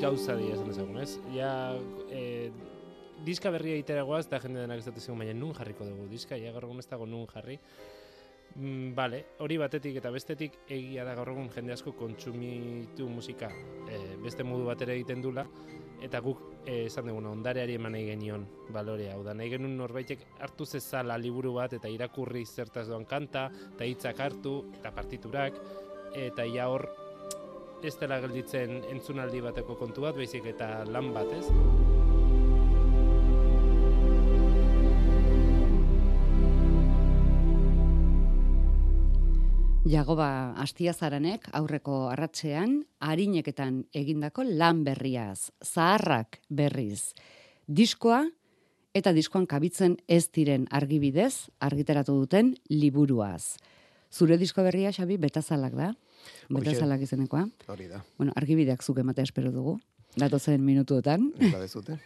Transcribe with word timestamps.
gauza 0.00 0.34
dira 0.36 0.56
esan 0.56 0.68
dezagun, 0.70 0.98
ez? 1.02 1.18
Ja, 1.34 1.76
e, 2.08 2.50
diska 3.26 3.52
berria 3.52 3.76
iteragoaz, 3.76 4.24
eta 4.26 4.40
jende 4.40 4.62
denak 4.64 4.80
ez 4.80 4.86
dut 4.88 5.00
izan, 5.00 5.18
baina 5.20 5.34
nun 5.36 5.52
jarriko 5.56 5.84
dugu 5.84 6.06
diska, 6.08 6.38
ja 6.40 6.52
gaur 6.54 6.64
egun 6.68 6.80
ez 6.80 6.86
dago 6.88 7.08
nun 7.08 7.26
jarri. 7.28 7.58
Mm, 8.56 8.94
vale, 8.96 9.20
hori 9.44 9.58
batetik 9.60 10.00
eta 10.00 10.10
bestetik 10.10 10.56
egia 10.66 11.04
da 11.06 11.12
gaur 11.18 11.28
egun 11.30 11.50
jende 11.54 11.76
asko 11.76 11.92
kontsumitu 11.98 13.06
musika 13.08 13.50
e, 13.86 14.00
beste 14.24 14.42
modu 14.42 14.64
batera 14.66 14.96
egiten 14.96 15.22
dula 15.22 15.44
eta 16.02 16.18
guk 16.24 16.40
e, 16.64 16.86
esan 16.88 17.06
duguna 17.12 17.30
ondareari 17.30 17.76
eman 17.78 17.94
nahi 17.94 18.08
genion 18.08 18.48
balorea. 18.74 19.14
Hau 19.14 19.22
da, 19.22 19.36
nahi 19.36 19.52
genuen 19.52 19.76
norbaitek 19.78 20.24
hartu 20.40 20.66
zezala 20.66 21.18
liburu 21.20 21.52
bat 21.60 21.76
eta 21.78 21.92
irakurri 21.92 22.42
zertaz 22.46 22.88
doan 22.88 23.04
kanta 23.06 23.46
eta 23.74 23.86
hitzak 23.86 24.24
hartu 24.26 24.56
eta 24.80 24.90
partiturak 24.96 25.62
eta 26.16 26.48
ia 26.48 26.66
hor 26.72 26.88
ez 27.84 27.96
dela 28.00 28.20
gelditzen 28.20 28.82
entzunaldi 28.90 29.40
bateko 29.44 29.76
kontu 29.78 30.04
bat, 30.04 30.16
baizik 30.16 30.46
eta 30.52 30.84
lan 30.88 31.12
bat, 31.14 31.30
ez? 31.32 31.46
Jagoba 39.90 40.54
Astiazaranek 40.62 41.48
aurreko 41.56 42.10
arratsean 42.12 42.76
harineketan 43.02 43.80
egindako 43.96 44.44
lan 44.44 44.84
berriaz, 44.86 45.50
zaharrak 45.64 46.38
berriz. 46.46 47.14
Diskoa 47.66 48.20
eta 48.94 49.12
diskoan 49.16 49.48
kabitzen 49.50 49.96
ez 50.06 50.28
diren 50.30 50.68
argibidez 50.70 51.48
argitaratu 51.58 52.14
duten 52.20 52.52
liburuaz. 52.68 53.56
Zure 54.10 54.36
disko 54.38 54.62
berria, 54.66 54.92
Xabi, 54.92 55.16
betazalak 55.22 55.74
da? 55.78 55.92
Betazalak 56.50 57.02
izenekoa? 57.06 57.46
Hori 57.68 57.88
da. 57.88 58.02
Bueno, 58.18 58.32
argibideak 58.36 58.82
zuk 58.82 58.98
ematea 58.98 59.24
espero 59.28 59.52
dugu. 59.54 59.78
Datozen 60.18 60.62
minutuotan. 60.66 61.28
Eta 61.38 61.60
bezute. 61.62 61.96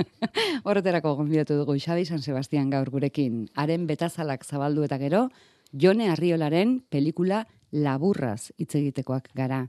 Horreterako 0.66 1.14
gonbidatu 1.18 1.58
dugu 1.58 1.76
Xabi 1.76 2.06
San 2.08 2.22
Sebastian 2.24 2.70
gaur 2.72 2.88
gurekin. 2.90 3.48
Haren 3.54 3.86
betazalak 3.86 4.44
zabaldu 4.44 4.86
eta 4.86 4.96
gero, 4.98 5.26
Jone 5.72 6.08
Arriolaren 6.12 6.80
pelikula 6.88 7.46
laburraz 7.72 8.52
hitz 8.56 8.74
egitekoak 8.80 9.28
gara. 9.36 9.66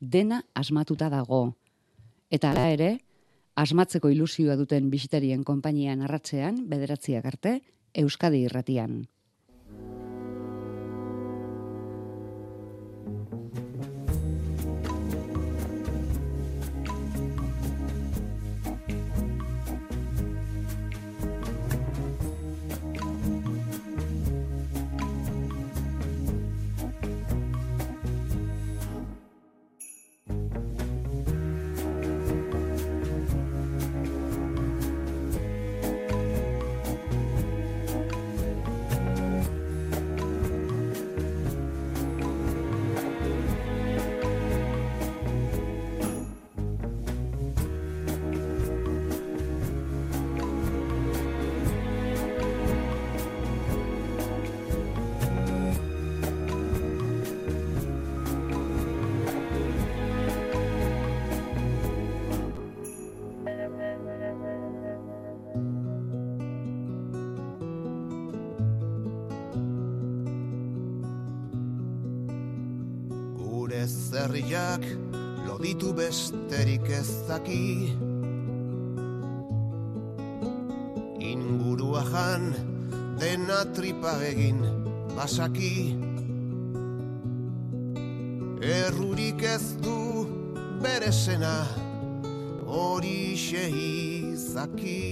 Dena 0.00 0.42
asmatuta 0.54 1.10
dago. 1.10 1.54
Eta 2.30 2.50
hala 2.50 2.68
ere, 2.74 2.90
asmatzeko 3.54 4.10
ilusioa 4.10 4.56
duten 4.56 4.90
bisitarien 4.90 5.44
konpainian 5.44 6.02
arratzean, 6.02 6.64
bederatziak 6.70 7.26
arte, 7.26 7.60
Euskadi 7.94 8.44
irratian. 8.46 9.04
Zerriak 74.30 74.84
loditu 75.42 75.90
besterik 75.90 76.86
ez 76.86 77.26
daki. 77.26 77.90
Ingurua 81.18 82.04
jan 82.06 82.54
dena 83.18 83.64
tripa 83.74 84.12
egin 84.22 84.60
basaki. 85.16 85.98
Errurik 88.62 89.42
ez 89.42 89.74
du 89.82 89.98
bere 90.78 91.10
sena 91.10 91.66
hori 92.70 93.34
izaki 93.34 95.02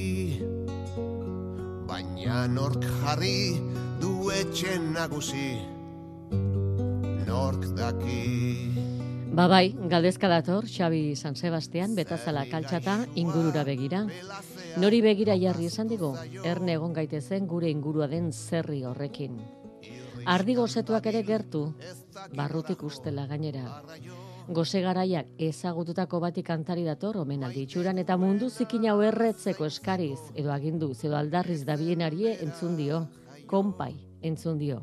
Baina 1.91 2.47
nork 2.47 2.87
jarri 3.03 3.59
du 3.99 4.31
etxen 4.31 4.93
nagusi 4.95 5.59
nork 7.27 7.67
daki. 7.75 8.48
Ba 9.39 9.47
bai, 9.47 9.71
galdezka 9.71 10.27
dator, 10.27 10.65
Xabi 10.67 11.15
San 11.15 11.37
Sebastian, 11.39 11.93
betazala 11.95 12.41
kaltxata, 12.51 13.05
ingurura 13.15 13.63
begira. 13.63 14.01
Nori 14.83 14.99
begira 14.99 15.37
jarri 15.39 15.69
esan 15.71 15.87
digo, 15.87 16.09
erne 16.43 16.75
egon 16.75 16.97
gaitezen 16.97 17.47
gure 17.47 17.71
ingurua 17.71 18.09
den 18.11 18.33
zerri 18.33 18.81
horrekin. 18.83 19.39
Ardi 20.27 20.59
gozetuak 20.59 21.07
ere 21.13 21.23
gertu, 21.23 21.63
barrutik 22.35 22.83
ustela 22.83 23.29
gainera. 23.31 23.79
Goze 24.51 24.83
garaiak 24.83 25.31
ezagututako 25.39 26.19
bati 26.27 26.43
kantari 26.43 26.83
dator 26.83 27.23
omenaldi 27.23 27.63
itxuran 27.63 28.03
eta 28.03 28.19
mundu 28.19 28.51
zikin 28.51 28.91
hau 28.91 28.99
erretzeko 29.07 29.71
eskariz 29.71 30.19
edo 30.35 30.51
aginduz 30.51 30.97
edo 31.05 31.15
aldarriz 31.15 31.63
dabienari 31.63 32.27
entzun 32.35 32.75
dio, 32.75 33.05
konpai 33.47 33.95
entzun 34.21 34.59
dio. 34.59 34.83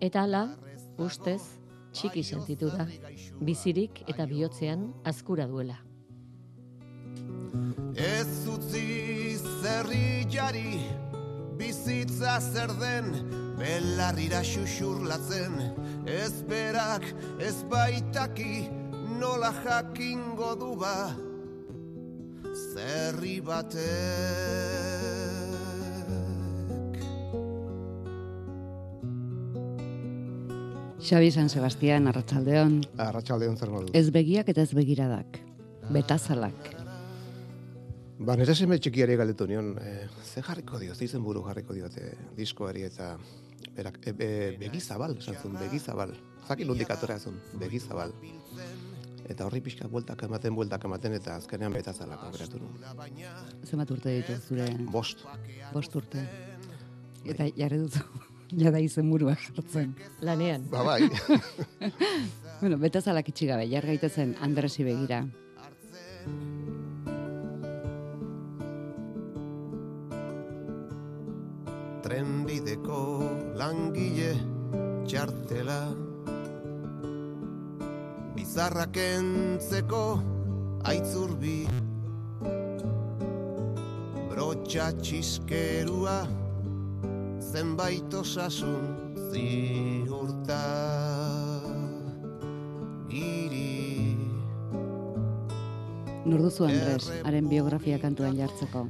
Eta 0.00 0.24
hala, 0.24 0.46
ustez, 0.96 1.59
txiki 1.92 2.22
sentitu 2.24 2.70
da, 2.72 2.86
bizirik 3.40 4.02
eta 4.08 4.26
bihotzean 4.30 4.90
azkura 5.04 5.46
duela. 5.50 5.78
Ez 7.96 8.46
utzi 8.48 9.36
zerri 9.62 10.26
jari, 10.30 10.78
bizitza 11.58 12.38
zer 12.40 12.72
den, 12.80 13.10
belarrira 13.58 14.42
xuxurlatzen, 14.46 15.58
ez 16.06 16.42
berak, 16.48 17.04
ez 17.42 17.56
baitaki, 17.72 18.68
nola 19.20 19.52
jakingo 19.64 20.54
du 20.62 20.72
ba, 20.80 20.96
zerri 22.72 23.40
batek. 23.40 24.99
Xabi 31.00 31.30
San 31.32 31.48
Sebastian, 31.48 32.06
arratsaldeon. 32.10 32.80
Arratxaldeon 33.00 33.56
zer 33.56 33.70
modu. 33.72 33.88
Ez 33.96 34.10
begiak 34.12 34.50
eta 34.52 34.60
ez 34.60 34.72
begiradak. 34.76 35.38
Betazalak. 35.90 36.74
Ba, 38.20 38.36
nire 38.36 38.52
seme 38.54 38.76
txikiari 38.76 39.16
galdetu 39.16 39.46
nion, 39.48 39.72
e, 39.80 39.94
ze 40.28 40.42
jarriko 40.44 40.78
dio, 40.78 40.94
ze 40.94 41.06
izen 41.06 41.24
buru 41.24 41.40
jarriko 41.46 41.72
diote 41.72 42.12
diskoari 42.36 42.84
eta 42.84 43.14
berak, 43.76 43.96
e, 44.04 44.12
be, 44.12 44.30
begizabal, 44.60 45.16
esan 45.16 45.56
begizabal. 45.56 46.12
Zaki 46.46 46.68
nondik 46.68 46.92
atorra 46.92 47.16
zuen, 47.18 47.40
begizabal. 47.62 48.12
Eta 49.30 49.46
horri 49.46 49.62
pixka 49.64 49.88
bueltak 49.88 50.26
ematen, 50.26 50.54
bueltak 50.54 50.84
ematen, 50.84 51.14
eta 51.16 51.38
azkenean 51.40 51.72
betazalak 51.72 52.26
aukeratu 52.28 52.60
nuen. 52.60 53.24
Zenbat 53.64 53.90
urte 53.96 54.18
ditu 54.18 54.36
zure 54.46 54.68
Bost. 54.92 55.24
bost 55.72 55.96
urte. 55.96 56.26
Eta 57.24 57.48
jarri 57.56 57.78
duzu, 57.86 58.04
jada 58.56 58.80
izen 58.82 59.10
burua 59.10 59.36
jartzen. 59.38 59.94
Lanean, 60.20 60.68
Ba, 60.70 60.82
bai. 60.84 61.02
Bueno, 62.60 62.76
betazalak 62.76 63.30
itxi 63.32 63.46
gabe, 63.48 63.64
jar 63.70 63.86
gaitezen 63.88 64.34
Andresi 64.44 64.84
begira. 64.84 65.22
Trenbideko 72.04 73.00
langile 73.56 74.32
txartela 75.08 75.80
Bizarrak 78.36 78.96
entzeko 79.00 80.02
aitzurbi 80.90 81.58
Brotxa 84.30 84.90
txiskerua 85.00 86.18
zenbait 87.50 88.14
osasun 88.14 89.14
ziurta 89.32 90.58
Giri 93.10 94.14
Norduzu 96.30 96.68
Andres, 96.68 97.08
haren 97.26 97.48
biografia 97.50 97.98
kantuan 97.98 98.36
jartzeko. 98.38 98.84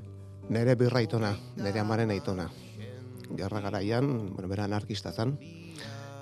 Nere 0.53 0.75
birraitona, 0.77 1.31
nere 1.57 1.81
amaren 1.81 2.11
aitona. 2.13 2.49
Gerra 3.39 3.63
garaian, 3.65 4.11
bueno, 4.35 4.49
bera 4.51 4.67
anarkista 4.67 5.13
zan, 5.13 5.37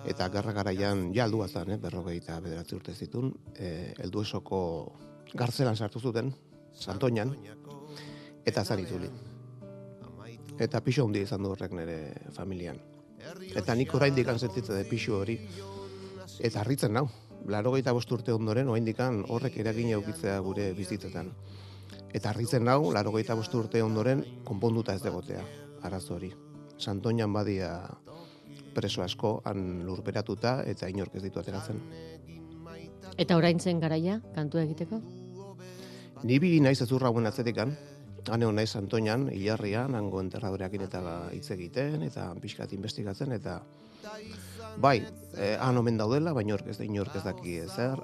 eta 0.07 0.29
gerra 0.31 0.53
garaian 0.53 1.09
ja 1.17 1.25
aldua 1.25 1.49
zan, 1.49 1.73
eh, 1.73 1.79
berrogei 1.81 2.19
eta 2.21 2.37
bederatzi 2.45 2.77
urte 2.77 2.95
zitun, 2.95 3.33
eh, 3.57 3.95
eldu 4.05 4.23
esoko 4.23 4.61
gartzelan 5.35 5.77
sartu 5.77 5.99
zuten, 5.99 6.31
Santoñan, 6.79 7.35
eta 8.47 8.65
zan 8.65 8.85
itzuli. 8.85 9.11
Eta 10.59 10.81
pixo 10.83 11.05
hundi 11.07 11.23
izan 11.23 11.43
du 11.43 11.53
horrek 11.55 11.73
nire 11.77 11.99
familian. 12.35 12.79
Eta 13.55 13.75
nik 13.79 13.95
oraindik 13.95 14.27
sentitzen 14.37 14.77
de 14.77 14.85
pixu 14.85 15.15
hori, 15.15 15.39
eta 16.41 16.61
harritzen 16.61 16.93
nau. 16.93 17.09
Laro 17.47 17.71
bost 17.71 18.13
urte 18.13 18.33
ondoren, 18.33 18.69
oraindikan 18.69 19.25
horrek 19.29 19.57
eragina 19.59 19.95
eukitzea 19.97 20.39
gure 20.41 20.73
bizitzetan. 20.73 21.31
Eta 22.13 22.31
harritzen 22.31 22.65
nau, 22.65 22.93
laro 22.93 23.13
bost 23.13 23.55
urte 23.55 23.83
ondoren, 23.83 24.25
konponduta 24.45 24.95
ez 24.95 25.03
degotea, 25.03 25.45
arazo 25.83 26.15
hori. 26.15 26.33
Santoñan 26.79 27.33
badia 27.33 27.89
preso 28.75 29.03
asko, 29.03 29.41
han 29.45 29.85
lurperatuta, 29.87 30.63
eta 30.67 30.89
inork 30.89 31.15
ez 31.15 31.23
ditu 31.23 31.39
ateratzen. 31.39 31.81
Eta 33.17 33.37
orain 33.37 33.61
zen 33.61 33.81
garaia, 33.81 34.21
kantu 34.35 34.59
egiteko? 34.59 35.01
Ni 36.23 36.39
bi 36.39 36.59
naiz 36.61 36.81
ezurra 36.83 37.09
guen 37.09 37.27
atzetikan, 37.27 37.77
han 38.31 38.43
egon 38.43 38.57
naiz 38.57 38.75
Antoñan, 38.77 39.29
hilarrian, 39.33 39.95
hango 39.95 40.21
enterradoreakin 40.21 40.87
eta 40.87 41.03
hitz 41.33 41.51
egiten, 41.55 42.03
eta 42.07 42.29
pixkat 42.41 42.73
investigatzen, 42.77 43.33
eta 43.33 43.61
bai, 44.79 45.03
eh, 45.37 45.57
han 45.61 45.77
omen 45.77 45.99
daudela, 45.99 46.33
baina 46.33 46.55
inork 46.55 46.69
ez 46.69 46.79
da 46.79 46.85
inork 46.85 47.17
ez 47.17 47.25
daki 47.25 47.59
ezer, 47.65 48.03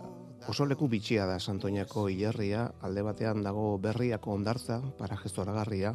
oso 0.49 0.67
leku 0.67 0.89
bitxia 0.89 1.27
da 1.27 1.39
Santoñako 1.41 2.09
hilarria, 2.13 2.67
alde 2.83 3.03
batean 3.03 3.43
dago 3.43 3.79
berriako 3.79 4.33
ondartza, 4.33 4.81
para 4.99 5.17
gestoragarria, 5.17 5.95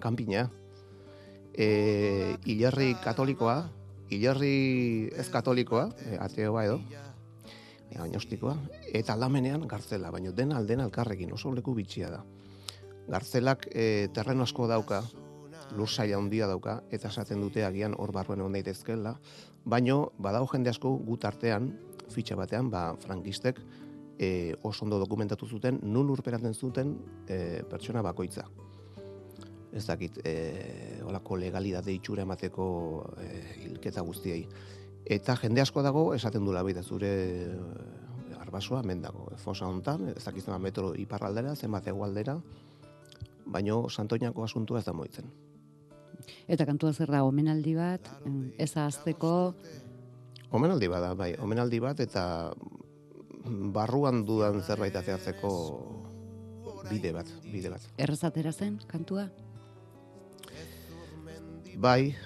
kanpina, 0.00 0.48
e, 1.52 2.36
hilarri 2.46 2.94
katolikoa, 3.04 3.58
hilarri 4.10 5.10
ez 5.12 5.28
katolikoa, 5.28 5.88
e, 6.06 6.16
ateoa 6.18 6.64
edo, 6.64 6.80
e, 7.90 7.98
gainostikoa, 7.98 8.56
eta 8.92 9.16
lamenean 9.16 9.66
gartzela, 9.68 10.10
baina 10.10 10.32
den 10.32 10.52
alden 10.56 10.80
alkarrekin, 10.86 11.32
oso 11.36 11.52
leku 11.54 11.74
bitxia 11.76 12.10
da. 12.16 12.24
Gartzelak 13.08 13.66
e, 13.72 14.08
terreno 14.14 14.44
asko 14.44 14.66
dauka, 14.70 15.02
lur 15.76 15.88
saia 15.88 16.18
handia 16.18 16.46
dauka, 16.50 16.80
eta 16.90 17.08
esaten 17.08 17.40
dute 17.40 17.64
agian 17.64 17.94
hor 17.98 18.12
barruen 18.12 18.42
egon 18.42 18.56
daitezkela, 18.58 19.16
baino 19.64 20.12
badau 20.18 20.46
jende 20.50 20.70
asko 20.70 20.96
gut 21.06 21.24
artean, 21.24 21.72
fitxa 22.10 22.36
batean, 22.36 22.70
ba, 22.70 22.90
frankistek 22.98 23.60
e, 24.18 24.54
oso 24.62 24.84
ondo 24.84 24.98
dokumentatu 24.98 25.46
zuten, 25.46 25.80
nun 25.82 26.10
urperatzen 26.10 26.54
zuten 26.54 26.96
e, 27.26 27.62
pertsona 27.70 28.02
bakoitza. 28.02 28.44
Ez 29.72 29.86
dakit, 29.86 30.18
e, 30.26 31.00
olako 31.06 31.38
legalidade 31.38 31.94
itxura 31.94 32.26
emateko 32.26 32.66
e, 33.22 33.28
hilketa 33.64 34.02
guztiei. 34.02 34.42
Eta 35.06 35.36
jende 35.40 35.62
asko 35.62 35.82
dago, 35.82 36.10
esaten 36.14 36.44
du 36.44 36.52
labida 36.52 36.82
zure 36.82 37.12
arbasoa, 38.40 38.82
hemen 38.82 39.00
dago, 39.02 39.30
fosa 39.38 39.68
hontan, 39.70 40.10
ez 40.12 40.24
dakit 40.24 40.44
zenbat 40.44 40.62
metro 40.66 40.92
iparraldera, 40.98 41.54
zenbat 41.54 41.88
egualdera, 41.88 42.36
baino 43.46 43.88
Santoñako 43.88 44.44
asuntua 44.44 44.78
ez 44.78 44.84
da 44.84 44.92
moitzen. 44.92 45.30
Eta 46.48 46.66
kantua 46.66 46.92
zer 46.92 47.10
da, 47.10 47.24
omenaldi 47.24 47.74
bat, 47.74 48.10
ez 48.58 48.76
ahazteko, 48.76 49.54
Omenaldi 50.50 50.88
bat 50.90 51.04
da, 51.04 51.14
bai, 51.14 51.30
omenaldi 51.38 51.78
bat 51.78 52.00
eta 52.02 52.24
barruan 53.74 54.24
dudan 54.26 54.58
zerbait 54.62 54.96
ateatzeko 54.98 55.50
bide 56.88 57.12
bat, 57.14 57.28
bide 57.52 57.70
bat. 57.70 57.84
errezatera 57.96 58.52
zen 58.52 58.80
kantua? 58.90 59.28
Bai, 61.78 62.16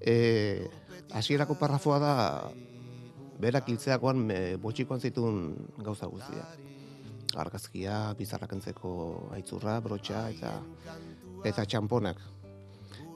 e, 0.00 0.14
hasierako 1.14 1.54
parrafoa 1.60 1.98
da 2.02 2.14
berak 3.38 3.70
hiltzeakoan 3.70 4.26
botxikoan 4.60 5.00
zituen 5.00 5.38
gauza 5.78 6.10
guztia. 6.10 6.48
Argazkia, 7.40 8.14
bizarrak 8.18 8.52
entzeko 8.52 9.30
aitzurra, 9.36 9.78
brotxa 9.80 10.28
eta 10.30 10.56
eta 11.44 11.64
txamponak. 11.64 12.20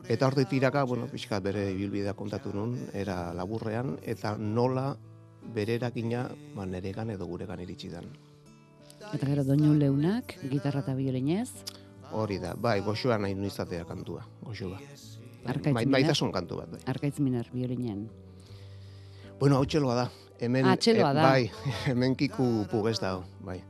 Eta 0.09 0.27
hor 0.27 0.35
tiraka, 0.51 0.83
bueno, 0.85 1.07
pixka 1.07 1.39
bere 1.41 1.71
ibilbidea 1.71 2.15
kontatu 2.15 2.53
nun, 2.53 2.75
era 2.93 3.33
laburrean, 3.35 3.99
eta 4.03 4.37
nola 4.37 4.97
bere 5.55 5.75
erakina 5.79 6.29
ba, 6.55 6.67
neregan 6.67 7.11
edo 7.11 7.27
guregan 7.27 7.61
iritsi 7.61 7.89
dan. 7.89 8.07
Eta 9.13 9.27
gero 9.27 9.45
doinu 9.45 9.75
leunak, 9.75 10.37
gitarra 10.51 10.81
eta 10.81 10.95
biolinez, 10.95 11.51
Hori 12.13 12.37
da, 12.39 12.53
bai, 12.55 12.83
goxua 12.85 13.17
nahi 13.17 13.33
nu 13.35 13.47
izatea 13.49 13.87
kantua, 13.89 14.21
goxua. 14.45 14.77
Arkaitz 15.49 15.73
Bai, 15.75 15.87
Minar. 15.87 15.93
maitasun 15.95 16.31
kantu 16.33 16.59
bat, 16.61 16.69
bai. 16.75 16.81
arkaitz 16.87 17.19
minar 17.21 17.47
biolinen. 17.53 18.03
Bueno, 19.41 19.57
hau 19.57 19.65
txeloa 19.65 19.95
da. 19.95 20.11
Hemen, 20.39 20.67
Ah, 20.67 20.77
txeloa 20.77 21.11
eh, 21.11 21.15
da. 21.15 21.23
Bai, 21.23 21.51
hemen 21.91 22.15
kiku 22.15 22.67
pugez 22.71 22.99
dago, 23.01 23.25
bai. 23.41 23.63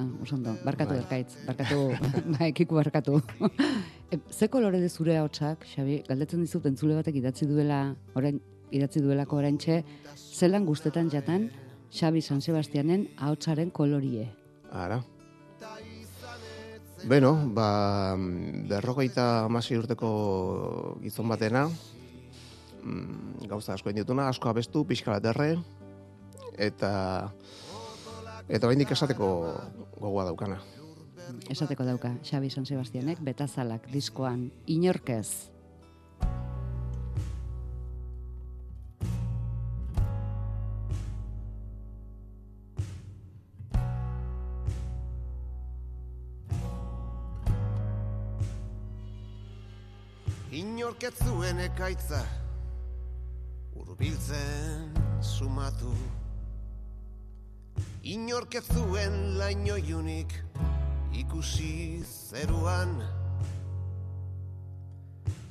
Ah, 0.00 0.06
oso 0.22 0.34
ondo, 0.36 0.54
barkatu 0.64 0.94
Bai. 0.94 1.00
erkaitz, 1.02 1.34
barkatu, 1.44 1.80
bai, 2.38 2.52
kiku 2.56 2.78
barkatu. 2.78 3.20
e, 4.12 4.18
ze 4.30 4.48
kolore 4.48 4.80
de 4.80 4.88
zure 4.88 5.18
hotsak, 5.20 5.66
Xabi, 5.74 5.98
galdetzen 6.08 6.40
dizut 6.40 6.64
entzule 6.70 6.96
batek 6.96 7.18
idatzi 7.20 7.48
duela, 7.50 7.82
orain 8.16 8.40
idatzi 8.72 9.02
duelako 9.04 9.40
oraintxe, 9.42 9.82
zelan 10.16 10.64
guztetan 10.64 11.10
jatan 11.12 11.50
Xabi 11.92 12.22
San 12.22 12.40
Sebastianen 12.40 13.08
ahotsaren 13.18 13.70
kolorie. 13.70 14.30
Ara. 14.72 15.02
Beno, 17.10 17.34
ba, 17.56 18.16
berrogeita 18.70 19.26
amasei 19.50 19.76
urteko 19.80 20.10
gizon 21.02 21.28
batena, 21.28 21.66
mm, 22.84 23.48
gauza 23.52 23.74
asko 23.76 23.92
dituna, 23.92 24.30
asko 24.32 24.48
abestu, 24.48 24.86
pixka 24.88 25.12
bat 25.18 25.28
erre, 25.34 25.50
eta 26.56 26.90
eta 28.50 28.66
oraindik 28.66 28.90
esateko 28.90 29.30
gogoa 30.00 30.26
daukana. 30.26 30.58
Esateko 31.50 31.86
dauka, 31.86 32.16
Xabi 32.26 32.50
San 32.50 32.66
Sebastianek 32.66 33.22
betazalak 33.22 33.86
diskoan 33.92 34.50
inorkez. 34.66 35.50
Inork 50.50 51.04
ez 51.06 51.14
zuen 51.22 51.60
ekaitza 51.62 52.24
Urbiltzen 53.78 54.90
sumatu 55.22 55.94
Inork 58.02 58.54
ez 58.56 58.64
zuen 58.72 59.36
laino 59.36 59.76
iunik 59.76 60.32
Ikusi 61.12 62.00
zeruan. 62.00 62.94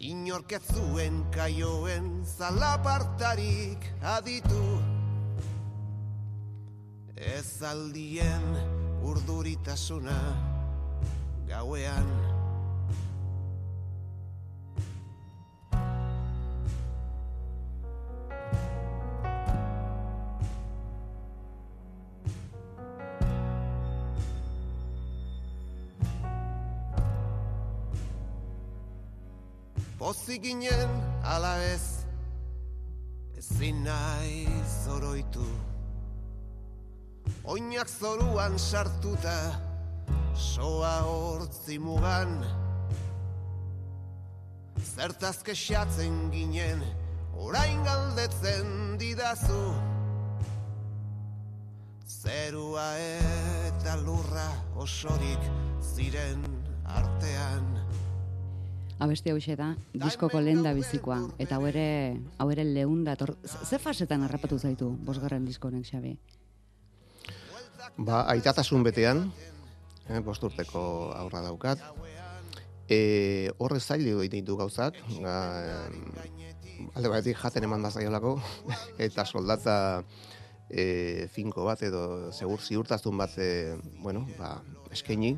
Inork 0.01 0.55
ez 0.57 0.63
zuen 0.73 1.19
kaioen 1.29 2.09
Zalapartarik 2.25 3.85
aditu. 4.01 4.63
Ez 7.13 7.61
aldien 7.61 8.49
urduritasuna 9.05 10.17
Gauean 11.45 12.09
Pozik 30.29 30.43
ginen 30.43 30.91
ala 31.25 31.57
ez 31.57 32.05
Ezin 33.37 33.81
nahi 33.83 34.45
zoroitu 34.85 35.45
Oinak 37.43 37.89
zoruan 37.89 38.59
sartuta 38.59 39.57
Soa 40.37 41.01
hortzi 41.01 41.79
mugan. 41.79 42.45
Zertaz 44.93 45.41
kexatzen 45.41 46.29
ginen 46.29 46.85
Orain 47.33 47.81
galdetzen 47.83 48.99
didazu. 49.01 49.73
Zerua 52.05 52.89
eta 53.01 53.97
lurra 54.05 54.49
osorik 54.77 55.51
ziren 55.81 56.45
artean 56.85 57.78
Abesti 58.99 59.31
hau 59.31 59.39
da, 59.55 59.69
diskoko 59.93 60.41
lehen 60.43 60.61
da 60.63 60.73
bizikoa, 60.75 61.21
eta 61.39 61.55
hau 61.55 61.65
ere, 61.67 62.19
hau 62.37 62.49
ere 62.51 62.65
lehun. 62.65 63.05
Z- 63.43 63.63
Ze 63.65 63.79
fasetan 63.79 64.23
harrapatu 64.23 64.59
zaitu, 64.59 64.89
bosgarren 65.05 65.45
disko 65.45 65.69
honek, 65.69 65.85
Xabi? 65.85 66.17
Ba, 67.97 68.25
aitatasun 68.33 68.83
betean, 68.83 69.31
eh, 70.09 70.19
bost 70.19 70.43
urteko 70.43 71.13
aurra 71.15 71.41
daukat. 71.41 71.79
E, 72.89 73.51
horre 73.57 73.79
zailu 73.79 74.21
ditu 74.27 74.57
gauzak, 74.57 74.95
ga, 75.21 75.35
em, 75.87 76.89
alde 76.95 77.09
batetik 77.09 77.37
jaten 77.37 77.63
eman 77.63 77.81
da 77.83 77.91
eta 78.97 79.25
soldata 79.25 80.03
e, 80.69 81.27
finko 81.31 81.65
bat 81.65 81.81
edo 81.83 82.31
segur 82.31 82.59
ziurtazun 82.59 83.17
bat 83.17 83.37
e, 83.37 83.77
bueno, 84.01 84.27
ba, 84.39 84.61
eskaini, 84.91 85.37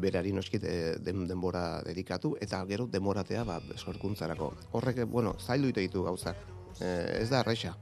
berari 0.00 0.32
noskit 0.32 0.64
e, 0.64 0.76
den, 0.98 1.26
denbora 1.28 1.82
dedikatu, 1.86 2.34
eta 2.40 2.62
gero 2.68 2.86
denboratea 2.90 3.44
ba, 3.44 3.60
sorkuntzarako. 3.76 4.52
Horrek, 4.72 5.04
bueno, 5.06 5.36
zailu 5.38 5.72
ditu 5.72 6.04
gauzak, 6.04 6.36
e, 6.80 6.90
ez 7.20 7.28
da 7.30 7.40
arraixa. 7.40 7.76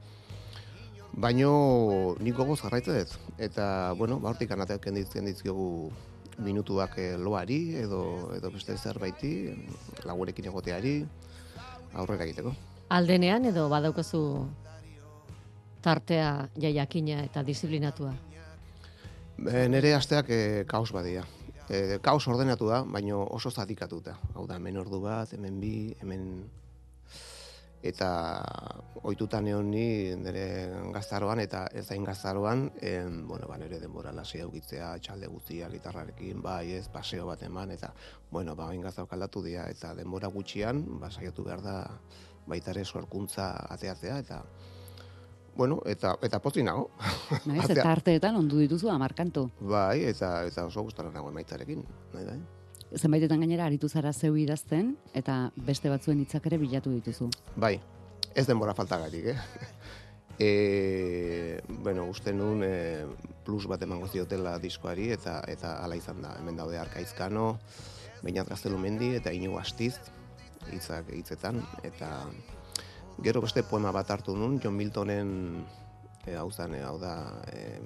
Baino 1.19 2.15
nik 2.21 2.35
gogoz 2.37 2.59
jarraitzen 2.61 2.99
dut. 2.99 3.17
Eta, 3.37 3.95
bueno, 3.97 4.19
ba, 4.19 4.29
hortik 4.29 4.51
anateak 4.51 4.83
kenditzen 4.85 5.25
dizkiogu 5.25 5.89
minutuak 6.39 6.97
eh, 6.97 7.17
loari 7.17 7.75
edo, 7.79 8.31
edo 8.35 8.51
beste 8.53 8.77
zerbaiti, 8.77 9.33
lagurekin 10.07 10.47
egoteari, 10.51 10.93
aurrera 11.93 12.25
egiteko. 12.27 12.53
Aldenean 12.95 13.45
edo 13.45 13.67
badaukazu 13.69 14.21
tartea 15.83 16.49
jaiakina 16.59 17.23
eta 17.27 17.43
disiplinatua. 17.45 18.13
E, 19.39 19.67
nere 19.71 19.93
asteak 19.95 20.31
e, 20.35 20.41
kaos 20.67 20.91
badia. 20.95 21.23
E, 21.69 21.99
kaos 22.01 22.25
ordenatu 22.27 22.65
da, 22.71 22.81
baino 22.81 23.21
oso 23.29 23.51
zatikatuta. 23.53 24.15
Hau 24.33 24.47
da, 24.49 24.55
hemen 24.57 24.79
ordu 24.81 25.03
bat, 25.03 25.35
hemen 25.37 25.59
bi, 25.61 25.73
hemen 26.01 26.23
eta 27.85 28.07
ohituta 29.03 29.39
neon 29.39 29.69
ni 29.71 30.15
nire 30.19 30.45
gaztaroan 30.91 31.39
eta 31.39 31.67
ez 31.71 31.85
zain 31.85 32.03
gaztaroan, 32.03 32.65
em, 32.81 33.21
bueno, 33.27 33.47
ba, 33.47 33.59
nire 33.61 33.79
denbora 33.79 34.11
lasi 34.11 34.41
aukitzea, 34.41 34.89
txalde 34.99 35.29
guztia, 35.31 35.69
gitarrarekin, 35.71 36.41
bai, 36.41 36.73
ez, 36.75 36.87
paseo 36.91 37.29
bat 37.29 37.45
eman, 37.47 37.71
eta, 37.77 37.93
bueno, 38.31 38.55
ba, 38.55 38.67
hain 38.73 38.81
gaztaroak 38.83 39.13
aldatu 39.15 39.45
dira, 39.45 39.69
eta 39.69 39.93
denbora 39.95 40.27
gutxian, 40.33 40.83
ba, 40.99 41.11
saiatu 41.11 41.45
behar 41.45 41.63
da, 41.63 41.77
baita 42.49 42.73
ere 42.73 42.83
sorkuntza 42.83 43.53
ateatzea, 43.77 44.19
eta, 44.25 44.41
bueno, 45.59 45.81
eta, 45.85 46.13
eta 46.23 46.39
pozik 46.39 46.63
nago. 46.63 46.87
Naiz, 47.49 47.67
eta 47.67 47.83
arteetan 47.91 48.37
ondu 48.39 48.61
dituzu 48.63 48.87
amarkantu. 48.93 49.49
Bai, 49.59 50.05
eta, 50.07 50.31
eta 50.47 50.63
oso 50.69 50.85
gustara 50.87 51.11
nago 51.11 51.33
emaitzarekin, 51.33 51.83
nahi 52.15 52.27
da, 52.29 52.37
eh? 52.39 52.95
Zenbaitetan 52.97 53.43
gainera 53.43 53.67
aritu 53.67 53.89
zara 53.91 54.13
zeu 54.15 54.37
idazten, 54.39 54.93
eta 55.13 55.51
beste 55.67 55.91
batzuen 55.91 56.23
hitzak 56.23 56.47
ere 56.49 56.57
bilatu 56.61 56.93
dituzu. 56.95 57.27
Bai, 57.59 57.75
ez 58.33 58.47
denbora 58.47 58.77
faltagatik, 58.77 59.33
eh? 59.35 59.39
E, 60.39 61.59
bueno, 61.83 62.05
uste 62.07 62.31
nun 62.31 62.61
e, 62.63 63.03
plus 63.43 63.65
bat 63.67 63.81
emango 63.83 64.07
ziotela 64.07 64.53
diskoari 64.63 65.09
eta 65.11 65.33
eta 65.51 65.73
hala 65.83 65.97
izan 65.99 66.21
da. 66.23 66.29
Hemen 66.39 66.55
daude 66.55 66.79
Arkaizkano, 66.79 67.57
Beñat 68.23 68.47
Gaztelumendi 68.47 69.09
eta 69.17 69.33
Inigo 69.35 69.59
Astiz 69.59 69.97
hitzak 70.71 71.11
hitzetan 71.11 71.59
eta 71.83 72.13
gero 73.23 73.41
beste 73.41 73.63
poema 73.63 73.91
bat 73.91 74.09
hartu 74.11 74.35
nun 74.35 74.59
John 74.63 74.75
Miltonen 74.75 75.29
e, 76.25 76.35
hau 76.35 76.49
e, 76.49 76.81
hau 76.81 76.97
da 76.99 77.43
e, 77.51 77.79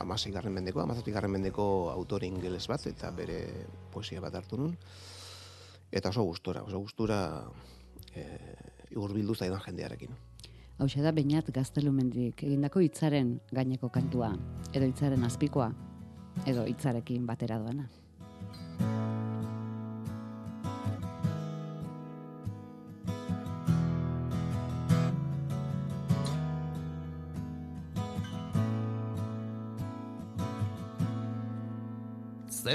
amaseigarren 0.00 0.52
mendeko, 0.52 0.80
amazazpigarren 0.80 1.30
mendeko 1.30 1.90
autore 1.90 2.26
ingeles 2.26 2.66
bat 2.68 2.86
eta 2.86 3.10
bere 3.10 3.66
poesia 3.92 4.20
bat 4.20 4.34
hartu 4.34 4.56
nun 4.56 4.76
eta 5.92 6.08
oso 6.08 6.22
gustora, 6.22 6.62
oso 6.62 6.78
gustura 6.78 7.44
e, 8.14 8.24
hurbildu 8.96 9.34
zaidan 9.34 9.60
jendearekin. 9.60 10.10
Hau 10.78 10.88
da 10.88 11.12
Beñat 11.12 11.50
Gaztelumendik 11.54 12.42
egindako 12.42 12.80
hitzaren 12.80 13.40
gaineko 13.52 13.88
kantua, 13.88 14.32
edo 14.72 14.86
hitzaren 14.86 15.22
azpikoa, 15.22 15.70
edo 16.46 16.64
hitzarekin 16.66 17.26
batera 17.26 17.58
doana. 17.58 17.86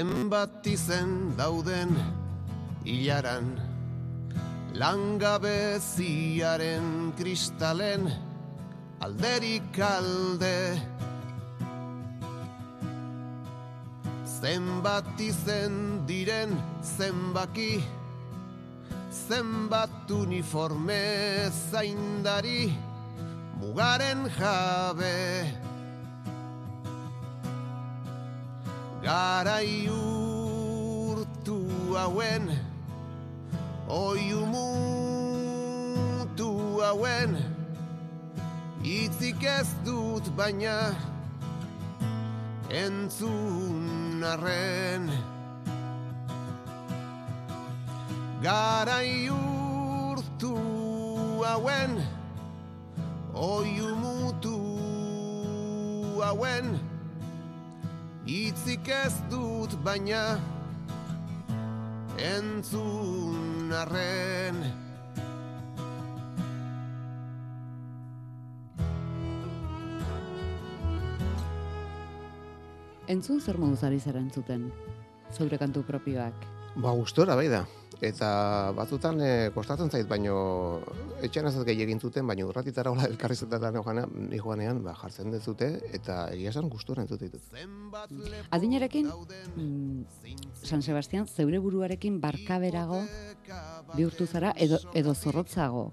Zenbat 0.00 0.64
izen 0.64 1.36
dauden 1.36 1.92
hilaran 2.88 3.60
Langabeziaren 4.72 7.12
kristalen 7.18 8.08
alderik 9.04 9.76
alde. 9.76 10.80
Zenbat 14.24 15.20
izen 15.20 16.00
diren 16.08 16.56
zenbaki 16.96 17.84
Zenbat 19.28 20.08
uniforme 20.08 21.52
zaindari 21.68 22.72
Mugaren 23.60 24.24
jabe 24.38 25.69
Garai 29.00 29.88
urtu 29.88 31.64
hauen 31.96 32.52
Oiu 33.88 34.44
mutu 34.46 36.50
hauen. 36.84 37.32
Itzik 38.84 39.42
ez 39.42 39.72
dut 39.86 40.28
baina 40.36 40.92
Entzun 42.68 44.22
arren. 44.22 45.08
Garai 48.44 49.30
urtu 49.32 50.52
hauen 51.48 52.04
Oiu 53.32 53.96
mutu 53.96 54.60
hauen 56.20 56.89
Itzik 58.30 58.86
ez 58.86 59.16
dut 59.26 59.72
baina 59.82 60.38
entzun 62.14 63.72
arren 63.74 64.60
Entzun 73.10 73.42
zer 73.42 73.58
moduz 73.58 73.82
ari 73.82 73.98
zara 73.98 74.22
entzuten, 74.22 74.68
zeure 75.34 75.58
kantu 75.58 75.82
propioak. 75.82 76.46
Ba, 76.78 76.94
gustora 76.94 77.34
bai 77.34 77.48
da. 77.50 77.64
Eta 78.00 78.72
batzutan 78.72 79.20
e, 79.20 79.30
kostatzen 79.52 79.90
zait, 79.92 80.06
baino 80.08 80.34
etxean 81.20 81.50
ez 81.50 81.54
gehi 81.68 81.84
egin 81.84 82.00
zuten, 82.00 82.26
baino 82.26 82.46
urratitara 82.48 82.92
hola 82.94 83.04
elkarrizetan 83.10 83.76
joanean, 83.84 84.82
ba, 84.86 84.94
jartzen 85.02 85.30
dezute, 85.34 85.68
eta 85.92 86.22
egia 86.32 86.54
esan 86.54 86.70
gustora 86.72 87.04
entzute 87.04 87.28
ditut. 87.28 87.44
Adinarekin, 88.56 89.10
mm, 89.54 90.04
San 90.64 90.82
Sebastian, 90.82 91.28
zeure 91.28 91.60
buruarekin 91.60 92.20
barkaberago 92.20 93.02
bihurtu 93.94 94.26
zara, 94.26 94.54
edo, 94.56 94.80
edo 94.94 95.14
zorrotzago. 95.14 95.90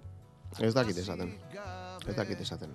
Ez 0.63 0.73
dakit 0.73 1.03
esaten. 1.03 1.35
Ez 2.07 2.15
dakit 2.15 2.39
esaten. 2.39 2.71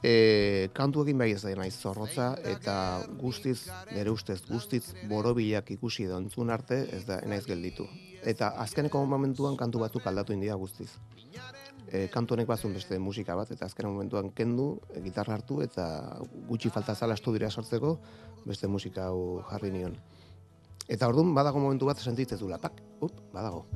E, 0.00 0.70
kantuekin 0.72 1.18
bai 1.20 1.28
ez 1.34 1.42
da 1.44 1.50
naiz 1.58 1.74
zorrotza 1.76 2.30
eta 2.48 2.74
guztiz, 3.20 3.66
nire 3.92 4.12
ustez, 4.14 4.38
guztiz 4.48 4.94
borobilak 5.10 5.70
ikusi 5.76 6.06
edo 6.06 6.16
entzun 6.22 6.50
arte 6.50 6.86
ez 6.96 7.02
da 7.08 7.18
naiz 7.28 7.44
gelditu. 7.44 7.84
Eta 8.24 8.54
azkeneko 8.64 9.02
momentuan 9.04 9.58
kantu 9.60 9.82
batzuk 9.84 10.06
aldatu 10.08 10.32
india 10.32 10.56
guztiz. 10.56 10.88
E, 11.90 12.06
kantu 12.08 12.36
honek 12.36 12.48
bazun 12.48 12.72
beste 12.72 12.96
musika 13.02 13.36
bat, 13.36 13.50
eta 13.50 13.66
azken 13.66 13.90
momentuan 13.90 14.30
kendu, 14.30 14.70
e, 14.94 15.02
gitarra 15.04 15.36
hartu, 15.36 15.60
eta 15.60 15.84
gutxi 16.48 16.70
falta 16.70 16.94
zala 16.94 17.18
estudiora 17.18 17.50
sortzeko, 17.50 17.96
beste 18.46 18.70
musika 18.70 19.10
hau 19.10 19.42
jarri 19.50 19.72
nion. 19.74 19.98
Eta 20.88 21.08
orduan 21.10 21.34
badago 21.34 21.60
momentu 21.60 21.90
bat 21.90 22.00
sentitzen 22.00 22.38
zula, 22.38 22.58
pak, 22.62 22.80
up, 23.02 23.20
badago. 23.34 23.66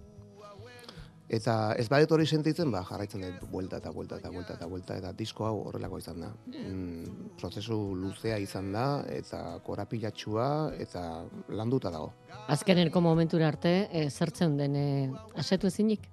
Eta 1.33 1.73
ez 1.81 1.87
badet 1.88 2.11
hori 2.12 2.26
sentitzen, 2.28 2.69
ba, 2.73 2.83
jarraitzen 2.85 3.23
dut 3.25 3.49
buelta 3.49 3.78
eta 3.81 3.90
buelta 3.95 4.19
eta 4.21 4.31
buelta 4.31 4.57
eta 4.59 4.66
buelta 4.69 4.97
eta 5.00 5.12
disko 5.16 5.47
hau 5.49 5.54
horrelako 5.71 5.99
izan 5.99 6.21
da. 6.21 6.28
Mm, 6.52 7.31
prozesu 7.40 7.78
luzea 7.97 8.37
izan 8.38 8.73
da 8.75 9.04
eta 9.09 9.59
korapilatxua 9.64 10.49
eta 10.85 11.25
landuta 11.49 11.90
dago. 11.90 12.12
Azkenenko 12.52 13.00
momentura 13.00 13.49
arte, 13.49 13.88
e, 13.90 14.11
zertzen 14.11 14.59
den 14.59 14.76
e, 14.76 14.88
asetu 15.40 15.71
ezinik? 15.73 16.11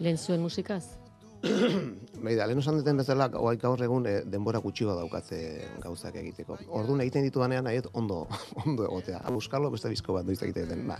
Lehen 0.00 0.16
zuen 0.16 0.40
musikaz? 0.40 0.96
Beida, 2.26 2.46
lehen 2.48 2.62
esan 2.62 2.80
duten 2.80 2.96
bezala, 2.96 3.28
oai 3.36 3.58
gaur 3.60 3.84
egun 3.84 4.08
e, 4.08 4.16
denbora 4.24 4.64
gutxiago 4.64 4.96
daukatze 4.96 5.42
gauzak 5.84 6.16
egiteko. 6.22 6.56
Orduan 6.80 7.04
egiten 7.04 7.28
ditu 7.28 7.44
banean, 7.44 7.68
nahi 7.68 7.84
dut 7.84 7.92
ondo, 7.92 8.24
ondo 8.64 8.88
egotea. 8.88 9.20
Buskarlo 9.36 9.68
beste 9.76 9.92
bizko 9.92 10.16
bat 10.16 10.24
noiz 10.24 10.40
egiten 10.40 10.72
den, 10.72 10.88
ba, 10.88 10.96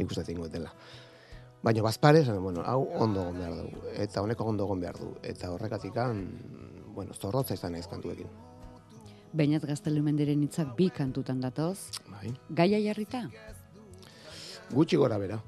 nik 0.00 0.08
uste 0.08 0.24
zingo 0.24 0.48
dela. 0.48 0.72
Baina 1.62 1.82
bazpare, 1.84 2.22
esan, 2.24 2.42
bueno, 2.42 2.62
hau 2.64 2.86
ondo 2.96 3.20
egon 3.20 3.38
behar 3.38 3.56
du. 3.58 3.82
Eta 4.00 4.22
honeko 4.22 4.46
ondo 4.48 4.64
egon 4.64 4.80
behar 4.80 4.96
du. 4.96 5.10
Eta 5.22 5.50
horrekatik, 5.52 5.98
bueno, 6.94 7.12
zorrotza 7.12 7.54
izan 7.54 7.76
naiz 7.76 7.86
kantuekin. 7.86 8.30
Bainat 9.32 9.66
gaztelumenderen 9.68 10.42
hitzak 10.42 10.72
bi 10.76 10.88
kantutan 10.90 11.40
datoz. 11.40 11.90
Bai. 12.08 12.32
Gaia 12.48 12.80
jarrita? 12.80 13.26
Gutxi 14.72 14.96
gora 14.96 15.18
bera. 15.18 15.38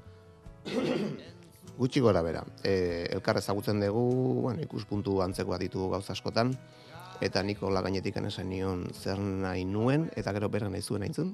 Gutxi 1.79 1.99
gora 1.99 2.21
bera. 2.21 2.45
E, 2.63 3.07
elkar 3.09 3.41
ezagutzen 3.41 3.81
dugu, 3.81 4.05
bueno, 4.45 4.61
ikuspuntu 4.61 5.17
antzekoa 5.25 5.57
ditugu 5.57 5.89
gauza 5.95 6.13
askotan, 6.13 6.53
eta 7.25 7.41
niko 7.41 7.71
la 7.73 7.81
gainetik 7.81 8.21
esan 8.21 8.49
nion 8.49 8.85
zer 8.93 9.17
nahi 9.17 9.65
nuen, 9.65 10.11
eta 10.15 10.31
gero 10.31 10.49
bera 10.49 10.69
nahi 10.69 10.81
zuen 10.81 11.03
aintzun. 11.03 11.33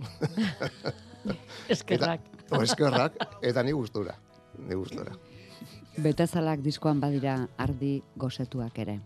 Eskerrak. 1.75 2.23
O, 2.49 2.63
eskerrak, 2.63 3.19
eta 3.43 3.61
ni 3.63 3.73
gustura. 3.75 4.15
Ni 4.67 4.75
gustura. 4.75 5.15
Betazalak 5.97 6.61
diskoan 6.63 6.99
badira 6.99 7.35
ardi 7.57 8.01
gozetuak 8.15 8.77
ere. 8.79 8.99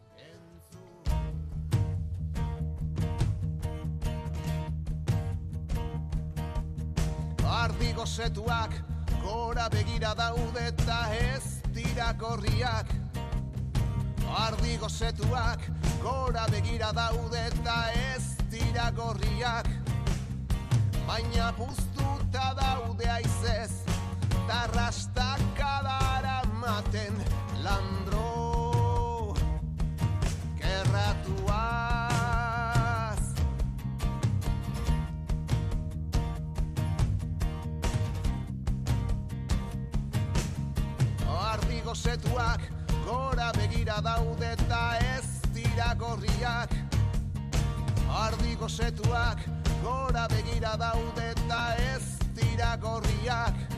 Ardi 7.63 7.93
gozetuak 7.95 8.75
gora 9.23 9.69
begira 9.71 10.11
daude 10.17 10.67
eta 10.67 10.99
ez 11.15 11.61
dira 11.73 12.11
gorriak 12.19 12.89
Ardi 14.43 14.75
gozetuak 14.81 15.63
gora 16.03 16.43
begira 16.51 16.91
daude 16.91 17.45
eta 17.47 17.77
ez 18.11 18.35
dira 18.51 18.89
gorriak 18.97 19.69
Baina 21.07 21.51
puztuta 21.57 22.51
daude 22.59 23.09
aizez 23.15 23.62
Maten 26.63 27.15
landro 27.63 29.33
Kerratuaz. 30.55 31.59
Ardi 41.27 41.81
gozetuak 41.83 42.61
gora 43.05 43.51
begira 43.57 43.99
daude 44.01 44.53
eta 44.53 44.97
ez 45.17 45.27
dira 45.53 45.93
gorriak. 45.99 46.71
Ardi 48.07 48.55
gozetuak 48.55 49.39
gora 49.83 50.27
begira 50.31 50.77
daude 50.77 51.31
eta 51.35 51.75
ez 51.91 52.03
dira 52.39 52.77
gorriak 52.77 53.72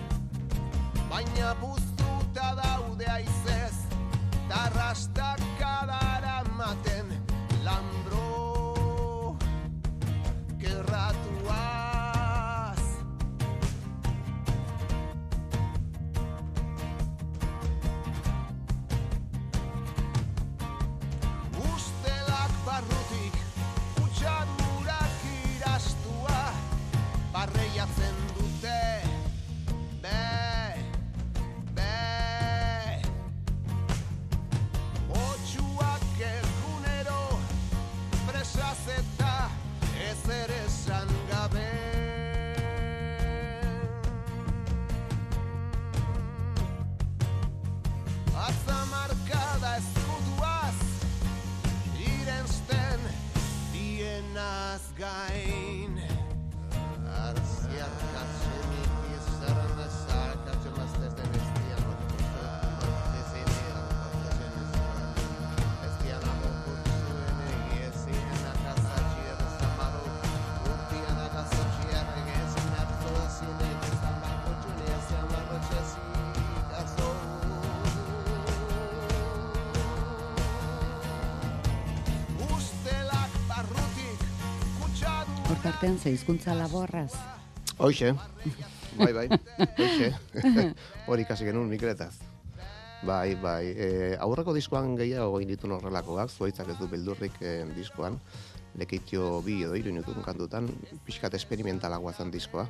Baina 1.15 1.53
puztuta 1.62 2.48
daude 2.60 3.05
aizez 3.07 3.75
Tarrastakadara 4.50 6.41
maten 6.57 7.14
kutxadu 85.85 85.93
Hortartean 85.93 85.98
ze 86.00 86.09
hizkuntza 86.11 86.53
laborraz. 86.55 87.13
Hoxe, 87.77 88.15
bai, 88.98 89.13
bai, 89.13 89.27
hoxe. 89.77 90.13
Hori 91.07 91.21
ikasi 91.21 91.45
genuen 91.45 91.69
mikretaz. 91.69 92.15
Bai, 93.05 93.35
bai, 93.35 93.65
e, 93.69 94.17
aurreko 94.19 94.53
diskoan 94.53 94.95
gehiago 94.95 95.37
egin 95.37 95.50
ditu 95.50 95.67
horrelakoak, 95.69 96.29
zuaitzak 96.31 96.69
ez 96.69 96.77
du 96.79 96.87
beldurrik 96.87 97.33
e, 97.41 97.65
diskoan, 97.75 98.17
lekitio 98.75 99.41
bi 99.45 99.61
edo 99.63 99.75
hiru 99.75 99.91
minutun 99.91 100.24
kantutan, 100.24 100.69
pixkat 101.05 101.33
esperimentalagoa 101.35 102.13
zen 102.13 102.31
diskoa. 102.31 102.67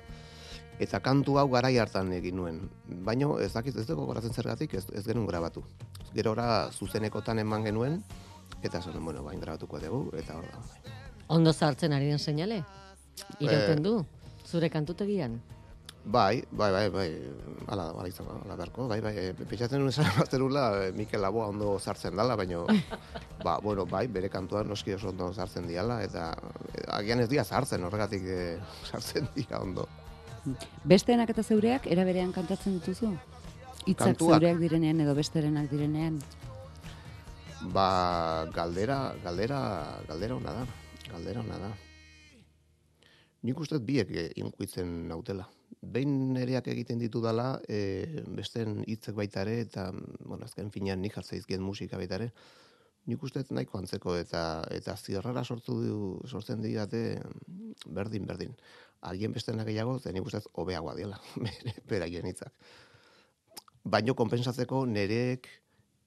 Eta 0.79 0.99
kantu 0.99 1.37
hau 1.39 1.47
garai 1.49 1.77
hartan 1.77 2.11
egin 2.11 2.35
nuen. 2.35 2.59
Baina 2.85 3.29
ez 3.39 3.53
dakit 3.53 3.77
ez 3.77 3.87
dugu 3.87 4.05
goratzen 4.05 4.33
zergatik 4.33 4.73
ez, 4.73 4.85
ez 4.91 5.05
genuen 5.05 5.27
grabatu. 5.27 5.63
Gerora 6.13 6.69
zuzenekotan 6.73 7.39
eman 7.39 7.63
genuen, 7.63 8.01
eta 8.61 8.79
esan, 8.79 8.99
bueno, 9.05 9.23
bain 9.23 9.39
grabatuko 9.39 9.79
dugu, 9.79 10.09
eta 10.17 10.35
hor 10.35 10.49
da. 10.51 10.91
Ondo 11.27 11.53
zartzen 11.53 11.93
ari 11.93 12.11
den 12.11 12.19
seinale? 12.19 12.65
Irauten 13.39 13.79
Eh. 13.79 13.81
du, 13.83 14.05
zure 14.45 14.69
kantutegian? 14.69 15.41
Bai, 16.05 16.43
bai, 16.51 16.71
bai, 16.71 16.89
bai, 16.93 17.07
ala, 17.67 17.89
ala 17.89 18.07
izango, 18.07 18.35
ala 18.45 18.55
beharko, 18.55 18.87
bai, 18.87 18.99
bai, 19.01 19.13
e, 19.17 19.33
pentsatzen 19.33 19.79
nuen 19.81 19.89
esan 19.89 20.05
baterula, 20.19 20.85
e, 20.85 20.91
Mikel 20.93 21.19
Laboa 21.21 21.47
ondo 21.49 21.79
sartzen 21.79 22.15
dala, 22.15 22.35
baina, 22.37 22.59
ba, 23.45 23.57
bueno, 23.63 23.87
bai, 23.89 24.05
bere 24.07 24.29
kantuan 24.29 24.69
noski 24.69 24.93
oso 24.93 25.09
ondo 25.09 25.31
sartzen 25.33 25.65
diala, 25.67 26.03
eta 26.05 26.27
agian 26.93 27.23
ez 27.23 27.29
dia 27.31 27.43
sartzen, 27.43 27.83
horregatik 27.87 28.21
e, 28.21 28.59
sartzen 28.91 29.27
dira 29.33 29.59
ondo. 29.65 29.87
Besteenak 30.85 31.31
eta 31.33 31.41
zeureak 31.41 31.87
era 31.89 32.03
berean 32.05 32.31
kantatzen 32.31 32.77
dituzu? 32.77 33.09
Hitzak 33.87 34.11
Kantuak. 34.13 34.35
zeureak 34.37 34.59
direnean 34.61 35.01
edo 35.01 35.15
besterenak 35.17 35.71
direnean. 35.71 36.19
Ba, 37.73 38.45
galdera, 38.53 39.15
galdera, 39.23 39.59
galdera 40.07 40.35
ona 40.37 40.53
da, 40.59 40.65
galdera 41.11 41.41
ona 41.41 41.57
da. 41.57 41.71
Nik 43.45 43.59
uste 43.61 43.77
biek 43.83 44.09
e, 44.15 44.25
inkuitzen 44.41 45.07
nautela. 45.09 45.45
Behin 45.95 46.33
nereak 46.33 46.67
egiten 46.71 47.01
ditu 47.01 47.21
dala, 47.21 47.59
e, 47.69 48.21
besteen 48.37 48.79
hitzek 48.89 49.15
baita 49.17 49.43
ere, 49.45 49.59
eta, 49.67 49.89
bueno, 50.23 50.47
azken 50.47 50.71
finean 50.73 51.01
nik 51.03 51.13
jartzaizkien 51.17 51.61
musika 51.61 51.99
baita 52.01 52.17
ere, 52.17 52.31
nik 53.05 53.21
uste 53.21 53.43
nahiko 53.53 53.77
antzeko, 53.77 54.15
eta, 54.17 54.63
eta 54.73 54.95
zirrara 54.97 55.43
sortu 55.45 55.77
du, 55.81 55.99
sortzen 56.25 56.63
didate, 56.63 57.03
berdin, 57.85 58.25
berdin. 58.25 58.55
Agien 59.05 59.35
besteena 59.35 59.67
gehiago, 59.67 59.99
ze 59.99 60.13
nik 60.13 60.25
uste 60.25 60.41
hobeagoa 60.53 60.95
bere- 61.45 61.75
beraien 61.89 62.25
hitzak. 62.25 62.53
Baino 63.85 64.15
konpensatzeko 64.17 64.85
nereek 64.89 65.47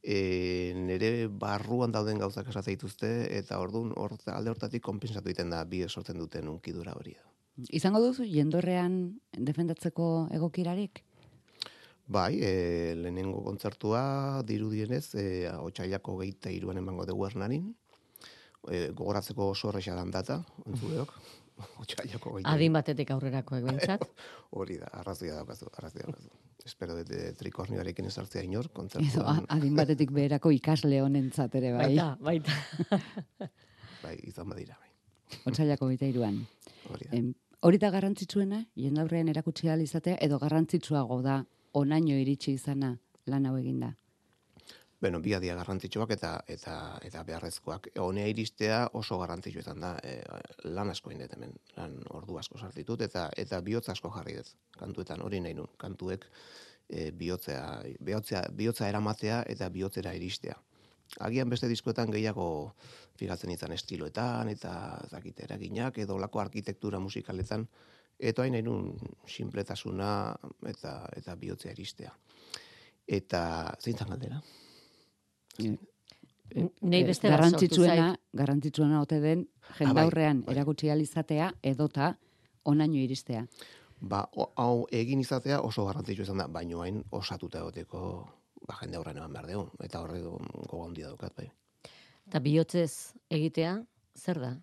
e, 0.03 0.73
nere 0.77 1.29
barruan 1.29 1.93
dauden 1.93 2.19
gauzak 2.19 2.49
esatzen 2.49 2.77
dituzte 2.77 3.11
eta 3.39 3.59
ordun 3.61 3.93
hor 3.97 4.15
alde 4.33 4.51
hortatik 4.55 4.83
konpensatu 4.83 5.29
egiten 5.29 5.51
da 5.51 5.65
bi 5.65 5.85
sortzen 5.89 6.19
duten 6.19 6.49
unkidura 6.49 6.95
hori. 6.99 7.17
Izango 7.75 8.01
duzu 8.05 8.25
jendorrean 8.25 9.19
defendatzeko 9.35 10.29
egokirarik? 10.35 11.03
Bai, 12.09 12.39
e, 12.41 12.95
lehenengo 12.97 13.43
kontzertua 13.45 14.43
dirudienez, 14.49 15.15
e, 15.19 15.25
otxailako 15.53 16.17
geita 16.23 16.53
iruan 16.55 16.79
emango 16.81 17.05
dugu 17.09 17.27
hernarin. 17.27 17.67
E, 18.65 18.89
gogoratzeko 18.97 19.51
oso 19.53 19.69
horreza 19.69 19.97
dan 19.99 20.15
data, 20.15 20.39
ontzuleok. 20.65 21.13
otxailako 21.83 22.39
geita 22.39 22.55
Adin 22.55 22.79
batetik 22.79 23.11
aurrerakoek 23.13 23.67
behintzat. 23.67 24.07
Hori 24.61 24.79
da, 24.81 24.89
arrazoia 25.03 25.37
daukazu, 25.43 25.69
arrazoia 25.75 26.07
daukazu. 26.07 26.33
Espero 26.69 26.95
dut 26.99 27.11
e, 27.17 27.33
trikornioarekin 27.39 28.05
esartzea 28.11 28.43
inor, 28.45 28.67
Edo, 28.69 28.75
kontzertuan, 28.77 29.39
a- 29.49 29.57
adin 29.57 29.77
batetik 29.79 30.11
beherako 30.13 30.51
ikasle 30.53 31.01
honentzat 31.03 31.55
ere 31.61 31.73
bai. 31.73 31.87
Baita, 31.97 32.09
baita. 32.21 32.57
bai, 34.05 34.17
izan 34.29 34.49
badira, 34.53 34.77
bai. 34.83 35.39
Otsailako 35.49 35.89
gita 35.95 36.09
iruan. 36.09 36.43
Hori 36.93 37.09
da. 37.09 37.17
Em, 37.17 37.31
hori 37.65 37.81
da 37.81 37.91
garrantzitsuena, 37.95 38.63
jendaurrean 38.77 39.29
erakutsi 39.33 39.69
ahal 39.69 39.83
izatea, 39.85 40.19
edo 40.25 40.39
garrantzitsuago 40.43 41.21
da 41.25 41.39
onaino 41.73 42.17
iritsi 42.21 42.53
izana 42.59 42.93
lan 43.27 43.47
hau 43.49 43.57
eginda. 43.61 43.95
Bueno, 45.01 45.21
bi 45.23 45.31
adia 45.37 45.55
garrantzitsuak 45.55 46.11
eta 46.11 46.31
eta 46.51 46.73
eta 47.07 47.21
beharrezkoak. 47.27 47.87
Honea 48.03 48.27
iristea 48.33 48.79
oso 48.99 49.19
garrantzitsua 49.21 49.63
izan 49.63 49.85
da. 49.85 49.93
E, 50.03 50.17
lan 50.65 50.91
asko 50.91 51.13
egin 51.13 51.23
dut 51.23 51.37
hemen, 51.37 51.55
lan 51.77 51.95
ordu 52.19 52.39
asko 52.41 52.59
sartitut 52.59 53.05
eta 53.07 53.29
eta 53.45 53.61
bihotz 53.69 53.89
asko 53.95 54.11
jarri 54.17 54.35
dut. 54.41 54.51
Kantuetan 54.79 55.23
hori 55.23 55.41
nahi 55.45 55.55
nun. 55.55 55.71
Kantuek 55.79 56.27
e, 56.89 57.13
bihotzea, 57.13 57.63
bihotzea, 58.11 58.43
bihotza 58.59 58.89
eramatea 58.89 59.45
eta 59.55 59.71
bihotzera 59.71 60.17
iristea. 60.19 60.59
Agian 61.25 61.49
beste 61.49 61.71
diskoetan 61.71 62.11
gehiago 62.11 62.51
figatzen 63.19 63.55
izan 63.55 63.73
estiloetan 63.73 64.51
eta 64.51 64.73
ez 65.05 65.13
dakit 65.15 65.47
eraginak 65.47 65.99
edo 65.99 66.19
lako 66.19 66.43
arkitektura 66.43 66.99
musikaletan 66.99 67.69
eta 68.19 68.43
hain 68.43 68.59
nun 68.65 68.97
sinpletasuna 69.27 70.13
eta 70.67 71.01
eta 71.17 71.37
bihotzea 71.37 71.73
iristea. 71.79 72.17
Eta 73.07 73.43
zein 73.79 73.97
zan 73.97 74.11
galdera? 74.17 74.43
Nei 75.59 75.79
Eh, 76.55 77.05
beste 77.05 77.29
bat 77.29 77.43
sortu 77.43 77.51
garrantzitsuena, 77.51 78.07
garrantzitsuena 78.33 79.01
ote 79.03 79.21
den 79.21 79.43
bai, 79.45 79.75
jendaurrean 79.79 80.43
bai. 80.47 80.55
erakutsi 80.55 80.89
ahal 80.89 81.03
izatea 81.05 81.53
edota 81.63 82.15
onaino 82.65 82.97
iristea. 82.97 83.47
Ba, 84.01 84.23
hau 84.57 84.87
egin 84.91 85.21
izatea 85.21 85.61
oso 85.61 85.85
garrantzitsua 85.85 86.25
izan 86.25 86.39
da, 86.39 86.47
baino 86.49 86.81
hain 86.81 87.03
osatuta 87.11 87.59
egoteko 87.59 88.01
ba, 88.67 88.79
jende 88.81 88.97
aurrean 88.97 89.19
eman 89.19 89.33
behar 89.33 89.47
dugu, 89.51 89.67
eta 89.85 90.01
horre 90.01 90.23
gogo 90.23 90.85
handia 90.87 91.09
daukat, 91.09 91.35
bai. 91.37 91.51
Eta 92.29 92.41
bihotzez 92.41 93.15
egitea, 93.31 93.75
zer 94.17 94.41
da? 94.41 94.55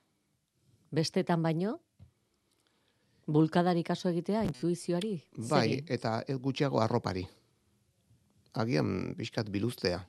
Bestetan 0.92 1.44
baino? 1.44 1.80
Bulkadari 3.28 3.84
kaso 3.84 4.10
egitea, 4.10 4.44
intuizioari? 4.44 5.22
Bai, 5.38 5.70
Zeri? 5.70 5.84
eta 5.90 6.24
ez 6.28 6.38
gutxiago 6.38 6.80
arropari. 6.80 7.28
Agian 8.54 9.16
pixkat 9.18 9.50
biluztea. 9.50 10.04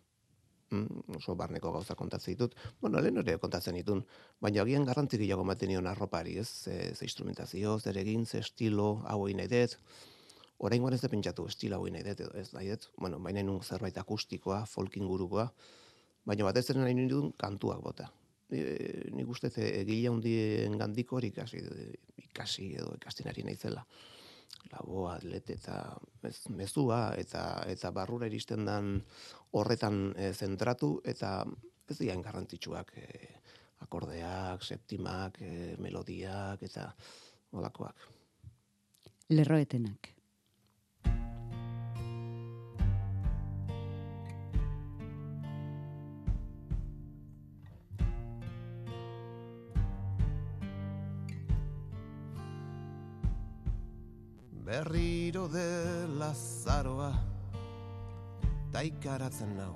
Mm, 0.71 1.15
oso 1.15 1.37
barneko 1.39 1.71
gauza 1.71 1.95
kontatzen 1.95 2.35
ditut. 2.35 2.57
Bueno, 2.81 2.99
lehen 3.01 3.21
ere 3.23 3.37
kontatzen 3.39 3.77
ditun. 3.79 4.03
Baina 4.43 4.65
agian 4.65 4.85
garrantzi 4.89 5.21
gehiago 5.21 5.45
ematen 5.47 5.71
nion 5.71 5.87
arropari, 5.87 6.35
ez? 6.43 6.49
Ze, 6.65 6.75
ze 6.95 7.07
instrumentazio, 7.07 7.79
zer 7.79 7.99
egin, 8.03 8.27
ze 8.27 8.41
estilo, 8.43 8.89
hau 9.07 9.29
nahi 9.29 9.47
dut. 9.53 9.77
Orain 10.59 10.83
ez 10.93 11.01
da 11.01 11.09
pentsatu, 11.09 11.47
estilo 11.47 11.77
hau 11.77 11.87
nahi 11.87 12.03
dut, 12.03 12.35
ez 12.35 12.53
nahi 12.53 12.71
dut. 12.73 12.91
Bueno, 12.99 13.21
baina 13.21 13.43
nun 13.43 13.63
zerbait 13.63 13.97
akustikoa, 13.99 14.65
folk 14.67 14.97
ingurukoa. 14.97 15.47
Baina 16.27 16.45
batez 16.45 16.71
ere 16.71 16.81
nahi 16.81 16.95
nindun 16.95 17.33
kantuak 17.39 17.83
bota. 17.83 18.11
E, 18.51 19.11
nik 19.15 19.29
uste 19.29 19.53
egile 19.55 20.11
handien 20.11 20.77
gandiko 20.79 21.21
hori 21.21 21.31
ikasi, 21.31 21.63
ikasi 22.27 22.73
edo 22.75 22.93
ikasten 22.99 23.31
ari 23.31 23.47
naizela 23.47 23.87
laboa, 24.73 25.17
atlet 25.17 25.51
eta 25.57 25.77
ez, 26.27 26.39
mezua 26.51 27.01
eta 27.19 27.43
eta 27.71 27.93
barrura 27.95 28.27
iristen 28.27 28.67
dan 28.67 28.97
horretan 29.53 30.11
e, 30.17 30.33
zentratu 30.33 31.01
eta 31.05 31.39
ez 31.89 31.99
dian 32.01 32.23
garrantzitsuak 32.23 32.93
e, 32.99 33.07
akordeak, 33.87 34.65
septimak, 34.65 35.41
e, 35.41 35.77
melodiak 35.79 36.63
eta 36.63 36.91
olakoak. 37.53 38.11
Lerroetenak. 39.31 40.16
Berriro 54.77 55.49
dela 55.49 56.35
zaroa. 56.37 57.09
Taikaratzen 58.75 59.55
nau. 59.57 59.73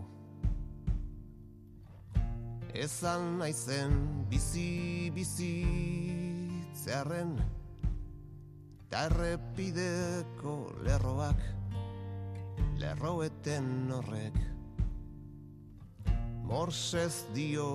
Ezan 2.76 3.38
naizen 3.38 3.94
bizi 4.28 5.08
bizi 5.14 5.54
Zerren 6.76 7.32
Ta 8.90 9.06
errepideko 9.08 10.56
lerroak 10.84 11.40
Lerroeten 12.82 13.70
horrek. 13.96 14.36
Morsez 16.44 17.24
dio 17.32 17.70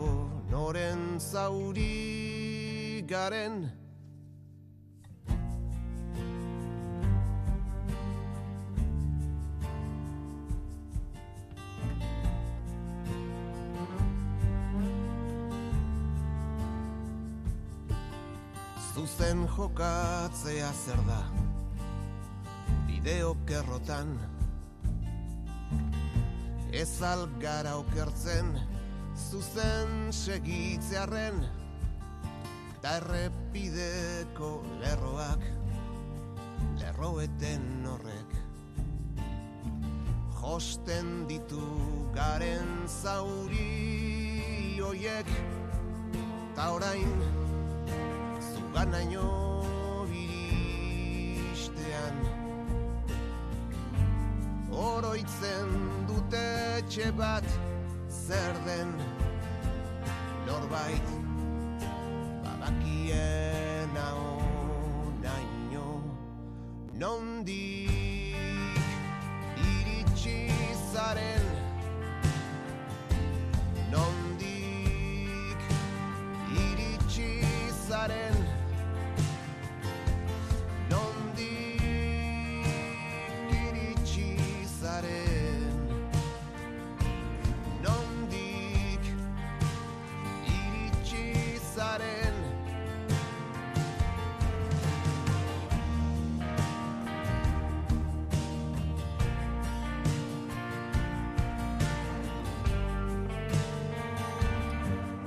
noren 0.54 1.18
zauri 1.18 3.02
garen 3.10 3.66
jokatzea 19.56 20.72
zer 20.86 21.02
da. 21.08 21.22
Bideo 22.88 23.36
kerrotan. 23.48 24.18
Ez 26.76 27.02
algara 27.02 27.78
okertzen 27.80 28.50
Zuzen 29.16 30.12
segitzearen 30.12 31.38
Ta 32.84 32.98
errepideko 33.00 34.50
lerroak 34.82 35.46
Lerroeten 36.82 37.88
horrek. 37.88 38.36
Josten 40.42 41.24
ditu 41.32 41.64
garen 42.18 42.76
zauri 42.90 44.76
hoiek 44.84 45.32
Ta 46.60 46.74
orain 46.76 47.18
zuganaino 48.52 49.45
Oroitzen 55.16 55.70
dute 56.10 56.40
etxe 56.78 57.06
bat 57.16 57.46
zer 58.12 58.58
den 58.66 58.90
norbait 60.44 61.25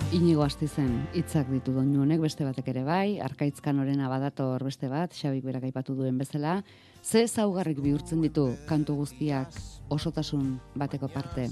Inigo 0.09 0.41
Astizen 0.41 1.03
hitzak 1.13 1.51
ditu 1.53 1.75
doinu 1.77 2.01
honek 2.01 2.23
beste 2.23 2.47
batek 2.47 2.71
ere 2.73 2.81
bai, 2.87 3.19
arkaitzkan 3.21 3.77
orena 3.83 4.09
badator 4.09 4.63
beste 4.65 4.89
bat, 4.89 5.13
Xabik 5.13 5.45
berak 5.45 5.67
aipatu 5.69 5.93
duen 5.99 6.17
bezala, 6.17 6.63
ze 7.05 7.27
zaugarrik 7.29 7.83
bihurtzen 7.85 8.23
ditu 8.25 8.47
kantu 8.71 8.97
guztiak 9.03 9.53
osotasun 9.93 10.57
bateko 10.81 11.13
parte? 11.13 11.51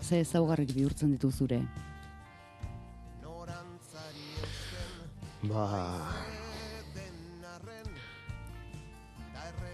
Ze 0.00 0.24
zaugarrik 0.24 0.72
bihurtzen 0.72 1.12
ditu 1.12 1.30
zure? 1.30 1.60
Ba... 5.52 5.68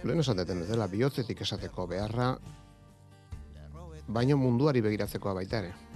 Lehen 0.02 0.26
esan 0.26 0.42
deten 0.42 0.66
bezala, 0.66 0.90
bihotzetik 0.90 1.46
esateko 1.46 1.86
beharra, 1.86 2.32
baino 4.08 4.42
munduari 4.42 4.82
begiratzekoa 4.82 5.38
baita 5.38 5.62
ere. 5.62 5.87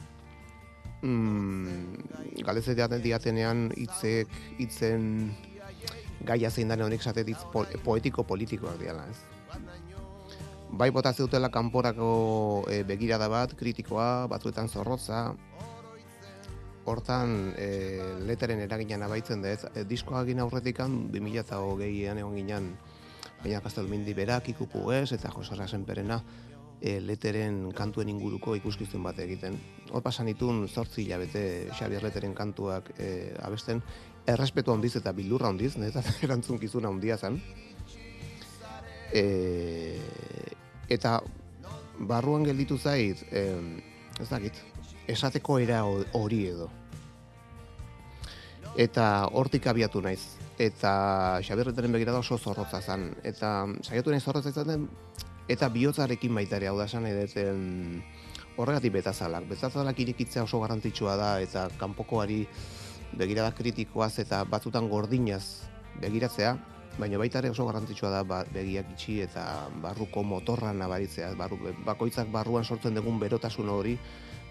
Mm, 1.03 1.99
Galdezetean 2.47 3.01
diatenean 3.03 3.71
hitzek, 3.75 4.31
hitzen 4.62 5.33
gaia 6.23 6.51
zein 6.51 6.71
dane 6.71 6.85
honek 6.87 7.03
esatet 7.03 7.29
hitz 7.33 7.43
po, 7.53 7.65
poetiko-politikoak 7.85 8.79
diala, 8.79 9.09
ez? 9.11 9.19
Bai 10.73 10.88
bota 10.95 11.12
zeutela 11.12 11.51
kanporako 11.53 12.12
e, 12.71 12.83
begirada 12.88 13.29
bat, 13.29 13.57
kritikoa, 13.59 14.29
batzuetan 14.31 14.71
zorrotza, 14.71 15.25
hortan 16.87 17.53
e, 17.59 17.69
leteren 18.29 18.62
eraginan 18.62 19.03
abaitzen 19.05 19.43
da, 19.43 19.53
ez? 19.53 19.67
E, 19.75 19.85
diskoa 19.88 20.23
egin 20.23 20.41
aurretikan, 20.47 21.11
2008an 21.12 22.23
egon 22.23 22.38
ginen, 22.38 22.71
baina 23.43 23.61
Kastelmindi 23.61 24.15
berak, 24.15 24.49
ikupu 24.55 24.87
ez, 24.95 25.11
eta 25.19 25.35
Josara 25.35 25.67
Senperena, 25.69 26.23
e, 26.83 26.99
leteren 27.01 27.71
kantuen 27.79 28.11
inguruko 28.11 28.57
ikuskizun 28.59 29.05
bat 29.07 29.18
egiten. 29.23 29.55
Hor 29.92 30.03
pasan 30.03 30.29
itun 30.33 30.64
zortzi 30.68 31.05
hilabete 31.05 31.45
Xabier 31.79 32.03
leteren 32.03 32.35
kantuak 32.35 32.90
e, 32.99 33.33
abesten, 33.47 33.83
errespetu 34.27 34.75
handiz 34.75 34.97
eta 34.99 35.12
bildurra 35.14 35.49
handiz, 35.53 35.77
eta 35.79 36.03
erantzunkizuna 36.27 36.90
handia 36.90 37.16
zen. 37.18 37.38
E, 39.14 39.25
eta 40.90 41.21
barruan 42.01 42.45
gelditu 42.45 42.79
zait, 42.79 43.23
e, 43.31 43.47
ez 44.21 44.29
dakit, 44.29 44.59
esateko 45.07 45.59
era 45.62 45.85
ho- 45.87 46.05
hori 46.18 46.47
edo. 46.51 46.71
Eta 48.77 49.29
hortik 49.37 49.66
abiatu 49.68 50.01
naiz. 50.01 50.23
Eta 50.59 51.40
Xabierretaren 51.45 51.92
begirada 51.92 52.21
oso 52.23 52.38
zorrotza 52.38 52.81
zen. 52.81 53.11
Eta 53.23 53.66
saiatu 53.83 54.11
naiz 54.14 54.23
zorrotza 54.25 54.49
izaten, 54.53 54.87
eta 55.48 55.68
bihotzarekin 55.68 56.35
baita 56.35 56.59
ere, 56.59 56.68
hau 56.70 56.76
da 56.78 56.87
esan 56.90 57.07
edeten 57.07 58.02
horregatik 58.57 58.92
betazalak. 58.98 59.48
Betazalak 59.50 59.98
irekitzea 60.05 60.44
oso 60.44 60.61
garrantzitsua 60.62 61.16
da, 61.16 61.33
eta 61.40 61.68
kanpokoari 61.81 62.44
begirada 63.18 63.52
kritikoaz 63.57 64.18
eta 64.22 64.42
batzutan 64.48 64.88
gordinaz 64.88 65.68
begiratzea, 66.00 66.55
baina 66.98 67.18
baita 67.20 67.40
ere 67.40 67.50
oso 67.52 67.66
garrantzitsua 67.68 68.11
da 68.12 68.22
ba, 68.24 68.42
begiak 68.52 68.92
itxi 68.94 69.20
eta 69.24 69.44
barruko 69.83 70.22
motorra 70.22 70.72
nabaritzea, 70.76 71.33
barru, 71.37 71.59
bakoitzak 71.87 72.31
barruan 72.33 72.64
sortzen 72.64 72.94
dugun 72.94 73.18
berotasun 73.20 73.68
hori 73.72 73.96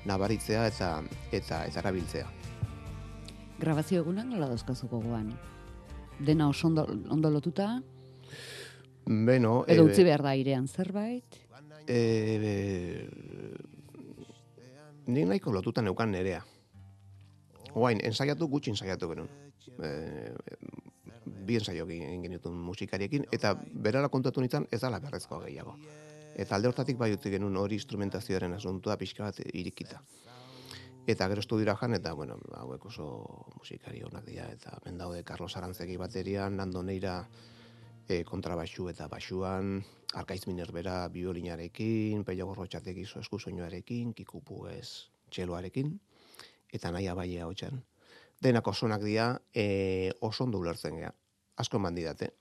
nabaritzea 0.05 0.65
eta 0.69 0.91
eta 1.31 1.63
eta 1.69 1.79
erabiltzea. 1.83 2.27
Grabazio 3.61 4.01
egunak 4.01 4.25
nola 4.25 4.49
dauzkazu 4.49 4.87
gogoan? 4.89 5.33
Dena 6.19 6.47
oso 6.49 6.67
ondo, 6.67 6.87
ondo 7.09 7.29
lotuta, 7.29 7.81
Beno, 9.05 9.63
edo 9.67 9.85
e, 9.85 9.91
utzi 9.91 10.03
behar 10.05 10.21
da 10.23 10.35
airean 10.35 10.67
zerbait? 10.67 11.41
e, 11.87 13.07
nik 15.07 15.27
nahiko 15.27 15.53
lotuta 15.53 15.81
neukan 15.81 16.11
nerea. 16.11 16.41
Oain, 17.73 18.01
ensaiatu 18.03 18.47
gutxi 18.51 18.73
ensaiatu 18.73 19.09
genuen. 19.11 19.29
E, 19.81 19.91
bi 21.47 21.57
ensaio 21.57 21.85
egin 21.87 22.23
genituen 22.25 22.57
musikariekin, 22.67 23.27
eta 23.31 23.53
berara 23.55 24.09
kontatu 24.09 24.41
nintzen 24.41 24.67
ez 24.71 24.81
dala 24.81 24.99
berrezkoa 25.03 25.45
gehiago. 25.45 25.77
Eta 26.39 26.55
alde 26.55 26.69
hortatik 26.71 26.97
bai 26.99 27.11
utzi 27.13 27.31
genuen 27.31 27.57
hori 27.59 27.79
instrumentazioaren 27.79 28.53
asuntua 28.55 28.97
pixka 28.97 29.27
bat 29.27 29.39
irikita. 29.53 30.01
Eta 31.09 31.27
gero 31.27 31.41
estudiora 31.41 31.73
jan, 31.75 31.95
eta, 31.97 32.13
bueno, 32.13 32.37
hauek 32.55 32.85
oso 32.85 33.07
musikari 33.57 34.03
onak 34.05 34.27
dira, 34.27 34.45
eta 34.53 34.75
hemen 34.77 34.99
daude 34.99 35.23
Carlos 35.25 35.55
Arantzegi 35.57 35.97
baterian, 35.97 36.55
Nando 36.55 36.83
Neira 36.83 37.15
e, 38.11 38.23
kontrabaxu 38.27 38.89
eta 38.91 39.07
baxuan, 39.11 39.79
Arkaiz 40.19 40.43
Minerbera 40.47 41.07
biolinarekin, 41.13 42.25
Peio 42.27 42.47
Gorrotxategi 42.49 43.05
esku 43.21 43.39
soinuarekin, 43.39 44.13
Kikupu 44.17 44.65
ez 44.71 45.07
txeloarekin, 45.31 45.93
eta 46.73 46.91
nahi 46.91 47.07
abaia 47.07 47.47
hotxan. 47.47 47.79
Denak 48.41 48.67
oso 48.67 48.87
onak 48.87 49.05
dira, 49.05 49.29
e, 49.53 50.11
oso 50.19 50.43
ondo 50.43 50.59
ulertzen 50.59 50.97
gea. 50.99 51.13
Asko 51.61 51.79
eman 51.79 51.95
didate, 51.95 52.31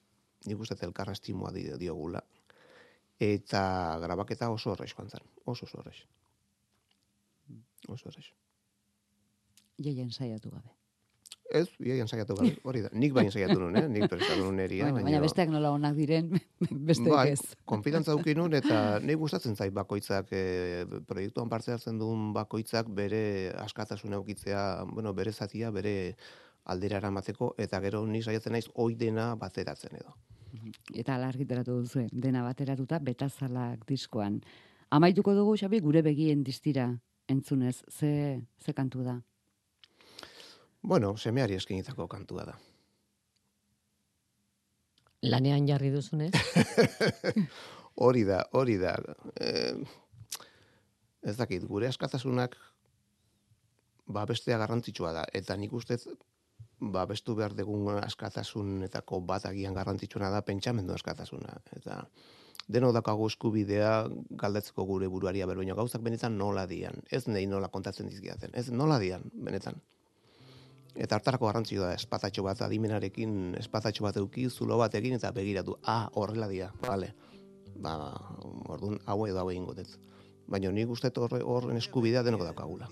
nik 0.48 0.58
uste 0.58 0.78
elkarra 0.86 1.12
estimua 1.12 1.52
di- 1.52 1.68
diogula. 1.78 2.22
Eta 3.20 3.62
grabaketa 4.00 4.50
oso 4.50 4.72
horrez 4.72 4.90
joan 4.94 5.10
zen, 5.10 5.26
oso 5.44 5.66
oso 5.66 5.78
horrez. 5.78 5.98
Oso 7.88 8.08
horrez. 8.08 8.30
Jaien 9.78 10.10
saiatu 10.10 10.50
gabe. 10.50 10.79
Ez, 11.50 11.66
iaia 11.82 12.06
saiatu 12.06 12.36
gabe, 12.38 12.52
hori 12.68 12.82
da. 12.84 12.90
Nik 12.94 13.14
bain 13.16 13.30
saiatu 13.32 13.58
nun, 13.58 13.76
eh? 13.76 13.86
Nik 13.90 14.06
prestatu 14.10 14.44
nun 14.44 14.60
eria, 14.62 14.90
Bueno, 14.90 15.04
baina 15.08 15.20
besteak 15.22 15.50
nola 15.50 15.72
onak 15.74 15.96
diren, 15.98 16.30
besteak 16.90 17.14
bai, 17.14 17.32
ez. 17.34 17.56
konfidantza 17.68 18.14
duki 18.14 18.36
nun, 18.38 18.54
eta 18.54 18.82
nahi 19.04 19.18
gustatzen 19.18 19.56
zait 19.56 19.74
bakoitzak, 19.74 20.30
e, 20.30 20.84
proiektuan 21.08 21.50
parte 21.50 21.74
hartzen 21.74 21.98
duen 21.98 22.30
bakoitzak 22.36 22.90
bere 22.94 23.22
askatasuna 23.64 24.20
eukitzea, 24.20 24.62
bueno, 24.92 25.14
bere 25.14 25.32
zatia, 25.32 25.72
bere 25.74 26.14
aldera 26.70 27.00
eramateko, 27.02 27.54
eta 27.58 27.80
gero 27.82 28.04
ni 28.06 28.22
saiatzen 28.22 28.54
naiz 28.54 28.68
ohi 28.74 28.94
dena 28.94 29.32
bateratzen 29.40 29.96
edo. 29.98 30.14
Eta 30.94 31.16
ala 31.16 31.30
argitaratu 31.30 31.80
duzu, 31.82 32.06
dena 32.12 32.42
bateratuta 32.46 32.98
betazalak 33.02 33.86
diskoan. 33.88 34.40
Amaituko 34.90 35.34
dugu, 35.34 35.56
Xabi, 35.58 35.80
gure 35.82 36.02
begien 36.02 36.42
distira 36.46 36.90
entzunez, 37.30 37.82
ze, 37.88 38.42
ze 38.58 38.74
kantu 38.74 39.04
da. 39.06 39.20
Bueno, 40.82 41.16
semeari 41.16 41.54
eskinitako 41.54 42.08
kantua 42.08 42.44
da. 42.44 42.58
Lanean 45.22 45.66
jarri 45.68 45.90
duzunez, 45.92 46.32
Hori 48.00 48.24
da, 48.24 48.44
hori 48.56 48.78
da. 48.80 48.94
E, 49.36 49.74
ez 51.20 51.36
dakit, 51.36 51.66
gure 51.68 51.90
askatasunak 51.90 52.56
babestea 54.08 54.56
garrantzitsua 54.62 55.12
da. 55.12 55.24
Eta 55.36 55.56
nik 55.60 55.74
ustez 55.76 56.06
babestu 56.80 57.34
behar 57.36 57.52
dugun 57.56 57.98
askatasunetako 58.00 59.20
bat 59.28 59.44
agian 59.50 59.76
garrantzitsuena 59.76 60.30
da 60.32 60.40
pentsamendu 60.46 60.96
askatasuna. 60.96 61.58
Eta 61.76 62.00
deno 62.72 62.92
dakago 62.96 63.28
eskubidea 63.28 63.92
galdetzeko 64.42 64.86
gure 64.88 65.08
buruaria 65.12 65.46
ber, 65.50 65.60
baina 65.60 65.76
gauzak 65.76 66.02
benetan 66.06 66.38
nola 66.38 66.66
dian. 66.70 67.02
Ez 67.10 67.26
nei 67.28 67.44
nola 67.50 67.68
kontatzen 67.68 68.08
dizkiaten. 68.08 68.54
Ez 68.54 68.70
nola 68.70 68.98
dian, 69.02 69.28
benetan. 69.34 69.82
Eta 70.94 71.16
hartarako 71.16 71.46
garrantzioa 71.46 71.92
da, 71.92 71.94
espatatxo 71.98 72.42
bat 72.42 72.62
adimenarekin, 72.66 73.56
espatatxo 73.60 74.04
bat 74.04 74.16
euki, 74.20 74.48
zulo 74.50 74.78
bat 74.80 74.94
egin 74.98 75.14
eta 75.18 75.30
begiratu. 75.32 75.76
Ah, 75.86 76.08
horrela 76.14 76.48
dia, 76.50 76.72
vale. 76.86 77.12
Ba, 77.80 77.94
orduan, 78.68 78.98
hau 79.06 79.24
edo 79.26 79.40
hau 79.40 79.50
egingo 79.50 79.74
dut. 79.74 79.96
Baina 80.50 80.72
nik 80.74 80.90
uste 80.90 81.12
horren 81.14 81.76
eskubidea 81.78 82.24
denoko 82.26 82.44
daukagula. 82.44 82.88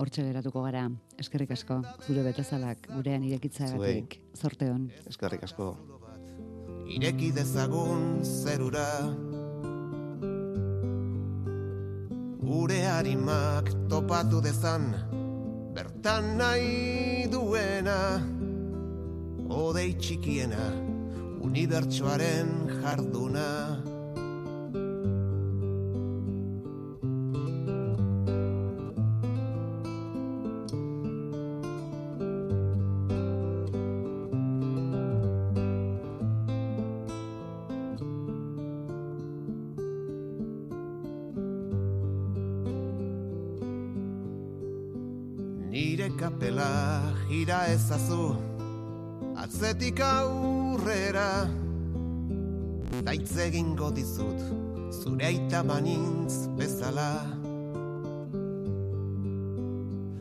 Hortxe 0.00 0.24
geratuko 0.24 0.62
gara, 0.64 0.86
eskerrik 1.20 1.50
asko, 1.56 1.80
zure 2.06 2.22
betazalak, 2.24 2.88
gurean 2.94 3.24
irekitzagatik, 3.24 4.20
zorte 4.36 4.70
hon. 4.70 4.90
Eskerrik 5.08 5.44
asko. 5.44 5.74
ireki 6.90 7.30
dezagun 7.30 8.24
zerura 8.24 8.86
Gure 12.42 12.80
harimak 12.86 13.70
topatu 13.88 14.40
dezan 14.42 15.19
bertan 15.80 16.36
nahi 16.36 17.24
duena 17.32 18.20
Odei 19.48 19.94
txikiena 19.96 20.66
unibertsoaren 21.40 22.50
jarduna 22.82 23.79
Atzetik 49.80 50.04
aurrera 50.04 51.48
Daitz 53.00 53.32
egingo 53.40 53.88
dizut 53.96 54.36
Zure 54.92 55.24
aita 55.24 55.64
banintz 55.64 56.52
bezala. 56.58 57.24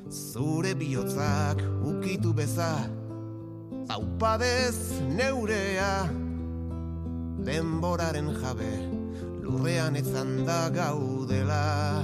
Zure 0.07 0.71
bihotzak 0.79 1.59
ukitu 1.91 2.31
beza 2.31 2.87
Zaupadez 3.83 5.03
neurea 5.17 6.07
Denboraren 7.43 8.31
jabe 8.39 8.73
Lurrean 9.43 9.99
etzan 9.99 10.47
da 10.47 10.71
gaudela. 10.71 11.99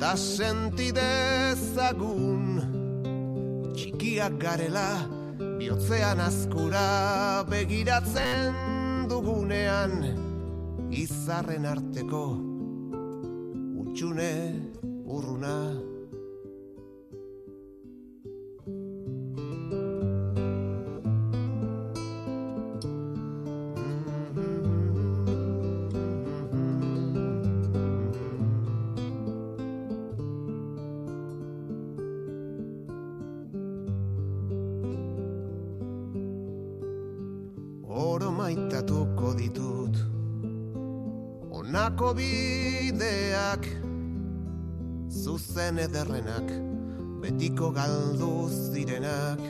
Ta 0.00 0.16
sentidezagun 0.16 2.33
Txikiak 3.84 4.38
garela 4.40 5.04
Biotzean 5.58 6.20
askura 6.24 7.44
begiratzen 7.50 8.54
dugunean. 9.10 9.92
Izarren 10.88 11.66
arteko 11.68 12.22
Utxune 13.82 14.30
urruna 15.04 15.56
bideak 42.16 43.66
Zuzen 45.08 45.78
ederrenak 45.78 46.48
Betiko 47.24 47.70
galdu 47.72 48.48
zirenak. 48.50 49.40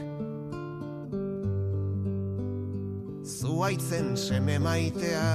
Zuaitzen 3.24 4.14
seme 4.16 4.58
maitea 4.62 5.26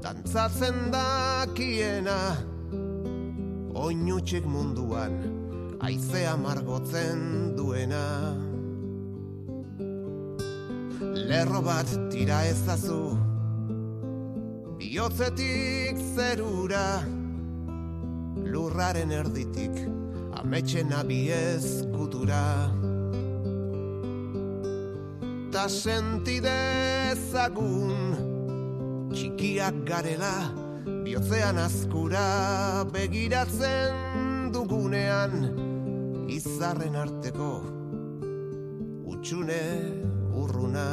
Dantzatzen 0.00 0.88
dakiena. 0.94 2.16
Oinutxik 3.76 4.46
munduan 4.48 5.20
Aizea 5.84 6.36
margotzen 6.40 7.52
duena. 7.58 8.04
Lerro 11.28 11.60
bat 11.66 11.90
tira 12.10 12.40
ezazu 12.48 13.25
Biotzetik 14.96 15.98
zerura 16.16 17.04
Lurraren 18.48 19.12
erditik 19.12 19.76
Ametxen 20.40 20.88
abiez 20.96 21.84
kutura 21.92 22.72
Ta 25.52 25.68
sentidezagun 25.68 27.92
Txikiak 29.12 29.84
garela 29.92 30.48
Biotzean 31.04 31.60
azkura 31.60 32.88
Begiratzen 32.96 34.48
dugunean 34.56 35.36
Izarren 36.40 36.96
arteko 37.04 37.52
Utxune 39.12 39.60
urruna 40.32 40.88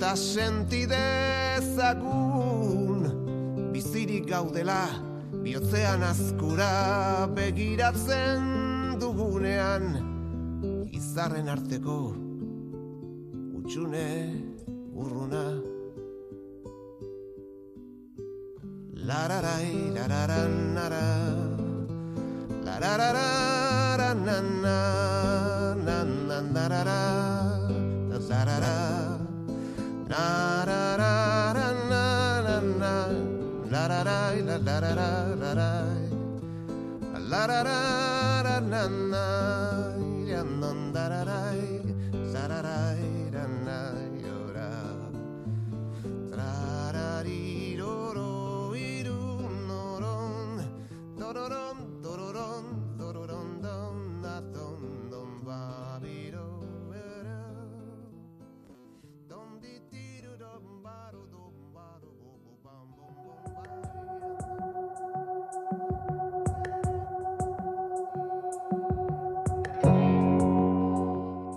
Ta 0.00 0.16
sentidezagun 0.16 3.02
Bizirik 3.72 4.28
gaudela 4.28 4.88
Biotzean 5.42 6.02
azkura 6.04 7.26
Begiratzen 7.32 8.44
dugunean 9.00 9.96
Izarren 10.92 11.48
arteko 11.48 12.12
Utxune 13.56 14.36
urruna 14.92 15.64
Lararai, 19.06 19.94
lararan, 19.96 20.52
nara 20.76 21.08
Larararan, 22.66 24.18
nana 24.26 24.78
nan 25.86 26.06
La-da-da-da-na-na-na 30.16 32.92
la 33.70 33.82
da 33.88 34.00
da 34.08 34.20
la 34.46 34.56
da 34.56 34.76
da 34.80 34.90
la 34.96 35.10
da 35.42 35.50
la. 35.58 35.70
Da 37.30 37.42
da 37.46 37.60
da 37.62 38.60
na 38.60 38.82
na 38.88 39.24
na. 40.60 40.85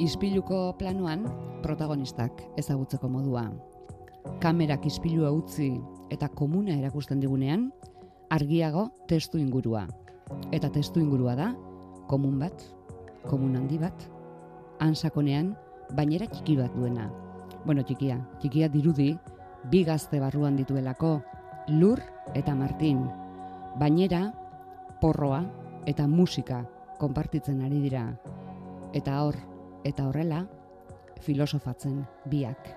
Ispiluko 0.10 0.74
planoan 0.74 1.28
protagonistak 1.62 2.40
ezagutzeko 2.58 3.06
modua. 3.14 3.44
Kamerak 4.42 4.88
ispilua 4.90 5.30
utzi 5.30 5.68
eta 6.10 6.26
komuna 6.34 6.74
erakusten 6.80 7.20
digunean, 7.22 7.68
argiago 8.34 8.88
testu 9.12 9.38
ingurua. 9.38 9.84
Eta 10.50 10.72
testu 10.74 11.04
ingurua 11.04 11.36
da, 11.38 11.50
komun 12.10 12.40
bat, 12.42 12.64
komun 13.30 13.60
handi 13.60 13.78
bat, 13.78 14.08
ansakonean, 14.82 15.52
bainera 15.94 16.26
txiki 16.32 16.58
bat 16.58 16.74
duena. 16.74 17.06
Bueno, 17.68 17.86
txikia, 17.86 18.18
txikia 18.42 18.72
dirudi, 18.74 19.12
bi 19.70 19.84
gazte 19.86 20.18
barruan 20.24 20.58
dituelako, 20.58 21.20
lur 21.76 22.02
eta 22.34 22.58
martin. 22.58 23.06
Bainera, 23.78 24.24
porroa 25.04 25.44
eta 25.86 26.10
musika 26.10 26.64
konpartitzen 26.98 27.62
ari 27.62 27.86
dira. 27.86 28.08
Eta 28.98 29.22
hor, 29.22 29.38
eta 29.84 30.08
horrela, 30.08 30.46
filosofatzen 31.22 32.04
biak. 32.32 32.76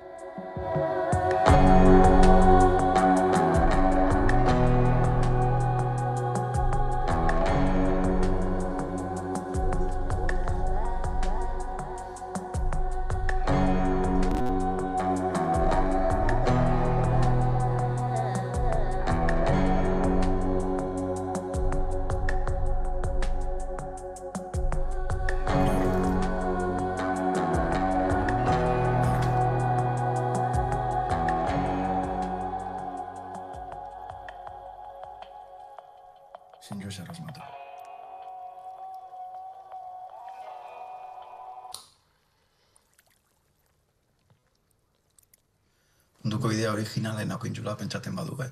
Originalen 46.92 47.30
hau 47.32 47.46
intzula 47.48 47.72
pentsaten 47.80 48.12
badu, 48.12 48.34
eh? 48.44 48.50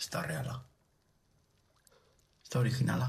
Ez 0.00 0.06
da 0.08 0.22
reala. 0.24 0.54
Ez 2.40 2.48
da 2.48 2.60
originala. 2.62 3.08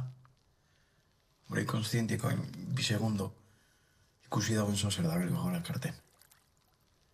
Hore 1.47 1.63
konstientiko 1.63 2.32
bi 2.75 2.84
segundo 2.84 3.30
ikusi 4.25 4.58
dagoen 4.60 4.75
zo 4.75 4.91
zer 4.91 5.08
da 5.08 5.15
belgo 5.15 5.39
gora 5.39 5.62
karten. 5.63 5.95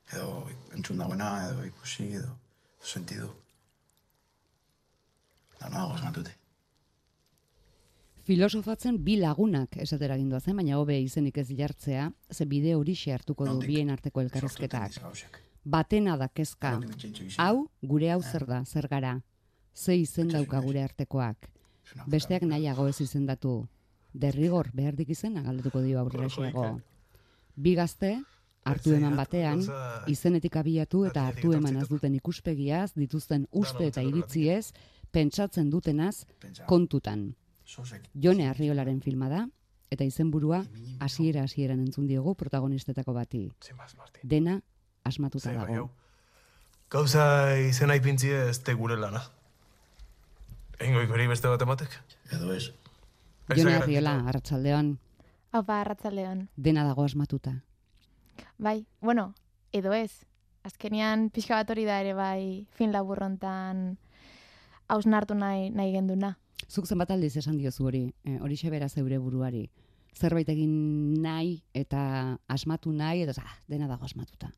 Edo 0.10 0.50
entzun 0.74 0.98
dagoena, 0.98 1.30
edo 1.52 1.68
ikusi, 1.70 2.08
edo 2.24 2.34
sentidu. 2.82 3.30
Da 5.60 5.70
nago 5.70 5.94
asmatute. 5.94 6.34
Filosofatzen 8.26 8.98
bi 9.06 9.20
lagunak 9.22 9.78
esatera 9.78 10.18
gindua 10.18 10.42
zen, 10.42 10.58
baina 10.58 10.82
hobe 10.82 10.98
izenik 11.06 11.38
ez 11.38 11.50
jartzea, 11.54 12.12
ze 12.32 12.46
bide 12.46 12.74
hori 12.74 12.98
hartuko 13.13 13.46
du 13.46 13.60
bien 13.60 13.92
arteko 13.92 14.22
elkarrezketak. 14.22 15.42
Batena 15.63 16.17
da 16.17 16.28
kezka. 16.28 16.80
Hau, 17.38 17.67
gure 17.82 18.12
hau 18.12 18.21
zer 18.21 18.45
da, 18.45 18.63
zer 18.65 18.88
gara. 18.88 19.21
Ze 19.73 19.95
izen 19.97 20.30
dauka 20.30 20.60
gure 20.62 20.84
artekoak. 20.84 21.49
Besteak 22.08 22.43
nahiago 22.43 22.88
ez 22.88 22.99
izendatu. 23.02 23.67
Derrigor 24.13 24.69
behardik 24.73 25.10
izena 25.10 25.41
galdetuko 25.41 25.82
dio 25.82 25.99
aurrera 25.99 26.28
Bi 27.56 27.73
gazte, 27.76 28.19
hartu 28.63 28.93
eman 28.93 29.15
batean, 29.15 29.63
izenetik 30.08 30.56
abiatu 30.56 31.06
eta 31.06 31.26
hartu 31.28 31.54
eman 31.54 31.78
ez 31.78 31.88
duten 31.89 32.13
ikuspegiaz, 32.15 32.93
dituzten 32.95 33.48
uste 33.52 33.88
eta 33.88 34.02
iritziez, 34.02 34.73
pentsatzen 35.12 35.69
dutenaz, 35.69 36.25
kontutan. 36.67 37.33
Jone 38.13 38.48
Arriolaren 38.50 39.02
filma 39.02 39.29
da, 39.29 39.48
eta 39.94 40.04
izenburua 40.04 40.63
hasiera 41.00 41.44
hasieran 41.44 41.79
entzun 41.79 42.08
diogu 42.08 42.35
protagonistetako 42.35 43.13
bati. 43.13 43.48
Dena 44.23 44.60
asmatuta 45.04 45.49
Zer, 45.49 45.58
bai, 45.58 45.73
dago. 45.75 45.89
Gauza 46.93 47.58
izena 47.58 47.95
ipintzi 47.95 48.29
ez 48.29 48.60
te 48.63 48.73
gure 48.73 48.97
lana. 48.97 49.23
Eingoik 50.79 51.10
hori 51.12 51.27
beste 51.27 51.47
bat 51.47 51.62
ematek? 51.62 51.99
edo 52.33 52.54
ez. 52.54 52.71
Jone 53.54 53.75
Arriola, 53.75 54.15
arratsaldean 54.29 54.97
Haupa, 55.51 55.81
arratsaldeon. 55.81 56.47
dena 56.56 56.83
dago 56.83 57.04
asmatuta. 57.04 57.63
Bai, 58.58 58.85
bueno, 59.01 59.33
edo 59.71 59.93
ez. 59.93 60.25
Azkenian 60.63 61.29
pixka 61.29 61.56
bat 61.60 61.69
hori 61.69 61.83
da 61.85 61.99
ere 61.99 62.13
bai 62.13 62.67
fin 62.71 62.91
laburrontan 62.91 63.97
hausnartu 64.87 65.35
nahi, 65.35 65.69
nahi 65.69 65.91
genduna. 65.91 66.37
Zuk 66.69 66.87
zenbat 66.87 67.12
aldiz 67.12 67.35
esan 67.37 67.58
diozu 67.58 67.85
hori, 67.85 68.13
e, 68.23 68.39
hori 68.39 68.58
bera 68.69 68.87
zeure 68.89 69.17
buruari. 69.17 69.69
Zerbait 70.15 70.49
egin 70.49 71.21
nahi 71.21 71.62
eta 71.73 72.37
asmatu 72.47 72.91
nahi, 72.93 73.23
eta 73.23 73.41
ah, 73.41 73.58
dena 73.67 73.87
dago 73.87 74.06
asmatuta. 74.06 74.51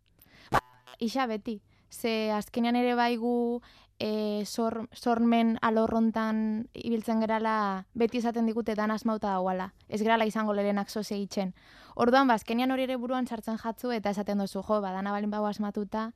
Isa 1.00 1.26
beti. 1.28 1.62
Ze 1.90 2.32
azkenean 2.32 2.76
ere 2.76 2.96
bai 2.96 3.16
gu 3.18 3.62
e, 4.00 4.44
sor, 4.46 4.90
sormen 4.92 5.58
alorrontan 5.62 6.68
ibiltzen 6.74 7.22
gerala 7.24 7.86
beti 7.94 8.20
esaten 8.20 8.46
digute 8.46 8.76
dan 8.76 8.92
asmauta 8.92 9.32
dauala. 9.32 9.74
Ez 9.88 10.02
gerala 10.02 10.26
izango 10.26 10.54
lehenak 10.54 10.90
zoze 10.90 11.18
itxen. 11.18 11.54
Orduan, 11.96 12.28
bazkenian 12.28 12.72
hori 12.72 12.84
ere 12.84 12.98
buruan 12.98 13.28
sartzen 13.28 13.58
jatzu 13.58 13.92
eta 13.92 14.12
esaten 14.12 14.44
duzu, 14.44 14.62
jo, 14.62 14.82
badana 14.82 15.12
balin 15.12 15.32
bau 15.32 15.46
asmatuta, 15.46 16.12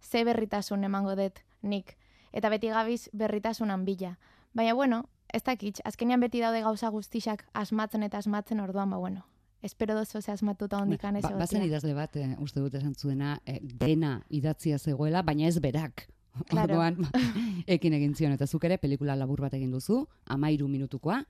ze 0.00 0.24
berritasun 0.24 0.84
emango 0.84 1.16
dut 1.16 1.40
nik. 1.62 1.96
Eta 2.32 2.48
beti 2.48 2.68
gabiz 2.68 3.08
berritasunan 3.12 3.84
bila. 3.84 4.18
Baina, 4.52 4.74
bueno, 4.74 5.06
ez 5.32 5.42
dakit, 5.44 5.80
azkenean 5.84 6.20
beti 6.20 6.40
daude 6.40 6.60
gauza 6.60 6.88
guztixak 6.88 7.46
asmatzen 7.52 8.02
eta 8.02 8.18
asmatzen 8.18 8.60
orduan, 8.60 8.90
ba, 8.90 8.98
bueno, 8.98 9.24
espero 9.62 9.94
dozu 9.94 10.20
ze 10.20 10.32
asmatuta 10.32 10.82
ondikan 10.82 11.16
ez 11.16 11.22
Ba, 11.22 11.36
bazen 11.38 11.62
idazle 11.62 11.94
bat, 11.94 12.16
eh, 12.16 12.34
uste 12.42 12.60
dut 12.60 12.74
esan 12.74 12.94
zuena, 12.94 13.40
eh, 13.46 13.60
dena 13.62 14.20
idatzia 14.28 14.78
zegoela, 14.78 15.22
baina 15.22 15.46
ez 15.46 15.58
berak. 15.60 16.08
Claro. 16.48 16.74
Orduan, 16.74 16.96
ekin 17.66 17.92
egin 17.92 18.14
zion, 18.14 18.32
eta 18.32 18.46
zuk 18.46 18.64
ere 18.64 18.78
pelikula 18.78 19.16
labur 19.16 19.40
bat 19.40 19.54
egin 19.54 19.70
duzu, 19.70 20.06
amairu 20.26 20.68
minutukoa, 20.68 21.22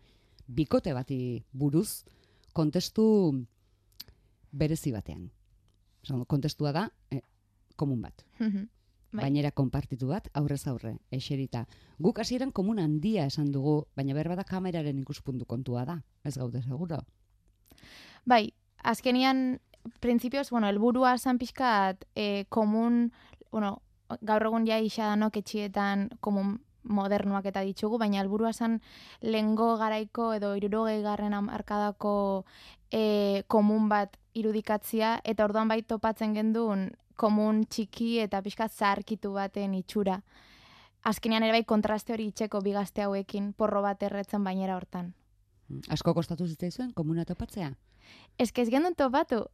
bikote 0.47 0.93
bati 0.95 1.45
buruz, 1.53 2.05
kontestu 2.53 3.05
berezi 4.53 4.93
batean. 4.93 5.31
Osa, 6.03 6.25
kontestua 6.25 6.73
da, 6.73 6.89
eh, 7.11 7.23
komun 7.77 8.01
bat. 8.03 8.25
Bai. 8.39 9.27
Bainera 9.27 9.51
konpartitu 9.51 10.09
bat, 10.09 10.29
aurrez 10.33 10.67
aurre, 10.71 10.95
eserita. 11.11 11.67
Guk 11.99 12.19
hasieran 12.19 12.51
komun 12.51 12.79
handia 12.79 13.27
esan 13.27 13.51
dugu, 13.53 13.83
baina 13.95 14.15
berba 14.15 14.37
da 14.37 14.45
kameraren 14.45 14.99
ikuspuntu 15.03 15.45
kontua 15.45 15.85
da. 15.85 15.99
Ez 16.25 16.39
gaude 16.39 16.63
seguro. 16.63 17.03
Bai, 18.25 18.53
azkenian, 18.83 19.61
printzipioz, 20.01 20.51
bueno, 20.51 20.69
elburua 20.69 21.17
zan 21.19 21.39
pixkat 21.39 22.05
e, 22.15 22.45
komun, 22.49 23.11
bueno, 23.51 23.81
gaur 24.21 24.47
egun 24.47 24.67
ja 24.67 24.79
isa 24.79 25.09
danok 25.11 25.41
etxietan 25.41 26.09
komun 26.21 26.61
modernuak 26.83 27.47
eta 27.47 27.63
ditugu, 27.67 27.99
baina 27.99 28.21
helburua 28.21 28.53
zan 28.53 28.81
lengo 29.23 29.77
garaiko 29.79 30.33
edo 30.35 30.55
irurogei 30.59 31.01
garren 31.03 31.35
hamarkadako 31.35 32.45
e, 32.91 33.43
komun 33.47 33.89
bat 33.89 34.19
irudikatzia, 34.35 35.21
eta 35.25 35.45
orduan 35.45 35.69
bai 35.69 35.83
topatzen 35.83 36.35
gendun 36.35 36.91
komun 37.17 37.65
txiki 37.69 38.19
eta 38.23 38.43
pixkat 38.43 38.73
zaharkitu 38.73 39.33
baten 39.35 39.75
itxura. 39.79 40.21
Azkenean 41.05 41.43
ere 41.43 41.59
bai 41.59 41.65
kontraste 41.67 42.15
hori 42.15 42.29
itxeko 42.31 42.61
bigazte 42.63 43.03
hauekin 43.03 43.53
porro 43.59 43.83
bat 43.83 44.03
erretzen 44.03 44.45
bainera 44.45 44.77
hortan. 44.79 45.13
Asko 45.91 46.15
kostatu 46.15 46.47
zitzaizuen 46.47 46.93
komuna 46.95 47.25
topatzea? 47.25 47.73
Que 48.53 48.63
ez 48.63 48.71
gendun 48.71 48.95
topatu, 48.99 49.45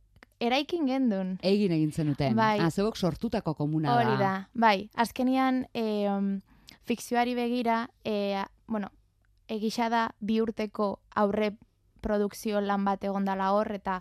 eraikin 0.40 0.86
gendun. 0.86 1.36
Egin 1.42 1.72
egin 1.74 1.92
zenuten. 1.92 2.36
Bai. 2.36 2.58
Ah, 2.62 2.70
zeuok 2.70 2.96
sortutako 2.96 3.54
komuna 3.54 3.94
Hori 3.96 4.16
da. 4.16 4.18
da, 4.18 4.48
bai. 4.54 4.88
Azkenian, 4.94 5.66
e, 5.74 6.08
um, 6.08 6.38
fikzioari 6.88 7.34
begira, 7.34 7.88
e, 8.04 8.44
bueno, 8.66 8.90
egisa 9.48 9.88
da 9.88 10.08
bi 10.20 10.40
urteko 10.40 10.98
aurre 11.14 11.52
produkzio 12.00 12.60
lan 12.60 12.84
bat 12.84 13.04
egondala 13.04 13.50
hor, 13.52 13.72
eta 13.74 14.00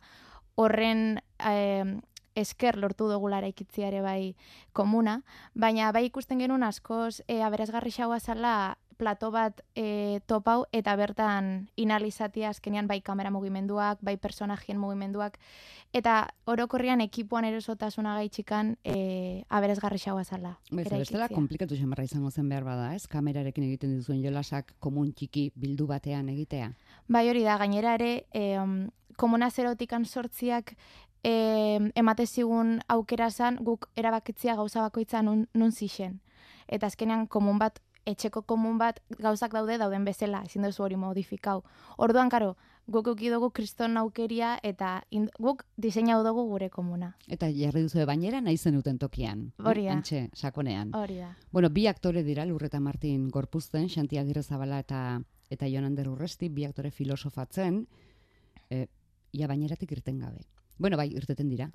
horren 0.55 1.19
e, 1.39 1.99
esker 2.37 2.77
lortu 2.77 3.07
dugula 3.09 3.39
eraikitzea 3.41 3.89
ere 3.89 4.01
bai 4.05 4.35
komuna, 4.77 5.21
baina 5.55 5.91
bai 5.91 6.05
ikusten 6.07 6.39
genuen 6.43 6.63
askoz 6.63 7.23
e, 7.27 7.41
aberazgarri 7.41 7.91
xaua 7.91 8.19
zala 8.19 8.77
plato 8.97 9.29
bat 9.31 9.61
e, 9.75 10.19
topau 10.25 10.65
eta 10.73 10.95
bertan 10.97 11.69
inalizatia 11.75 12.49
azkenean 12.49 12.87
bai 12.87 12.99
kamera 13.01 13.31
mugimenduak, 13.31 14.01
bai 14.01 14.17
personajien 14.17 14.79
mugimenduak, 14.81 15.37
eta 15.93 16.27
orokorrian 16.45 17.01
ekipuan 17.01 17.45
erosotasuna 17.45 18.15
gaitxikan 18.17 18.75
e, 18.83 19.43
aberazgarri 19.49 20.01
xaua 20.01 20.25
zala. 20.25 20.57
Bez, 20.71 20.87
bestela 20.89 21.03
eraikitzea. 21.03 21.35
komplikatu 21.35 21.79
xamarra 21.79 22.03
izango 22.03 22.31
zen 22.31 22.49
behar 22.49 22.65
bada, 22.67 22.93
ez? 22.95 23.07
Kamerarekin 23.07 23.69
egiten 23.69 23.95
dituzuen 23.95 24.21
jolasak 24.25 24.73
komun 24.79 25.13
txiki 25.13 25.51
bildu 25.55 25.87
batean 25.87 26.29
egitea. 26.33 26.71
Bai 27.07 27.27
hori 27.29 27.43
da, 27.45 27.57
gainera 27.61 27.95
ere, 27.95 28.25
e, 28.33 28.57
um, 28.59 28.89
komuna 29.17 29.49
zerotikan 29.49 30.05
sortziak 30.05 30.75
e, 31.23 31.91
emate 31.95 32.25
zigun 32.25 32.79
aukera 32.87 33.29
zan, 33.31 33.57
guk 33.61 33.89
erabakitzia 33.95 34.55
gauza 34.55 34.81
bakoitza 34.81 35.21
nun, 35.21 35.47
nun 35.53 35.71
zixen. 35.71 36.19
Eta 36.67 36.87
azkenean 36.87 37.27
komun 37.31 37.59
bat, 37.59 37.79
etxeko 38.07 38.41
komun 38.47 38.77
bat 38.79 39.01
gauzak 39.19 39.51
daude 39.53 39.77
dauden 39.77 40.05
bezala, 40.07 40.41
ezin 40.47 40.63
duzu 40.63 40.83
hori 40.83 40.95
modifikau. 40.95 41.61
Orduan, 41.97 42.29
karo, 42.29 42.55
guk 42.87 43.07
uki 43.11 43.29
dugu 43.29 43.49
kriston 43.51 43.97
aukeria 43.99 44.53
eta 44.63 45.03
ind, 45.11 45.29
guk 45.43 45.65
diseinau 45.75 46.21
dugu 46.23 46.45
gure 46.47 46.69
komuna. 46.71 47.09
Eta 47.27 47.49
jarri 47.51 47.81
duzu 47.83 48.05
bainera 48.07 48.39
nahi 48.41 48.57
zenuten 48.57 48.97
tokian. 48.97 49.41
eh? 49.59 49.63
Hori 49.67 49.83
da. 49.85 49.91
Antxe, 49.97 50.29
sakonean. 50.33 50.93
Hori 50.95 51.17
da. 51.19 51.33
Bueno, 51.51 51.69
bi 51.69 51.87
aktore 51.87 52.23
dira, 52.23 52.45
Lurreta 52.45 52.79
Martin 52.79 53.27
Gorpuzten, 53.29 53.89
Xanti 53.89 54.17
Agirrezabala 54.17 54.79
eta 54.79 55.19
eta 55.49 55.67
Jon 55.67 55.83
Ander 55.85 56.07
Urresti, 56.09 56.49
bi 56.49 56.65
aktore 56.65 56.91
filosofatzen, 56.91 57.87
e, 58.69 58.87
ia 59.31 59.47
baineratik 59.47 59.91
irten 59.91 60.19
gabe. 60.19 60.41
Bueno, 60.77 60.97
bai, 60.97 61.09
irteten 61.15 61.49
dira, 61.49 61.71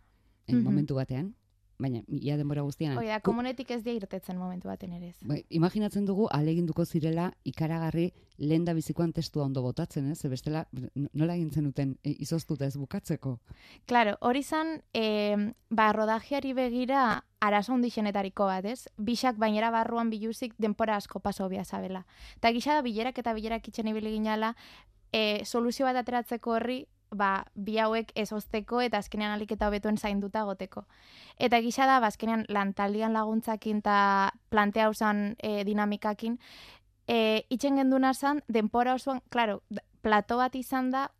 en 0.46 0.56
Mhm. 0.58 0.64
momentu 0.64 0.94
batean, 0.94 1.34
baina 1.78 2.02
ia 2.08 2.36
denbora 2.36 2.62
guztian. 2.62 2.94
Da, 2.96 3.20
Ku- 3.20 3.30
komunetik 3.32 3.70
ez 3.70 3.82
dira 3.82 3.96
irtetzen 3.96 4.36
momentu 4.38 4.68
baten 4.68 4.92
ere 4.92 5.08
ez. 5.08 5.16
Bai, 5.22 5.44
imaginatzen 5.50 6.04
dugu 6.06 6.28
aleginduko 6.30 6.84
zirela 6.84 7.32
ikaragarri 7.44 8.12
lehen 8.38 8.64
da 8.64 8.72
bizikoan 8.74 9.12
testua 9.12 9.44
ondo 9.44 9.62
botatzen, 9.62 10.10
ez? 10.10 10.22
Bestela 10.30 10.66
nola 11.12 11.34
egin 11.34 11.50
zenuten 11.50 11.96
e, 12.04 12.14
izoztuta 12.18 12.66
ez 12.66 12.76
bukatzeko. 12.76 13.38
Claro, 13.86 14.16
hori 14.20 14.42
zan, 14.42 14.82
e, 14.94 15.36
ba, 15.70 15.92
rodajeari 15.92 16.52
begira 16.52 17.24
arazo 17.40 17.72
handixenetariko 17.74 18.46
bat, 18.46 18.64
ez? 18.64 18.88
Bisak 18.96 19.36
bainera 19.36 19.70
barruan 19.70 20.10
biluzik 20.10 20.54
denpora 20.58 20.96
asko 20.96 21.20
paso 21.20 21.48
bia 21.48 21.64
zabela. 21.64 22.06
Eta 22.36 22.52
gisa 22.52 22.74
da 22.74 22.82
bilerak 22.82 23.18
eta 23.18 23.32
bilerak 23.34 23.68
itxen 23.68 23.88
ibili 23.88 24.12
ginala, 24.16 24.54
e, 25.12 25.44
soluzio 25.44 25.86
bat 25.86 25.96
ateratzeko 25.96 26.56
horri, 26.56 26.86
ba, 27.12 27.44
bi 27.54 27.76
hauek 27.78 28.12
ez 28.16 28.32
ozteko 28.32 28.80
eta 28.80 28.98
azkenean 28.98 29.32
alik 29.34 29.52
eta 29.52 29.68
hobetuen 29.68 29.98
zainduta 29.98 30.42
goteko. 30.48 30.86
Eta 31.38 31.60
gisa 31.60 31.86
da, 31.86 32.00
ba, 32.00 32.06
azkenean 32.08 32.46
lantaldian 32.48 33.12
laguntzakin 33.12 33.78
eta 33.84 34.32
plantea 34.48 34.88
usan 34.88 35.36
e, 35.42 35.62
dinamikakin, 35.64 36.38
e, 37.06 37.44
itxen 37.50 37.76
genduna 37.76 38.14
zan, 38.14 38.42
denpora 38.48 38.94
osoan, 38.94 39.20
claro, 39.28 39.62
d- 39.68 39.82
plato 40.00 40.36
bat 40.40 40.54
izan 40.56 40.90
da, 40.90 41.10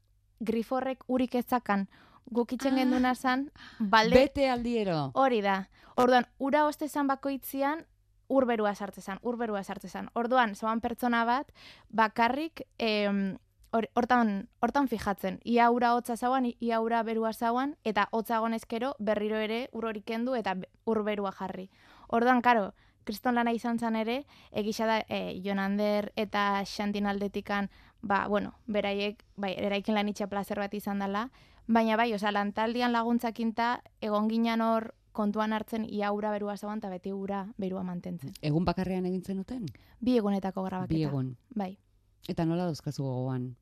griforrek 0.40 1.04
urik 1.06 1.34
ezakan, 1.34 1.88
guk 2.32 2.52
itxen 2.52 2.76
genduna 2.76 3.14
zan, 3.14 3.50
balde, 3.78 4.14
Bete 4.16 4.48
aldiero. 4.50 5.10
hori 5.14 5.40
da. 5.42 5.68
Orduan, 5.96 6.24
ura 6.38 6.64
oste 6.66 6.88
zan 6.88 7.06
bakoitzian, 7.06 7.84
urberua 8.32 8.74
sartzezan, 8.74 9.18
urberua 9.22 9.62
sartzezan. 9.62 10.08
Orduan, 10.14 10.54
zoan 10.56 10.80
pertsona 10.80 11.24
bat, 11.28 11.52
bakarrik, 11.90 12.62
em, 12.78 13.36
hor- 13.36 13.51
hortan, 13.72 14.48
hortan 14.60 14.88
fijatzen. 14.88 15.40
Ia 15.44 15.70
ura 15.70 15.94
hotza 15.94 16.16
zauan, 16.16 16.46
ia 16.60 16.80
ura 16.80 17.02
berua 17.02 17.32
zauan, 17.32 17.76
eta 17.84 18.08
hotza 18.12 18.38
gonezkero 18.38 18.94
berriro 18.98 19.36
ere 19.36 19.68
ur 19.72 19.86
hori 19.86 20.02
kendu 20.02 20.34
eta 20.34 20.54
be- 20.54 20.68
ur 20.84 21.02
berua 21.04 21.32
jarri. 21.32 21.70
Orduan, 22.08 22.42
karo, 22.42 22.72
kriston 23.04 23.34
lana 23.34 23.52
izan 23.52 23.78
zen 23.78 23.96
ere, 23.96 24.24
egisa 24.52 24.86
da 24.86 24.98
e, 25.08 25.40
Jonander 25.42 26.12
eta 26.16 26.62
Xantin 26.64 27.06
aldetikan, 27.06 27.70
ba, 28.02 28.26
bueno, 28.28 28.54
beraiek, 28.66 29.24
bai, 29.36 29.54
eraikin 29.58 29.94
lan 29.94 30.08
itxa 30.08 30.26
plazer 30.28 30.58
bat 30.58 30.74
izan 30.74 30.98
dela, 30.98 31.30
baina 31.66 31.96
bai, 31.96 32.12
osea, 32.14 32.32
lantaldian 32.32 32.92
laguntzakinta, 32.92 33.82
egon 34.00 34.28
ginen 34.28 34.60
hor 34.60 34.94
kontuan 35.12 35.52
hartzen 35.52 35.84
ia 35.84 36.12
ura 36.12 36.30
berua 36.30 36.56
zauan, 36.56 36.78
eta 36.78 36.88
beti 36.88 37.12
ura 37.12 37.46
berua 37.58 37.82
mantentzen. 37.82 38.32
Egun 38.42 38.64
bakarrean 38.64 39.06
egin 39.06 39.22
zenuten? 39.22 39.66
Bi 40.00 40.16
egunetako 40.16 40.62
grabaketa. 40.64 40.94
Bi 40.94 41.02
egun. 41.04 41.36
Bai. 41.54 41.76
Eta 42.28 42.44
nola 42.46 42.64
dauzkazu 42.64 43.02
gogoan? 43.02 43.56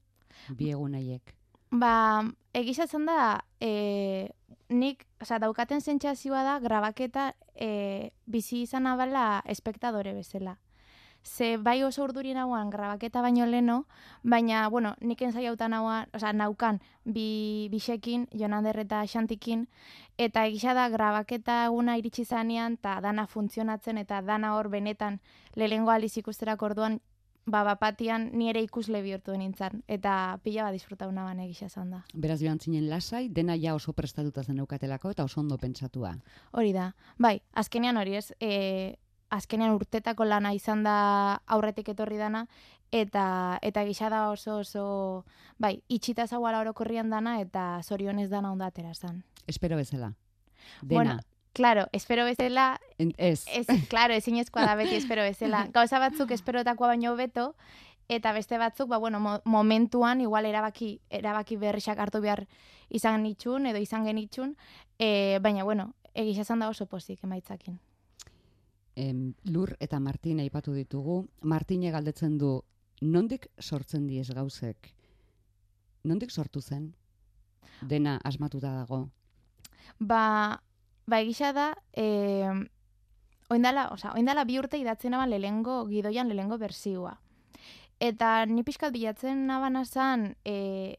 Bi 0.57 0.71
egun 0.71 0.95
haiek. 0.99 1.35
Ba, 1.71 2.25
egizatzen 2.53 3.07
da, 3.07 3.45
e, 3.63 4.31
nik, 4.71 5.05
osea, 5.23 5.39
daukaten 5.39 5.81
sentsazioa 5.81 6.43
da, 6.43 6.59
grabaketa 6.63 7.31
e, 7.55 8.11
bizi 8.27 8.65
izan 8.65 8.89
abala 8.91 9.43
espektadore 9.47 10.15
bezala. 10.17 10.59
Ze 11.23 11.59
bai 11.59 11.83
oso 11.85 12.03
urduri 12.07 12.33
nauan 12.33 12.71
grabaketa 12.71 13.21
baino 13.21 13.45
leno, 13.47 13.85
baina, 14.23 14.69
bueno, 14.69 14.95
nik 15.01 15.21
ensaiautan 15.23 15.71
nauan, 15.71 16.09
osea, 16.17 16.33
naukan 16.33 16.81
bi 17.05 17.69
bisekin, 17.71 18.27
Jonander 18.33 18.79
eta 18.81 19.05
Xantikin, 19.07 19.67
eta 20.17 20.47
egisa 20.47 20.73
da 20.75 20.89
grabaketa 20.89 21.67
eguna 21.67 21.99
iritsi 22.01 22.25
zanean, 22.25 22.79
eta 22.81 23.01
dana 23.05 23.27
funtzionatzen, 23.27 23.99
eta 23.99 24.23
dana 24.23 24.55
hor 24.57 24.71
benetan 24.73 25.21
lehengo 25.55 25.91
aliz 25.91 26.17
ikusterak 26.17 26.63
orduan, 26.63 27.01
ba, 27.47 27.63
bapatian 27.65 28.31
ni 28.37 28.49
ere 28.51 28.63
ikusle 28.63 29.03
bihurtu 29.03 29.35
nintzen, 29.37 29.83
eta 29.89 30.39
pila 30.45 30.67
bat 30.69 30.77
disfrutau 30.77 31.11
naban 31.13 31.41
egisa 31.41 31.69
zan 31.69 31.91
da. 31.91 32.03
Beraz 32.15 32.41
joan 32.43 32.61
zinen 32.61 32.89
lasai, 32.91 33.29
dena 33.29 33.57
ja 33.57 33.75
oso 33.75 33.93
prestatuta 33.93 34.45
zen 34.45 34.59
eukatelako 34.59 35.11
eta 35.11 35.25
oso 35.25 35.41
ondo 35.41 35.59
pentsatua. 35.59 36.15
Hori 36.53 36.73
da. 36.73 36.93
Bai, 37.19 37.41
azkenean 37.53 37.97
hori 37.97 38.17
ez, 38.17 38.33
e, 38.41 38.97
azkenean 39.31 39.75
urtetako 39.75 40.25
lana 40.25 40.53
izan 40.55 40.85
da 40.85 41.41
aurretik 41.47 41.89
etorri 41.95 42.19
dana, 42.19 42.47
eta 42.91 43.59
eta 43.63 43.85
gisa 43.87 44.11
da 44.11 44.29
oso 44.31 44.61
oso, 44.65 45.25
bai, 45.59 45.81
itxita 45.89 46.27
zauala 46.27 46.61
orokorrian 46.61 47.11
dana, 47.11 47.41
eta 47.41 47.81
zorionez 47.83 48.29
dana 48.31 48.53
ondo 48.53 48.65
atera 48.65 48.95
zan. 48.95 49.23
Espero 49.47 49.77
bezala. 49.77 50.13
Dena. 50.83 50.95
Bueno, 50.95 51.19
Claro, 51.53 51.89
espero 51.93 52.25
bezala, 52.25 52.81
En- 52.99 53.15
Ez. 53.19 53.45
ez, 53.49 53.67
claro, 53.89 54.15
ezinezkoa 54.15 54.65
da 54.67 54.75
beti 54.77 54.95
espero 54.95 55.23
bezala. 55.23 55.67
Gauza 55.75 55.99
batzuk 55.99 56.31
esperotakoa 56.31 56.89
baino 56.95 57.17
beto, 57.17 57.55
eta 58.09 58.33
beste 58.33 58.59
batzuk, 58.59 58.89
ba, 58.89 58.99
bueno, 58.99 59.19
mo- 59.21 59.41
momentuan, 59.45 60.21
igual 60.21 60.47
erabaki, 60.47 61.01
erabaki 61.11 61.57
berrisak 61.57 61.99
hartu 61.99 62.21
behar 62.21 62.47
izan 62.89 63.27
itxun, 63.27 63.67
edo 63.67 63.79
izan 63.79 64.05
genitxun, 64.07 64.57
e, 64.99 65.39
baina, 65.43 65.65
bueno, 65.65 65.95
egisa 66.15 66.43
esan 66.43 66.61
da 66.61 66.69
oso 66.69 66.87
pozik 66.87 67.23
emaitzakin. 67.25 67.79
Em, 68.97 69.35
Lur 69.45 69.77
eta 69.81 70.01
Martin 70.01 70.41
aipatu 70.41 70.73
ditugu. 70.75 71.29
Martine 71.43 71.91
galdetzen 71.91 72.37
du, 72.39 72.63
nondik 73.01 73.47
sortzen 73.59 74.07
diez 74.07 74.31
gauzek? 74.35 74.91
Nondik 76.05 76.31
sortu 76.31 76.61
zen? 76.61 76.95
Dena 77.81 78.19
asmatuta 78.25 78.73
dago. 78.75 79.09
Ba, 79.99 80.61
ba 81.11 81.19
egisa 81.21 81.51
da, 81.53 81.75
e, 81.93 82.07
oindala, 83.51 83.89
oza, 83.91 84.15
oindala 84.15 84.47
bi 84.47 84.61
urte 84.63 84.79
idatzen 84.79 85.17
aban 85.19 85.33
lehengo, 85.35 85.83
gidoian 85.91 86.31
lehengo 86.31 86.59
bersioa. 86.59 87.19
Eta 88.01 88.47
ni 88.47 88.63
pixkat 88.65 88.95
bilatzen 88.95 89.43
nabana 89.49 89.85
zan, 89.85 90.37
e, 90.47 90.97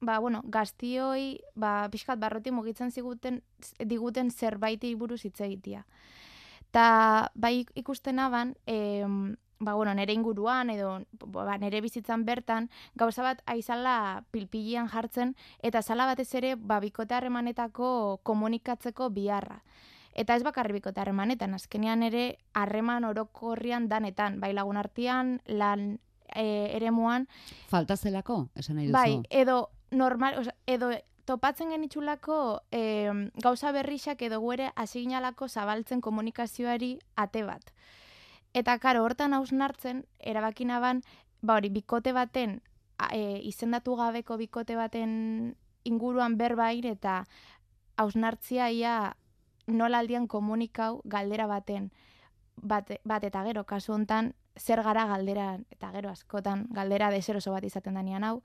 ba, 0.00 0.18
bueno, 0.22 0.40
gaztioi, 0.46 1.42
ba, 1.54 1.88
pixkat 1.92 2.22
barroti 2.22 2.54
mugitzen 2.54 2.94
ziguten, 2.94 3.42
diguten 3.84 4.30
zerbaiti 4.30 4.94
buruz 4.94 5.24
hitz 5.26 5.40
egitea. 5.42 5.84
Ta 6.72 6.86
bai 7.34 7.66
ikusten 7.76 8.22
aban, 8.22 8.54
e, 8.66 9.04
ba, 9.64 9.74
bueno, 9.74 9.94
nere 9.94 10.12
inguruan 10.12 10.70
edo 10.70 11.00
ba, 11.32 11.56
nere 11.58 11.80
bizitzan 11.80 12.24
bertan, 12.26 12.68
gauza 12.94 13.22
bat 13.22 13.42
aizala 13.46 14.24
pilpilian 14.30 14.88
jartzen, 14.90 15.36
eta 15.62 15.82
zala 15.82 16.06
batez 16.10 16.28
ere, 16.34 16.54
ba, 16.56 16.80
bikote 16.80 17.14
harremanetako 17.14 18.20
komunikatzeko 18.22 19.10
biharra. 19.10 19.62
Eta 20.12 20.36
ez 20.36 20.42
bakarri 20.44 20.74
bikote 20.76 21.00
harremanetan, 21.00 21.54
azkenean 21.56 22.02
ere 22.04 22.24
harreman 22.52 23.06
orokorrian 23.08 23.88
danetan, 23.88 24.40
bai 24.40 24.52
lagun 24.52 24.76
artean, 24.76 25.38
lan 25.46 25.94
e, 26.34 26.76
eremuan, 26.76 27.28
Falta 27.70 27.96
zelako, 27.96 28.48
esan 28.54 28.76
nahi 28.76 28.90
duzu. 28.90 28.98
bai, 28.98 29.22
edo 29.30 29.70
normal, 29.90 30.38
oza, 30.42 30.52
edo 30.66 30.92
topatzen 31.24 31.70
genitxulako 31.70 32.36
e, 32.74 32.82
gauza 33.42 33.72
berrixak 33.72 34.22
edo 34.26 34.40
guere 34.42 34.70
hasi 34.74 35.04
ginalako 35.04 35.48
zabaltzen 35.48 36.00
komunikazioari 36.00 36.96
ate 37.16 37.44
bat. 37.46 37.72
Eta 38.54 38.78
karo, 38.78 39.04
hortan 39.04 39.32
hausnartzen, 39.34 40.04
erabaki 40.20 40.66
naban, 40.68 41.02
ba 41.40 41.56
hori, 41.56 41.70
bikote 41.72 42.12
baten, 42.12 42.60
e, 43.10 43.40
izendatu 43.48 43.96
gabeko 43.96 44.36
bikote 44.36 44.76
baten 44.76 45.56
inguruan 45.84 46.36
berbain 46.38 46.84
eta 46.86 47.24
hausnartzia 47.96 48.70
ia 48.70 49.16
nola 49.66 49.98
aldian 49.98 50.28
komunikau 50.28 51.00
galdera 51.04 51.46
baten 51.46 51.90
bat, 52.56 52.90
bat 53.04 53.24
eta 53.24 53.42
gero, 53.44 53.64
kasu 53.64 53.92
hontan 53.94 54.32
zer 54.58 54.82
gara 54.82 55.06
galdera, 55.06 55.56
eta 55.70 55.90
gero 55.92 56.10
askotan 56.10 56.66
galdera 56.70 57.10
deseroso 57.10 57.52
bat 57.52 57.64
izaten 57.64 57.94
danean 57.94 58.24
hau, 58.24 58.42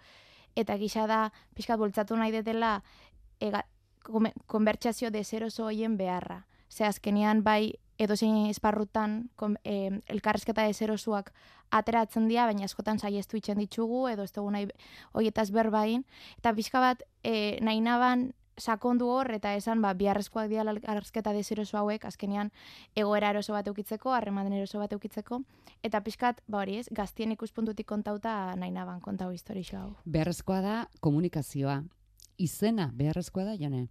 eta 0.56 0.78
gisa 0.78 1.08
da 1.08 1.32
pixkat 1.56 1.80
bultzatu 1.80 2.16
nahi 2.16 2.32
detela 2.32 2.82
ega, 3.40 3.66
konbertsazio 4.48 5.12
deseroso 5.12 5.66
hoien 5.66 5.98
beharra. 5.98 6.46
Ze 6.70 6.86
azkenean 6.86 7.44
bai 7.44 7.76
edozein 7.98 8.48
esparrutan 8.48 9.30
kon, 9.36 9.58
e, 9.66 10.02
elkarrezketa 10.08 10.68
deserosuak 10.70 11.34
ateratzen 11.72 12.28
dira, 12.30 12.46
baina 12.46 12.66
askotan 12.66 13.00
saiestu 13.00 13.38
itzen 13.38 13.60
ditugu, 13.60 14.08
edo 14.08 14.24
ez 14.24 14.34
dugu 14.34 14.52
nahi 14.52 14.68
hoietaz 15.14 15.50
berbain, 15.52 16.06
eta 16.38 16.54
pixka 16.56 16.84
bat 16.84 17.04
e, 17.24 17.58
nahi 17.62 17.82
naban 17.82 18.32
sakondu 18.58 19.08
hor 19.14 19.30
eta 19.36 19.54
esan 19.56 19.82
ba 19.82 19.94
biharrezkoak 19.94 20.50
dira 20.50 20.66
elkarrezketa 20.72 21.34
deseroso 21.34 21.78
hauek 21.78 22.06
azkenean 22.10 22.50
egoera 22.96 23.30
eroso 23.30 23.54
bat 23.54 23.68
eukitzeko, 23.68 24.12
harreman 24.14 24.52
eroso 24.52 24.80
bat 24.82 24.94
eukitzeko 24.94 25.42
eta 25.86 26.02
pixkat 26.02 26.42
ba 26.48 26.64
hori, 26.64 26.80
ez, 26.82 26.88
gaztien 26.92 27.32
ikuspuntutik 27.36 27.88
kontauta 27.88 28.56
nahi 28.56 28.72
naban 28.72 29.02
kontau 29.02 29.30
historixo 29.32 29.78
hau. 29.78 29.92
Beharrezkoa 30.06 30.62
da 30.62 30.76
komunikazioa. 31.00 31.84
Izena 32.38 32.92
beharrezkoa 32.94 33.46
da, 33.46 33.56
jone? 33.58 33.88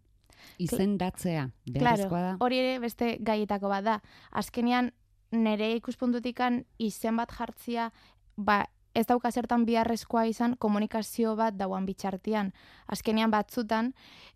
Izendatzea 0.58 1.48
beharrezkoa 1.66 2.20
da. 2.20 2.36
hori 2.40 2.58
ere 2.62 2.78
beste 2.82 3.16
gaietako 3.20 3.68
bat 3.72 3.84
da. 3.84 3.98
Azkenean 4.30 4.92
nere 5.32 5.72
ikuspuntutikan 5.76 6.64
izen 6.78 7.16
bat 7.16 7.32
jartzia 7.32 7.90
ba 8.36 8.64
ez 8.96 9.06
dauka 9.06 9.30
zertan 9.30 9.66
biharrezkoa 9.68 10.24
izan 10.30 10.56
komunikazio 10.56 11.34
bat 11.36 11.56
dauan 11.56 11.86
bitxartian. 11.86 12.52
Azkenean 12.86 13.30
batzutan 13.30 13.92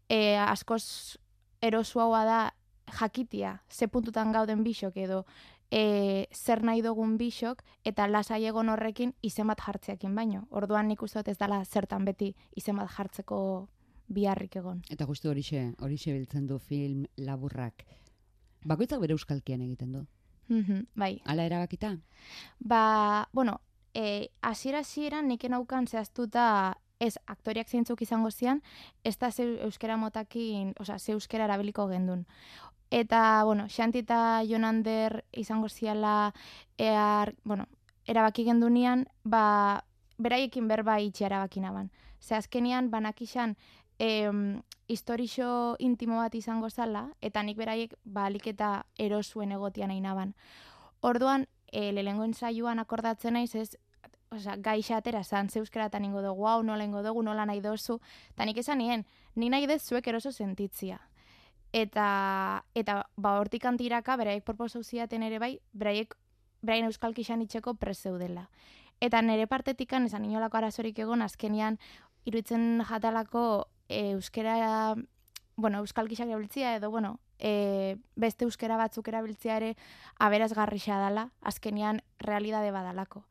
e, 0.08 0.36
askoz 0.36 1.16
erosuagoa 1.62 2.24
da 2.24 2.40
jakitia, 3.00 3.62
ze 3.70 3.88
puntutan 3.88 4.32
gauden 4.32 4.64
bisok 4.64 4.96
edo 4.96 5.24
e, 5.70 6.26
zer 6.34 6.62
nahi 6.66 6.82
dugun 6.82 7.16
bisok 7.16 7.62
eta 7.86 8.08
lasai 8.10 8.42
egon 8.50 8.68
horrekin 8.68 9.14
izen 9.22 9.46
bat 9.46 9.62
jartzeakin 9.64 10.14
baino. 10.14 10.46
Orduan 10.50 10.88
nik 10.88 11.02
uste 11.02 11.20
dut 11.20 11.32
ez 11.32 11.38
dela 11.38 11.62
zertan 11.64 12.04
beti 12.04 12.34
izen 12.56 12.76
bat 12.76 12.90
jartzeko 12.90 13.68
biharrik 14.10 14.56
egon. 14.60 14.82
Eta 14.90 15.06
justu 15.06 15.30
horixe, 15.30 15.70
horixe 15.78 16.12
biltzen 16.12 16.46
du 16.50 16.58
film 16.58 17.06
laburrak. 17.16 17.86
Bakoitzak 18.66 19.00
bere 19.00 19.16
euskalkian 19.16 19.62
egiten 19.64 19.94
du. 19.94 20.04
Mhm, 20.50 20.86
bai. 20.98 21.20
Hala 21.24 21.46
erabakita? 21.46 21.94
Ba, 22.58 23.28
bueno, 23.32 23.60
e, 23.94 24.30
asiera 24.42 24.80
hasieran 24.80 25.28
nik 25.28 25.44
naukan 25.48 25.86
zehaztuta 25.86 26.76
ez 27.00 27.16
aktoriak 27.26 27.68
zeintzuk 27.68 28.02
izango 28.02 28.30
zian, 28.30 28.60
ez 29.04 29.16
da 29.18 29.30
ze 29.30 29.46
euskera 29.64 29.96
motakin, 29.96 30.74
osea, 30.78 30.98
ze 30.98 31.12
euskera 31.12 31.44
erabiliko 31.44 31.86
gendun. 31.88 32.26
Eta, 32.90 33.44
bueno, 33.44 33.68
Xanti 33.68 34.02
eta 34.02 34.42
Jonander 34.44 35.24
izango 35.32 35.68
ziala, 35.68 36.34
ear, 36.76 37.34
bueno, 37.44 37.66
erabaki 38.04 38.44
gendunian, 38.44 39.06
ba, 39.24 39.84
beraiekin 40.18 40.68
berba 40.68 40.98
itxi 41.00 41.24
erabaki 41.24 41.60
naban. 41.60 41.90
Ze 42.20 42.34
azkenian, 42.34 42.90
banakixan, 42.90 43.56
em, 44.00 44.62
historixo 44.88 45.76
intimo 45.78 46.16
bat 46.16 46.34
izango 46.34 46.70
zala, 46.70 47.10
eta 47.20 47.42
nik 47.44 47.58
beraiek 47.60 47.92
ba, 48.02 48.24
alik 48.26 48.46
eta 48.48 48.86
erosuen 48.96 49.52
egotia 49.52 49.86
nahi 49.86 50.00
naban. 50.00 50.32
Orduan, 51.04 51.46
e, 51.68 51.92
lehengo 51.92 52.24
ensaioan 52.24 52.80
akordatzen 52.80 53.36
naiz 53.36 53.54
ez, 53.54 53.76
osea, 54.32 54.56
gaixa 54.56 54.96
atera 54.96 55.20
zan, 55.22 55.50
ze 55.50 55.60
euskeratan 55.60 56.04
ingo 56.08 56.22
dugu, 56.24 56.48
hau 56.48 56.62
nola 56.62 56.84
ingo 56.84 57.02
dugu, 57.04 57.22
nola 57.22 57.44
nahi 57.44 57.60
dozu, 57.60 57.98
eta 58.32 58.46
nik 58.48 58.56
esan 58.64 58.78
nien, 58.78 59.04
ni 59.36 59.50
nahi 59.52 59.68
dez 59.68 59.82
zuek 59.82 60.08
eroso 60.08 60.32
sentitzia. 60.32 60.98
Eta, 61.72 62.64
eta 62.74 63.04
ba, 63.16 63.34
hortik 63.38 63.66
antiraka, 63.68 64.16
beraiek 64.16 64.44
proposau 64.44 64.82
ziaten 64.82 65.22
ere 65.22 65.38
bai, 65.38 65.58
beraiek, 65.72 66.16
beraien 66.62 66.88
euskalki 66.88 67.20
izan 67.20 67.42
itxeko 67.44 67.74
prezeudela. 67.74 68.48
Eta 69.00 69.20
nire 69.20 69.46
partetikan, 69.46 70.08
esan 70.08 70.24
inolako 70.24 70.56
arazorik 70.56 70.98
egon, 70.98 71.20
azkenian, 71.22 71.78
iruditzen 72.24 72.82
jatalako 72.88 73.68
e, 73.90 74.12
euskera, 74.12 74.94
bueno, 75.56 75.82
euskalkisak 75.82 76.30
erabiltzia 76.30 76.76
edo, 76.78 76.90
bueno, 76.90 77.18
e, 77.38 77.96
beste 78.14 78.46
euskera 78.46 78.78
batzuk 78.78 79.10
erabiltzea 79.10 79.58
ere 79.58 79.74
aberazgarrixa 80.18 80.96
dala, 81.02 81.30
azkenian 81.42 82.00
realidade 82.18 82.70
badalako. 82.70 83.26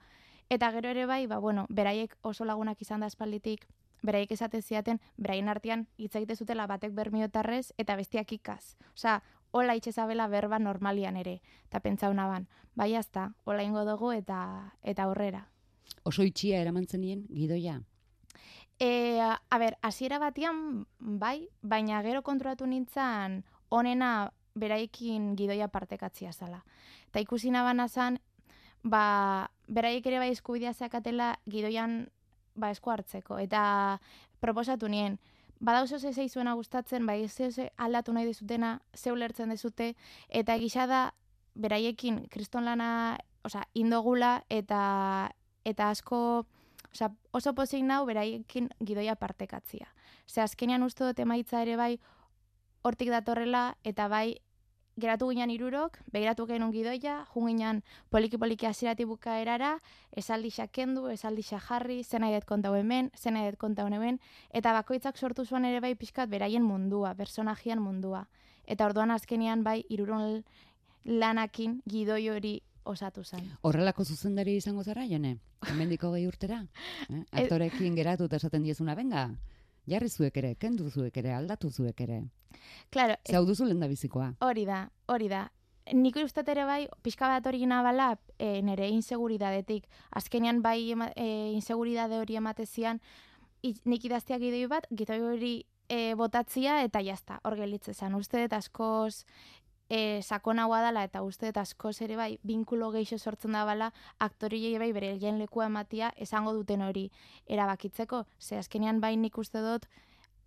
Eta 0.49 0.71
gero 0.75 0.89
ere 0.89 1.05
bai, 1.05 1.25
ba, 1.27 1.39
bueno, 1.39 1.65
beraiek 1.69 2.15
oso 2.21 2.45
lagunak 2.45 2.81
izan 2.81 3.05
da 3.05 3.07
espalditik, 3.07 3.67
beraiek 4.03 4.31
esate 4.31 4.61
ziaten, 4.61 4.99
beraien 5.17 5.49
artean 5.49 5.87
hitz 5.97 6.15
egite 6.15 6.35
zutela 6.35 6.67
batek 6.67 6.93
bermiotarrez 6.97 7.71
eta 7.77 7.95
bestiak 7.95 8.33
ikaz. 8.33 8.75
Osea, 8.95 9.21
hola 9.51 9.75
itxezabela 9.75 10.27
berba 10.27 10.59
normalian 10.59 11.17
ere. 11.17 11.39
Eta 11.67 11.79
pentsau 11.79 12.13
naban, 12.13 12.47
bai 12.75 12.95
azta, 12.95 13.33
hola 13.45 13.63
ingo 13.63 13.85
dugu 13.85 14.11
eta 14.11 14.73
eta 14.83 15.05
aurrera. 15.05 15.47
Oso 16.03 16.23
itxia 16.23 16.61
eraman 16.61 16.87
zenien 16.87 17.25
gidoia. 17.29 17.81
E, 18.79 19.19
a 19.19 19.57
ber, 19.59 19.77
hasiera 19.81 20.19
batian 20.19 20.87
bai, 20.99 21.49
baina 21.61 22.01
gero 22.01 22.23
kontrolatu 22.23 22.65
nintzen 22.65 23.43
onena 23.69 24.31
beraiekin 24.55 25.35
gidoia 25.35 25.67
partekatzia 25.67 26.31
zala. 26.31 26.63
Eta 27.09 27.19
ikusi 27.19 27.51
nabana 27.51 27.89
zan, 27.89 28.19
ba, 28.83 29.51
beraiek 29.67 30.05
ere 30.07 30.19
bai 30.23 30.29
eskubidea 30.31 30.73
zakatela 30.73 31.33
gidoian 31.45 32.07
ba, 32.55 32.71
esku 32.71 32.91
hartzeko. 32.91 33.37
Eta 33.39 33.99
proposatu 34.39 34.87
nien, 34.87 35.19
badauzo 35.59 35.99
ze 35.99 36.13
zeizuena 36.13 36.53
gustatzen, 36.55 37.05
bai 37.05 37.27
ze 37.27 37.51
ze 37.51 37.71
aldatu 37.77 38.13
nahi 38.13 38.25
dezutena, 38.25 38.81
ze 38.93 39.11
ulertzen 39.11 39.49
dezute, 39.49 39.95
eta 40.29 40.55
egisa 40.55 40.87
da 40.87 41.13
beraiekin 41.55 42.27
kriston 42.29 42.65
lana, 42.65 43.17
osea, 43.43 43.65
indogula 43.73 44.43
eta 44.49 45.31
eta 45.65 45.89
asko 45.89 46.45
Osea, 46.93 47.11
oso 47.31 47.53
pozik 47.53 47.83
nau 47.83 48.05
beraiekin 48.05 48.69
gidoia 48.81 49.15
partekatzia. 49.15 49.87
Ze 50.27 50.41
azkenean 50.41 50.83
uste 50.83 51.05
dut 51.05 51.19
emaitza 51.19 51.61
ere 51.61 51.75
bai 51.77 51.99
hortik 52.83 53.09
datorrela 53.09 53.75
eta 53.83 54.07
bai 54.07 54.39
geratu 54.99 55.29
ginen 55.31 55.51
irurok, 55.53 55.97
begiratu 56.11 56.45
genuen 56.45 56.73
gidoia, 56.73 57.25
jun 57.33 57.47
ginen 57.47 57.81
poliki-poliki 58.11 58.67
hasierati 58.67 59.05
bukaerara, 59.07 59.77
esaldi 60.11 60.51
kendu, 60.71 61.07
esaldi 61.07 61.43
jarri, 61.43 62.03
zen 62.03 62.21
nahi 62.21 62.33
dut 62.33 62.45
kontau 62.45 62.75
hemen, 62.75 63.11
zen 63.15 63.33
nahi 63.33 63.51
dut 63.51 63.59
kontau 63.59 63.87
hemen, 63.87 64.19
eta 64.51 64.73
bakoitzak 64.73 65.17
sortu 65.17 65.45
zuen 65.45 65.65
ere 65.65 65.79
bai 65.79 65.95
pixkat 65.95 66.29
beraien 66.29 66.63
mundua, 66.63 67.15
personajian 67.15 67.79
mundua. 67.79 68.27
Eta 68.65 68.85
orduan 68.85 69.11
azkenean 69.11 69.63
bai 69.63 69.85
iruron 69.89 70.43
lanakin 71.05 71.81
gidoi 71.87 72.29
hori 72.29 72.61
osatu 72.83 73.23
zen. 73.23 73.45
Horrelako 73.61 74.03
zuzendari 74.05 74.55
izango 74.55 74.83
zara, 74.83 75.05
jone? 75.07 75.37
Hemendiko 75.67 76.11
gehi 76.15 76.27
urtera? 76.27 76.63
Eh? 77.09 77.23
Aktorekin 77.43 77.95
geratu 77.95 78.25
eta 78.29 78.37
esaten 78.37 78.63
diezuna, 78.63 78.95
benga, 78.95 79.29
jarri 79.89 80.09
zuek 80.09 80.37
ere, 80.37 80.53
kendu 80.55 80.89
zuek 80.89 81.17
ere, 81.17 81.33
aldatu 81.33 81.69
zuek 81.69 82.01
ere. 82.01 82.23
Claro, 82.89 83.15
Ze 83.25 83.35
hau 83.37 83.45
duzu 83.45 83.65
lehen 83.65 83.87
bizikoa. 83.89 84.33
Hori 84.45 84.65
da, 84.65 84.89
hori 85.07 85.29
da. 85.29 85.47
Nik 85.93 86.17
uste 86.21 86.43
ere 86.45 86.65
bai, 86.65 86.87
pixka 87.01 87.27
bat 87.27 87.45
hori 87.49 87.65
nabala, 87.65 88.11
e, 88.37 88.61
nire 88.61 88.89
inseguridadetik. 88.89 89.87
Azkenean 90.11 90.61
bai 90.61 90.91
ema, 90.91 91.09
e, 91.15 91.51
inseguridade 91.53 92.19
hori 92.19 92.35
ematezian, 92.35 93.01
nik 93.63 94.05
idazteak 94.05 94.41
gidoi 94.41 94.67
bat, 94.67 94.85
gidoi 94.91 95.19
hori 95.21 95.53
e, 95.89 96.13
botatzia 96.15 96.83
eta 96.85 97.01
jazta, 97.01 97.39
hor 97.43 97.57
gelitze 97.57 97.93
zen. 97.93 98.15
Uste 98.15 98.45
dut 98.45 98.53
askoz 98.53 99.25
e, 99.89 100.21
sakonagoa 100.21 100.81
dela 100.85 101.03
eta 101.03 101.21
uste 101.25 101.49
dut 101.49 101.57
askoz 101.57 102.01
ere 102.01 102.15
bai, 102.15 102.37
binkulo 102.43 102.91
geixo 102.91 103.17
sortzen 103.17 103.51
da 103.57 103.65
bala, 103.65 103.91
aktoriei 104.19 104.77
bai 104.77 104.91
bere 104.93 105.15
lehen 105.15 105.39
lekua 105.39 105.65
ematia 105.65 106.13
esango 106.17 106.53
duten 106.53 106.81
hori 106.81 107.09
erabakitzeko. 107.47 108.25
Ze 108.39 108.57
azkenean 108.57 109.01
bai 109.01 109.15
nik 109.17 109.37
uste 109.37 109.59
dut 109.65 109.87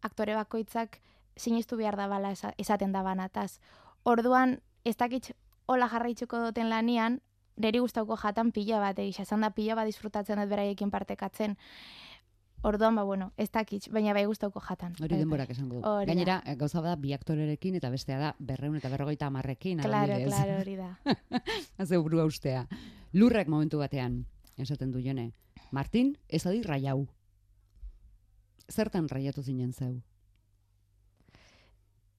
aktore 0.02 0.34
bakoitzak 0.34 1.00
sinistu 1.36 1.76
behar 1.76 1.96
da 1.96 2.06
bala 2.08 2.30
esa- 2.32 2.54
esaten 2.58 2.92
da 2.92 3.02
banataz. 3.02 3.58
Orduan, 4.04 4.60
ez 4.84 4.96
dakit 4.96 5.32
hola 5.66 5.88
jarraitzuko 5.88 6.38
duten 6.46 6.70
lanian, 6.70 7.20
niri 7.56 7.78
gustauko 7.78 8.16
jatan 8.16 8.50
pila 8.52 8.80
bat, 8.80 8.98
egisa, 8.98 9.22
esan 9.22 9.40
da 9.40 9.50
pila 9.50 9.74
bat 9.74 9.86
disfrutatzen 9.86 10.38
dut 10.40 10.48
beraiekin 10.48 10.90
partekatzen. 10.90 11.56
Orduan, 12.62 12.94
ba, 12.94 13.02
bueno, 13.02 13.32
ez 13.36 13.48
dakit, 13.50 13.88
baina 13.90 14.12
bai 14.14 14.24
gustauko 14.26 14.60
jatan. 14.62 14.92
Hori 15.00 15.08
Bai, 15.16 15.18
denborak 15.18 15.48
bai. 15.48 15.56
esango 15.56 15.80
du. 15.80 15.82
Gainera, 16.06 16.42
eh, 16.46 16.54
gauza 16.56 16.80
da 16.80 16.94
bi 16.96 17.12
aktorerekin 17.12 17.74
eta 17.74 17.90
bestea 17.90 18.18
da 18.20 18.28
berreun 18.38 18.76
eta 18.78 18.88
berrogeita 18.88 19.26
hamarrekin. 19.26 19.80
Claro, 19.82 20.14
claro, 20.28 20.58
hori 20.60 20.76
da. 20.76 20.92
Haze 21.78 21.98
burua 21.98 22.24
ustea. 22.24 22.68
Lurrek 23.12 23.48
momentu 23.48 23.78
batean, 23.82 24.26
esaten 24.56 24.92
du 24.92 25.02
jone. 25.02 25.32
Martin, 25.72 26.16
ez 26.28 26.44
adi 26.46 26.62
raiau. 26.62 27.08
Zertan 28.70 29.08
raiatu 29.08 29.42
zinen 29.42 29.72
zeu? 29.72 29.96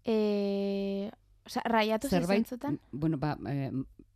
E, 0.06 1.10
oza, 1.48 1.62
raiatu 1.64 2.10
Zerbait, 2.10 2.44
zentzutan? 2.44 2.80
bueno, 2.92 3.18
ba, 3.18 3.38
eh, 3.48 3.72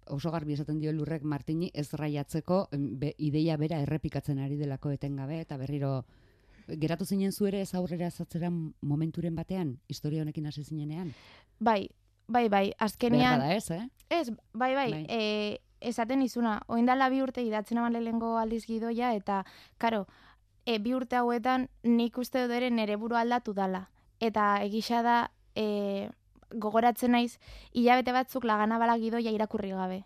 oso 0.10 0.32
garbi 0.32 0.54
esaten 0.54 0.80
dio 0.80 0.92
lurrek 0.94 1.24
Martini 1.24 1.72
ez 1.74 1.92
raiatzeko 1.94 2.68
be, 2.72 3.14
ideia 3.18 3.58
bera 3.58 3.80
errepikatzen 3.82 4.40
ari 4.40 4.58
delako 4.58 4.92
etengabe 4.92 5.42
eta 5.42 5.58
berriro 5.58 6.06
geratu 6.68 7.06
zinen 7.06 7.32
zu 7.32 7.48
ere 7.48 7.62
ez 7.62 7.74
aurrera 7.76 8.10
zatzera 8.12 8.50
momenturen 8.82 9.36
batean, 9.36 9.78
historia 9.88 10.22
honekin 10.22 10.48
hasi 10.48 10.64
zinenean. 10.64 11.14
Bai, 11.60 11.90
bai, 12.28 12.50
bai, 12.50 12.74
azkenean... 12.78 13.40
Berda 13.40 13.48
da 13.48 13.56
ez, 13.56 13.72
eh? 13.72 13.90
Ez, 14.10 14.32
bai, 14.54 14.74
bai, 14.76 14.92
Bai. 14.92 15.06
E, 15.08 15.60
esaten 15.80 16.22
izuna, 16.22 16.62
oindala 16.68 17.10
bi 17.10 17.22
urte 17.22 17.42
idatzen 17.42 17.78
eman 17.78 17.94
lehengo 17.94 18.36
aldiz 18.38 18.66
gidoia, 18.66 19.14
eta, 19.16 19.44
karo, 19.78 20.06
e, 20.66 20.80
bi 20.80 20.94
urte 20.94 21.16
hauetan 21.16 21.70
nik 21.84 22.18
uste 22.18 22.44
dut 22.44 22.56
ere 22.58 22.70
nere 22.70 22.98
buru 22.98 23.16
aldatu 23.16 23.54
dala. 23.54 23.88
Eta 24.20 24.58
egisa 24.66 25.02
da, 25.06 25.18
e, 25.56 26.10
gogoratzen 26.52 27.12
naiz, 27.12 27.40
hilabete 27.74 28.12
batzuk 28.12 28.46
lagana 28.46 28.78
bala 28.78 28.98
gidoia 28.98 29.32
irakurri 29.32 29.72
gabe. 29.72 30.04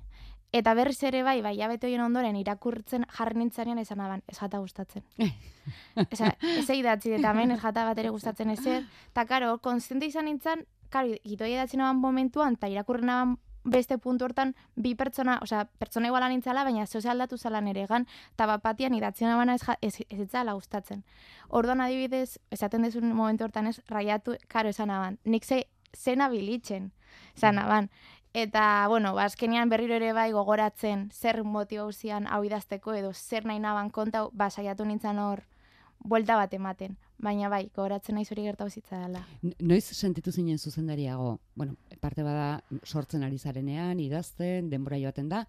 Eta 0.51 0.73
berriz 0.75 0.99
ere 1.07 1.21
bai, 1.23 1.37
bai, 1.41 1.53
hilabete 1.55 1.87
horien 1.87 2.01
ondoren 2.03 2.35
irakurtzen 2.35 3.05
jarri 3.17 3.39
nintzanean 3.39 3.79
esan 3.79 4.01
aban, 4.03 4.23
ez 4.27 4.37
jata 4.37 4.59
gustatzen. 4.59 5.05
Eza, 6.11 6.33
ez 6.41 6.67
idatzi 6.75 7.13
eta 7.15 7.31
hemen 7.31 7.55
ez 7.55 7.61
jata 7.61 7.85
bat 7.87 8.01
ere 8.03 8.11
gustatzen 8.11 8.51
ezer. 8.51 8.83
Eta 9.13 9.25
karo, 9.29 9.53
konstiente 9.63 10.09
izan 10.11 10.27
nintzen, 10.27 10.65
karo, 10.91 11.15
gidoia 11.23 11.61
idatzen 11.61 11.85
aban 11.85 12.03
momentuan, 12.03 12.59
eta 12.59 12.67
irakurri 12.67 13.07
naban 13.07 13.37
beste 13.63 13.97
puntu 13.97 14.25
hortan 14.25 14.55
bi 14.75 14.93
pertsona, 14.95 15.37
osea, 15.41 15.65
pertsona 15.79 16.09
iguala 16.09 16.29
nintzala, 16.29 16.63
baina 16.63 16.85
zoze 16.87 17.09
aldatu 17.09 17.37
zala 17.37 17.61
nere 17.61 17.85
gan, 17.87 18.07
eta 18.33 18.47
bapatian 18.49 18.93
idatzen 18.97 19.29
abana 19.29 19.55
ez, 19.55 19.61
ez, 19.81 19.95
ez 20.09 20.27
gustatzen. 20.53 21.03
Orduan 21.49 21.81
adibidez, 21.81 22.39
esaten 22.49 22.81
dezun 22.81 23.13
momentu 23.13 23.43
hortan 23.43 23.67
ez, 23.67 23.79
raiatu, 23.87 24.35
karo 24.47 24.69
esan 24.69 24.89
aban, 24.89 25.19
nik 25.23 25.45
ze, 25.45 25.67
zena 25.93 26.29
bilitzen, 26.29 26.91
esan 27.35 27.59
aban. 27.59 27.89
Eta, 28.33 28.85
bueno, 28.87 29.13
ba, 29.13 29.25
azkenean 29.25 29.69
berriro 29.69 29.95
ere 29.95 30.13
bai 30.13 30.31
gogoratzen 30.31 31.09
zer 31.11 31.43
motio 31.43 31.91
zian 31.91 32.27
hau 32.27 32.43
idazteko 32.47 32.93
edo 32.93 33.11
zer 33.13 33.45
nahi 33.45 33.59
naban 33.59 33.89
konta, 33.89 34.29
ba, 34.31 34.49
saiatu 34.49 34.85
nintzen 34.85 35.19
hor 35.19 35.41
buelta 35.99 36.35
bat 36.35 36.53
ematen. 36.53 36.95
Baina 37.21 37.49
bai, 37.49 37.65
gogoratzen 37.75 38.15
naiz 38.15 38.31
hori 38.31 38.43
gertau 38.47 38.69
zitza 38.69 38.97
dela. 39.03 39.25
N- 39.43 39.53
Noiz 39.59 39.83
sentitu 39.83 40.31
zinen 40.31 40.57
zuzendariago? 40.57 41.39
Bueno, 41.55 41.75
parte 41.99 42.23
bada 42.23 42.63
sortzen 42.83 43.23
ari 43.23 43.37
zarenean, 43.37 43.99
idazten, 43.99 44.69
denbora 44.71 44.97
joaten 44.97 45.27
da, 45.29 45.45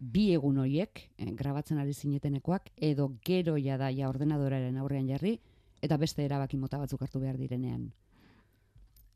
bi 0.00 0.32
egun 0.34 0.56
horiek, 0.58 1.10
eh, 1.18 1.30
grabatzen 1.30 1.78
ari 1.78 1.92
zinetenekoak, 1.94 2.72
edo 2.76 3.12
gero 3.22 3.56
ja 3.58 3.76
da 3.78 3.90
ja 3.92 4.08
ordenadoraren 4.08 4.76
aurrean 4.78 5.06
jarri, 5.06 5.36
eta 5.82 5.96
beste 5.96 6.24
erabaki 6.24 6.56
mota 6.56 6.78
batzuk 6.78 7.02
hartu 7.02 7.20
behar 7.20 7.36
direnean. 7.38 7.92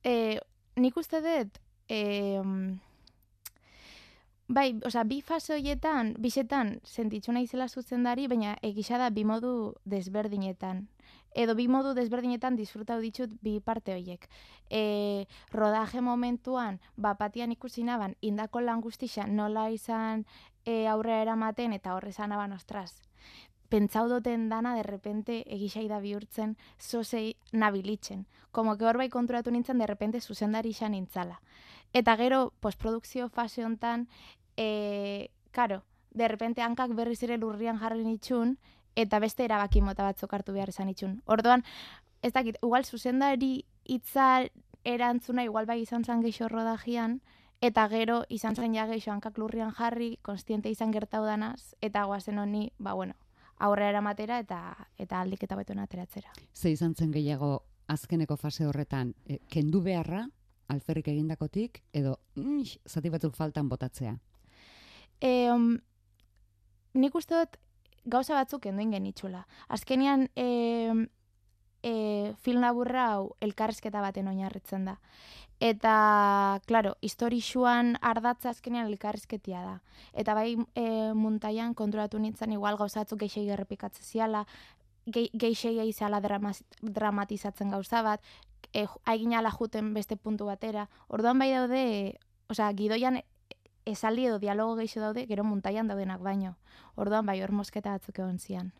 E, 0.05 0.39
nik 0.77 0.97
uste 0.97 1.20
dut, 1.24 1.59
e, 1.89 2.01
bai, 4.49 4.66
osea, 4.85 5.05
bi 5.05 5.20
fase 5.24 5.55
horietan, 5.57 6.14
bisetan, 6.20 6.77
sentitzu 6.85 7.33
naizela 7.33 7.68
zuzendari, 7.68 8.27
baina 8.29 8.57
egisa 8.62 8.99
da 9.01 9.11
bi 9.11 9.24
modu 9.24 9.74
desberdinetan. 9.85 10.87
Edo 11.37 11.55
bi 11.55 11.66
modu 11.68 11.93
desberdinetan 11.97 12.57
disfrutau 12.57 13.01
ditut 13.01 13.33
bi 13.45 13.59
parte 13.61 13.93
horiek. 13.93 14.29
E, 14.70 15.27
rodaje 15.53 16.01
momentuan, 16.01 16.81
bapatian 16.97 17.53
ikusi 17.53 17.85
naban, 17.85 18.16
indako 18.20 18.61
lan 18.61 18.81
guztixa 18.81 19.27
nola 19.27 19.68
izan 19.70 20.24
e, 20.64 20.87
aurrera 20.89 21.22
eramaten, 21.27 21.77
eta 21.77 21.95
horre 21.97 22.12
esan 22.14 22.33
naban, 22.33 22.57
ostras, 22.57 23.03
pentsau 23.68 24.08
duten 24.08 24.48
dana, 24.48 24.74
de 24.74 24.82
repente, 24.82 25.44
egisai 25.52 25.86
da 25.88 26.00
bihurtzen, 26.00 26.56
zozei 26.78 27.36
nabilitzen. 27.52 28.26
Como 28.52 28.76
que 28.76 28.84
hor 28.84 28.96
bai 28.96 29.08
konturatu 29.08 29.50
nintzen, 29.50 29.78
de 29.78 29.86
repente, 29.86 30.20
zuzendari 30.20 30.70
izan 30.70 30.92
nintzala. 30.92 31.40
Eta 31.92 32.16
gero, 32.16 32.52
postprodukzio 32.60 33.28
fase 33.28 33.64
hontan, 33.64 34.08
e, 34.56 35.30
karo, 35.50 35.84
de 36.10 36.28
repente 36.28 36.62
hankak 36.62 36.94
berriz 36.94 37.22
ere 37.22 37.38
lurrian 37.38 37.78
jarri 37.78 38.04
nitxun, 38.04 38.58
eta 38.96 39.18
beste 39.18 39.44
erabaki 39.44 39.82
mota 39.82 40.02
batzuk 40.02 40.32
hartu 40.32 40.52
behar 40.56 40.72
izan 40.72 40.88
itxun. 40.88 41.20
Orduan, 41.26 41.64
ez 42.22 42.32
dakit, 42.32 42.56
igual 42.62 42.84
zuzendari 42.84 43.66
hitza 43.84 44.46
erantzuna, 44.84 45.44
igual 45.44 45.66
bai 45.66 45.80
izan 45.82 46.04
zen 46.04 46.22
geixo 46.24 46.48
rodajian, 46.48 47.20
eta 47.60 47.86
gero 47.88 48.24
izan 48.28 48.56
zen 48.56 48.74
ja 48.74 48.86
geixo 48.86 49.12
hankak 49.12 49.38
lurrian 49.38 49.72
jarri, 49.72 50.16
konstiente 50.22 50.70
izan 50.70 50.92
gertau 50.92 51.24
danaz, 51.24 51.74
eta 51.80 52.04
guazen 52.04 52.38
honi, 52.38 52.70
ba 52.78 52.94
bueno, 52.94 53.14
aurrera 53.59 53.90
eramatera 53.90 54.38
eta 54.42 54.61
eta 54.98 55.20
aldik 55.20 55.42
eta 55.42 55.57
betona 55.57 55.86
ateratzera. 55.86 56.32
Ze 56.54 56.70
izan 56.70 56.94
zen 56.94 57.12
gehiago 57.12 57.62
azkeneko 57.88 58.36
fase 58.36 58.66
horretan, 58.66 59.14
e, 59.26 59.38
kendu 59.48 59.80
beharra, 59.82 60.26
alferrik 60.68 61.09
egindakotik, 61.09 61.82
edo 61.92 62.16
mm, 62.34 62.62
zati 62.86 63.11
batzuk 63.11 63.36
faltan 63.36 63.68
botatzea. 63.68 64.16
E, 65.20 65.50
um, 65.52 65.76
nik 66.94 67.14
uste 67.14 67.38
dut 67.38 67.61
gauza 68.04 68.34
batzuk 68.34 68.64
kenduin 68.66 68.92
genitxula. 68.94 69.46
Azkenean, 69.68 70.28
e, 70.36 71.07
e, 71.82 72.34
film 72.42 72.64
laburra 72.64 73.07
hau 73.14 73.36
elkarrezketa 73.40 74.02
baten 74.02 74.28
oinarritzen 74.28 74.86
da. 74.90 74.98
Eta, 75.61 76.61
claro, 76.66 76.96
historixuan 77.00 77.96
ardatza 78.04 78.50
azkenean 78.50 78.90
elkarrizketia 78.90 79.62
da. 79.64 79.76
Eta 80.12 80.34
bai 80.36 80.57
e, 80.74 81.14
muntaian 81.16 81.72
konturatu 81.74 82.18
nintzen 82.20 82.52
igual 82.52 82.76
gauza 82.76 83.00
batzuk 83.00 83.22
geixei 83.24 83.48
errepikatze 83.48 84.04
ziala, 84.04 84.44
ge, 85.07 85.30
geixei 85.32 85.78
izala 85.88 86.20
dramaz, 86.20 86.61
dramatizatzen 86.82 87.72
gauza 87.72 88.02
bat, 88.02 88.20
e, 88.74 88.84
haigin 89.04 89.32
ala 89.34 89.50
juten 89.50 89.94
beste 89.94 90.16
puntu 90.16 90.44
batera. 90.44 90.90
Orduan 91.09 91.38
bai 91.38 91.50
daude, 91.54 92.18
osea, 92.52 92.68
gidoian 92.76 93.22
esaldi 93.86 94.26
edo 94.26 94.38
dialogo 94.38 94.76
geixo 94.76 95.00
daude, 95.00 95.24
gero 95.26 95.44
muntaian 95.44 95.88
daudenak 95.88 96.20
baino. 96.20 96.57
Orduan 96.96 97.24
bai 97.24 97.40
hor 97.40 97.52
mosketa 97.52 97.96
batzuk 97.96 98.18
egon 98.18 98.38
zian. 98.38 98.74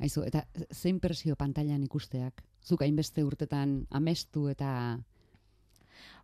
Aizu, 0.00 0.24
eta 0.24 0.46
zein 0.72 1.00
presio 1.00 1.36
pantailan 1.36 1.84
ikusteak? 1.84 2.42
Zuk 2.64 2.82
hainbeste 2.82 3.22
urtetan 3.22 3.84
amestu 3.90 4.48
eta 4.48 4.70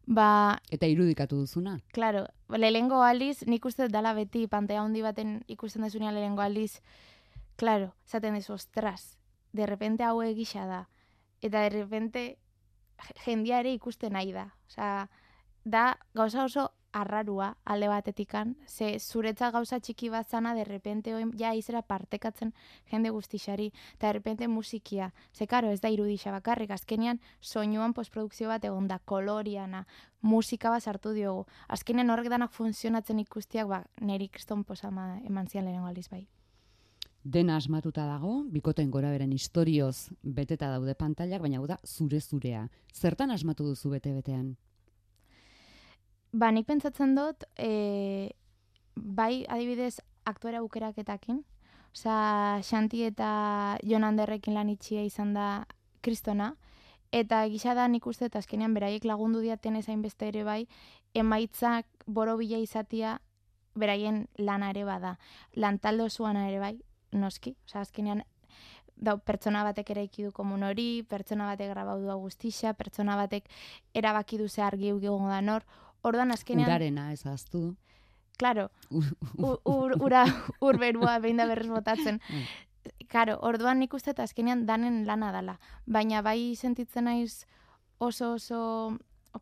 Ba, 0.06 0.60
eta 0.70 0.86
irudikatu 0.90 1.36
duzuna? 1.44 1.78
Claro, 1.92 2.26
lehengo 2.48 3.02
aldiz, 3.04 3.44
nik 3.46 3.64
uste 3.64 3.88
dala 3.88 4.12
beti 4.16 4.46
pantea 4.48 4.82
handi 4.82 5.02
baten 5.02 5.44
ikusten 5.46 5.82
dezunean 5.82 6.14
lehengo 6.14 6.42
aldiz, 6.42 6.80
claro, 7.56 7.94
zaten 8.06 8.34
dezu, 8.34 8.54
ostras, 8.54 9.18
de 9.52 9.66
repente 9.66 10.02
hau 10.04 10.22
egisa 10.22 10.66
da. 10.66 10.88
Eta 11.42 11.60
de 11.62 11.70
repente 11.70 12.38
je- 12.98 13.14
jendia 13.24 13.60
ere 13.60 13.72
ikusten 13.72 14.12
nahi 14.12 14.32
da. 14.32 14.54
Osea, 14.66 15.08
da 15.64 15.98
gauza 16.14 16.44
oso 16.44 16.72
arrarua 16.92 17.56
alde 17.64 17.88
batetikan, 17.88 18.56
ze 18.66 18.98
zuretzat 18.98 19.52
gauza 19.52 19.80
txiki 19.80 20.10
bat 20.10 20.28
zana, 20.28 20.54
derrepente 20.54 21.14
oin, 21.14 21.32
ja 21.38 21.52
izera 21.54 21.82
partekatzen 21.82 22.52
jende 22.90 23.10
guztixari, 23.10 23.70
eta 23.94 24.08
derrepente 24.08 24.48
musikia, 24.48 25.12
ze 25.32 25.46
karo 25.46 25.70
ez 25.70 25.80
da 25.80 25.90
irudixa 25.90 26.32
bakarrik, 26.32 26.70
azkenean 26.70 27.20
soinuan 27.40 27.94
postprodukzio 27.94 28.48
bat 28.48 28.64
egon 28.64 28.88
da, 28.88 28.98
koloriana, 28.98 29.86
musika 30.20 30.70
bat 30.70 30.82
sartu 30.82 31.12
diogu. 31.12 31.46
Azkenean 31.68 32.10
horrek 32.10 32.28
danak 32.28 32.52
funtzionatzen 32.52 33.18
ikustiak, 33.18 33.68
ba, 33.68 33.84
neri 34.00 34.28
kriston 34.28 34.64
posama 34.64 35.18
eman 35.24 35.48
zian 35.48 35.64
lehenengo 35.64 35.88
aldiz 35.88 36.08
bai. 36.10 36.26
Dena 37.22 37.58
asmatuta 37.60 38.06
dago, 38.08 38.46
bikoten 38.48 38.90
gora 38.90 39.10
beren 39.12 39.32
historioz 39.36 40.08
beteta 40.22 40.70
daude 40.72 40.94
pantailak, 40.96 41.42
baina 41.44 41.58
hau 41.60 41.66
da 41.68 41.76
zure 41.84 42.20
zurea. 42.20 42.68
Zertan 42.94 43.30
asmatu 43.30 43.66
duzu 43.66 43.90
bete-betean? 43.92 44.54
Ba, 46.32 46.52
nik 46.54 46.66
pentsatzen 46.68 47.16
dut, 47.16 47.42
e, 47.58 48.30
bai, 48.94 49.44
adibidez, 49.50 49.98
aktuera 50.24 50.60
aukeraketakin. 50.62 51.42
Osa, 51.90 52.60
Xanti 52.62 53.02
eta 53.02 53.78
Jon 53.82 54.06
Anderrekin 54.06 54.54
lan 54.54 54.70
itxia 54.70 55.02
izan 55.02 55.34
da 55.34 55.66
kristona. 56.06 56.54
Eta 57.10 57.42
gisa 57.50 57.74
da 57.74 57.88
nik 57.90 58.06
uste, 58.06 58.28
eta 58.30 58.38
azkenean 58.38 58.74
beraiek 58.74 59.04
lagundu 59.04 59.40
diaten 59.42 59.74
ezain 59.74 60.02
beste 60.02 60.28
ere 60.30 60.44
bai, 60.46 60.68
emaitzak 61.14 61.88
borobila 62.06 62.62
izatia 62.62 63.18
beraien 63.74 64.28
lana 64.38 64.70
ere 64.70 64.84
bada. 64.86 65.16
Lantalde 65.56 66.06
osoana 66.06 66.46
ere 66.46 66.60
bai, 66.62 66.76
noski. 67.10 67.56
Osa, 67.66 67.82
azkenean 67.82 68.22
da, 69.00 69.16
pertsona 69.16 69.64
batek 69.66 69.90
eraiki 69.96 70.22
du 70.28 70.30
komun 70.36 70.62
hori, 70.62 71.02
pertsona 71.08 71.48
batek 71.50 71.72
grabau 71.72 71.98
du 71.98 72.16
guztixa, 72.22 72.74
pertsona 72.78 73.16
batek 73.16 73.48
erabaki 73.94 74.38
du 74.38 74.48
ze 74.48 74.62
argi 74.62 74.92
egongo 74.94 75.28
da 75.28 75.40
nor. 75.40 75.64
Orduan 76.02 76.32
azkenean... 76.32 76.68
Urarena 76.68 77.12
ez 77.12 77.24
aztu. 77.26 77.74
Claro, 78.40 78.70
ur, 78.88 79.04
ur, 79.68 79.94
ura 80.00 80.24
urberua 80.64 81.18
behin 81.20 81.36
da 81.36 81.46
berrez 81.50 81.68
botatzen. 81.68 82.20
Claro, 83.12 83.34
orduan 83.44 83.76
nik 83.82 83.92
uste 83.92 84.14
eta 84.14 84.24
azkenean 84.24 84.62
danen 84.64 85.02
lana 85.04 85.28
dala. 85.34 85.58
Baina 85.84 86.22
bai 86.24 86.54
sentitzen 86.56 87.04
naiz 87.04 87.44
oso 87.98 88.30
oso 88.38 88.60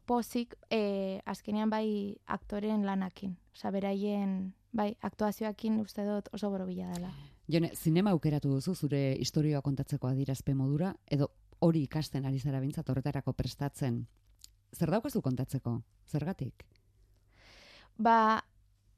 pozik 0.07 0.57
e, 0.71 1.21
azkenean 1.25 1.71
bai 1.71 2.17
aktoren 2.27 2.83
lanakin. 2.87 3.37
Osa, 3.55 3.71
beraien 3.71 4.55
bai 4.73 4.97
aktuazioakin 5.03 5.79
uste 5.81 6.05
dut 6.05 6.29
oso 6.33 6.51
borobila 6.51 6.91
dela. 6.97 7.13
Jone, 7.49 7.71
zinema 7.75 8.11
aukeratu 8.11 8.51
duzu 8.57 8.75
zure 8.75 9.15
historioa 9.21 9.63
kontatzeko 9.63 10.11
adirazpe 10.11 10.55
modura, 10.55 10.93
edo 11.07 11.31
hori 11.61 11.85
ikasten 11.87 12.27
ari 12.27 12.41
zara 12.41 12.61
bintzat 12.61 12.91
horretarako 12.91 13.33
prestatzen. 13.33 14.03
Zer 14.73 14.91
daukazu 14.91 15.23
kontatzeko? 15.23 15.81
Zergatik? 16.09 16.65
Ba, 17.99 18.45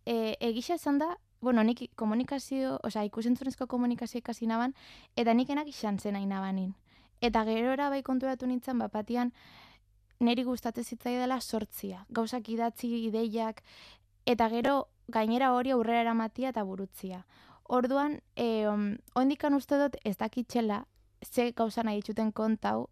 e, 0.04 0.36
egisa 0.40 0.74
esan 0.74 0.98
da, 0.98 1.14
bueno, 1.40 1.62
nik 1.64 1.86
komunikazio, 1.96 2.78
osea, 2.84 3.04
ikusentzunezko 3.08 3.66
komunikazio 3.66 4.18
ikasi 4.18 4.46
naban, 4.46 4.74
eta 5.16 5.34
nik 5.34 5.50
enak 5.50 5.68
izan 5.68 5.98
zen 5.98 6.14
nahi 6.14 6.26
nabanin. 6.26 6.74
Eta 7.20 7.44
gerora 7.44 7.88
bai 7.90 8.02
konturatu 8.02 8.46
nintzen, 8.46 8.78
bapatian, 8.78 9.32
niri 10.20 10.44
gustatzen 10.44 10.84
zitzaidala 10.84 11.40
sortzia. 11.40 12.04
Gauzak 12.10 12.48
idatzi, 12.48 12.90
ideiak, 13.06 13.62
eta 14.26 14.48
gero 14.52 14.88
gainera 15.08 15.52
hori 15.52 15.72
aurrera 15.72 16.04
eramatia 16.04 16.50
eta 16.52 16.64
burutzia. 16.64 17.24
Orduan, 17.64 18.20
e, 18.36 18.66
um, 18.68 18.96
oindikan 19.14 19.54
uste 19.54 19.78
dut 19.78 19.96
ez 20.04 20.16
dakitxela, 20.18 20.84
ze 21.24 21.52
gauza 21.52 21.82
nahi 21.82 22.00
dituten 22.00 22.32
kontau, 22.32 22.88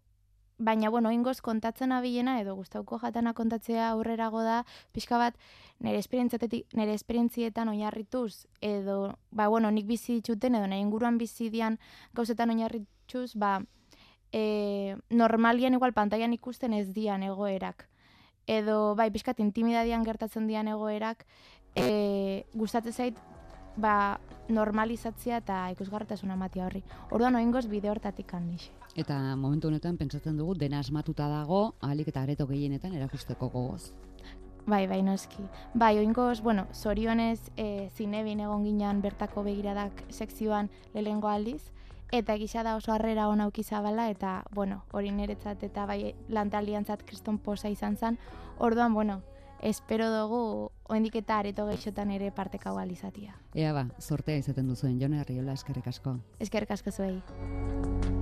baina, 0.59 0.89
bueno, 0.89 1.11
ingoz 1.11 1.39
kontatzen 1.41 1.93
abilena, 1.95 2.39
edo 2.41 2.53
gustauko 2.55 2.99
jatana 2.99 3.33
kontatzea 3.33 3.89
aurrerago 3.93 4.43
da, 4.43 4.65
pixka 4.91 5.17
bat, 5.17 5.37
nire 5.79 5.97
esperientzietetik, 6.03 6.67
nire 6.75 6.93
esperientzietan 6.93 7.71
oinarrituz, 7.71 8.45
edo, 8.61 9.15
ba, 9.31 9.47
bueno, 9.47 9.71
nik 9.71 9.87
bizi 9.87 10.19
dituten, 10.19 10.59
edo 10.59 10.67
nire 10.67 10.83
inguruan 10.83 11.17
bizi 11.17 11.49
dian 11.49 11.79
gauzetan 12.13 12.51
oinarrituz, 12.51 13.33
ba, 13.39 13.61
e, 14.31 14.97
normalian 15.09 15.79
igual 15.79 15.95
pantailan 15.95 16.35
ikusten 16.35 16.75
ez 16.75 16.89
dian 16.93 17.23
egoerak. 17.23 17.87
Edo, 18.49 18.95
bai, 18.99 19.09
pixkat 19.13 19.39
intimidadian 19.39 20.03
gertatzen 20.03 20.47
dian 20.47 20.67
egoerak, 20.67 21.25
e, 21.75 22.45
gustatzen 22.53 22.93
zait, 22.93 23.23
ba, 23.79 24.19
normalizatzea 24.49 25.39
eta 25.39 25.63
ikusgarretasuna 25.77 26.35
ematia 26.35 26.67
horri. 26.67 26.83
Orduan 27.15 27.39
oingoz 27.39 27.67
bide 27.71 27.89
hortatik 27.93 28.33
handixe. 28.33 28.78
Eta 28.95 29.35
momentu 29.35 29.67
honetan 29.67 29.97
pentsatzen 29.97 30.37
dugu 30.37 30.55
dena 30.57 30.79
asmatuta 30.79 31.27
dago, 31.29 31.75
ahalik 31.81 32.09
eta 32.09 32.23
areto 32.23 32.47
gehienetan 32.47 32.95
erakusteko 32.97 33.49
gogoz. 33.49 33.93
Bai, 34.69 34.85
bai, 34.87 35.01
noski. 35.01 35.43
Bai, 35.73 35.97
oingoz, 35.97 36.41
bueno, 36.41 36.67
zorionez 36.73 37.39
e, 37.57 37.89
zinebin 37.95 38.39
egon 38.45 38.65
ginean 38.65 39.01
bertako 39.01 39.43
begiradak 39.43 40.03
sekzioan 40.09 40.69
lehengo 40.93 41.29
aldiz, 41.29 41.71
eta 42.11 42.35
gisa 42.37 42.63
da 42.63 42.75
oso 42.75 42.91
harrera 42.93 43.27
ona 43.29 43.47
auki 43.49 43.63
zabala, 43.63 44.09
eta, 44.09 44.43
bueno, 44.53 44.83
hori 44.91 45.11
niretzat 45.11 45.63
eta 45.63 45.85
bai 45.89 46.13
lantaldiantzat 46.29 47.03
kriston 47.03 47.37
posa 47.37 47.69
izan 47.69 47.97
zen, 47.97 48.19
orduan, 48.57 48.93
bueno, 48.93 49.21
espero 49.61 50.09
dugu 50.13 50.71
oendik 50.89 51.15
eta 51.23 51.39
areto 51.39 51.65
geixotan 51.69 52.11
ere 52.11 52.31
partekau 52.31 52.77
alizatia. 52.77 53.35
Ea 53.53 53.73
ba, 53.73 53.87
sortea 53.99 54.37
izaten 54.37 54.67
duzuen, 54.67 54.99
Jone 55.01 55.19
Arriola 55.19 55.57
eskerrik 55.57 55.87
asko. 55.87 56.19
Eskerrik 56.39 56.77
asko 56.77 56.91
zuei. 56.91 58.18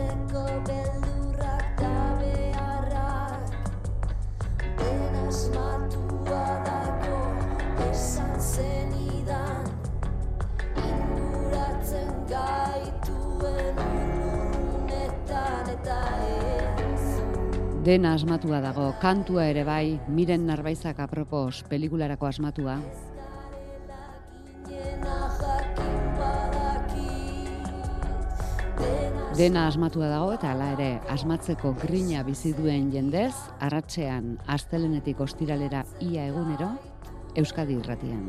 Betikotzeko 0.00 0.44
beldurrak 0.66 1.80
da 1.80 1.96
beharrak 2.20 3.50
Den 4.78 5.16
asmatua 5.26 6.44
dago 6.68 7.18
esan 7.90 8.32
zenidan 8.40 9.68
Induratzen 10.86 12.10
gaituen 12.32 13.82
urrunetan 13.84 15.70
eta 15.74 16.00
ez. 16.30 17.04
Dena 17.84 18.14
asmatua 18.16 18.60
dago, 18.64 18.90
kantua 19.00 19.50
ere 19.52 19.64
bai, 19.68 19.98
miren 20.08 20.46
narbaizak 20.48 21.00
apropos 21.00 21.62
pelikularako 21.68 22.28
asmatua, 22.28 22.78
Dena 29.40 29.62
asmatua 29.70 30.10
dago 30.10 30.34
eta 30.34 30.50
hala 30.52 30.66
ere 30.74 30.86
asmatzeko 31.08 31.70
grina 31.80 32.20
bizi 32.26 32.50
duen 32.58 32.90
jendez, 32.92 33.32
arratsean 33.68 34.34
astelenetik 34.56 35.22
ostiralera 35.24 35.80
ia 36.04 36.26
egunero 36.28 36.68
Euskadi 37.40 37.78
irratian. 37.80 38.26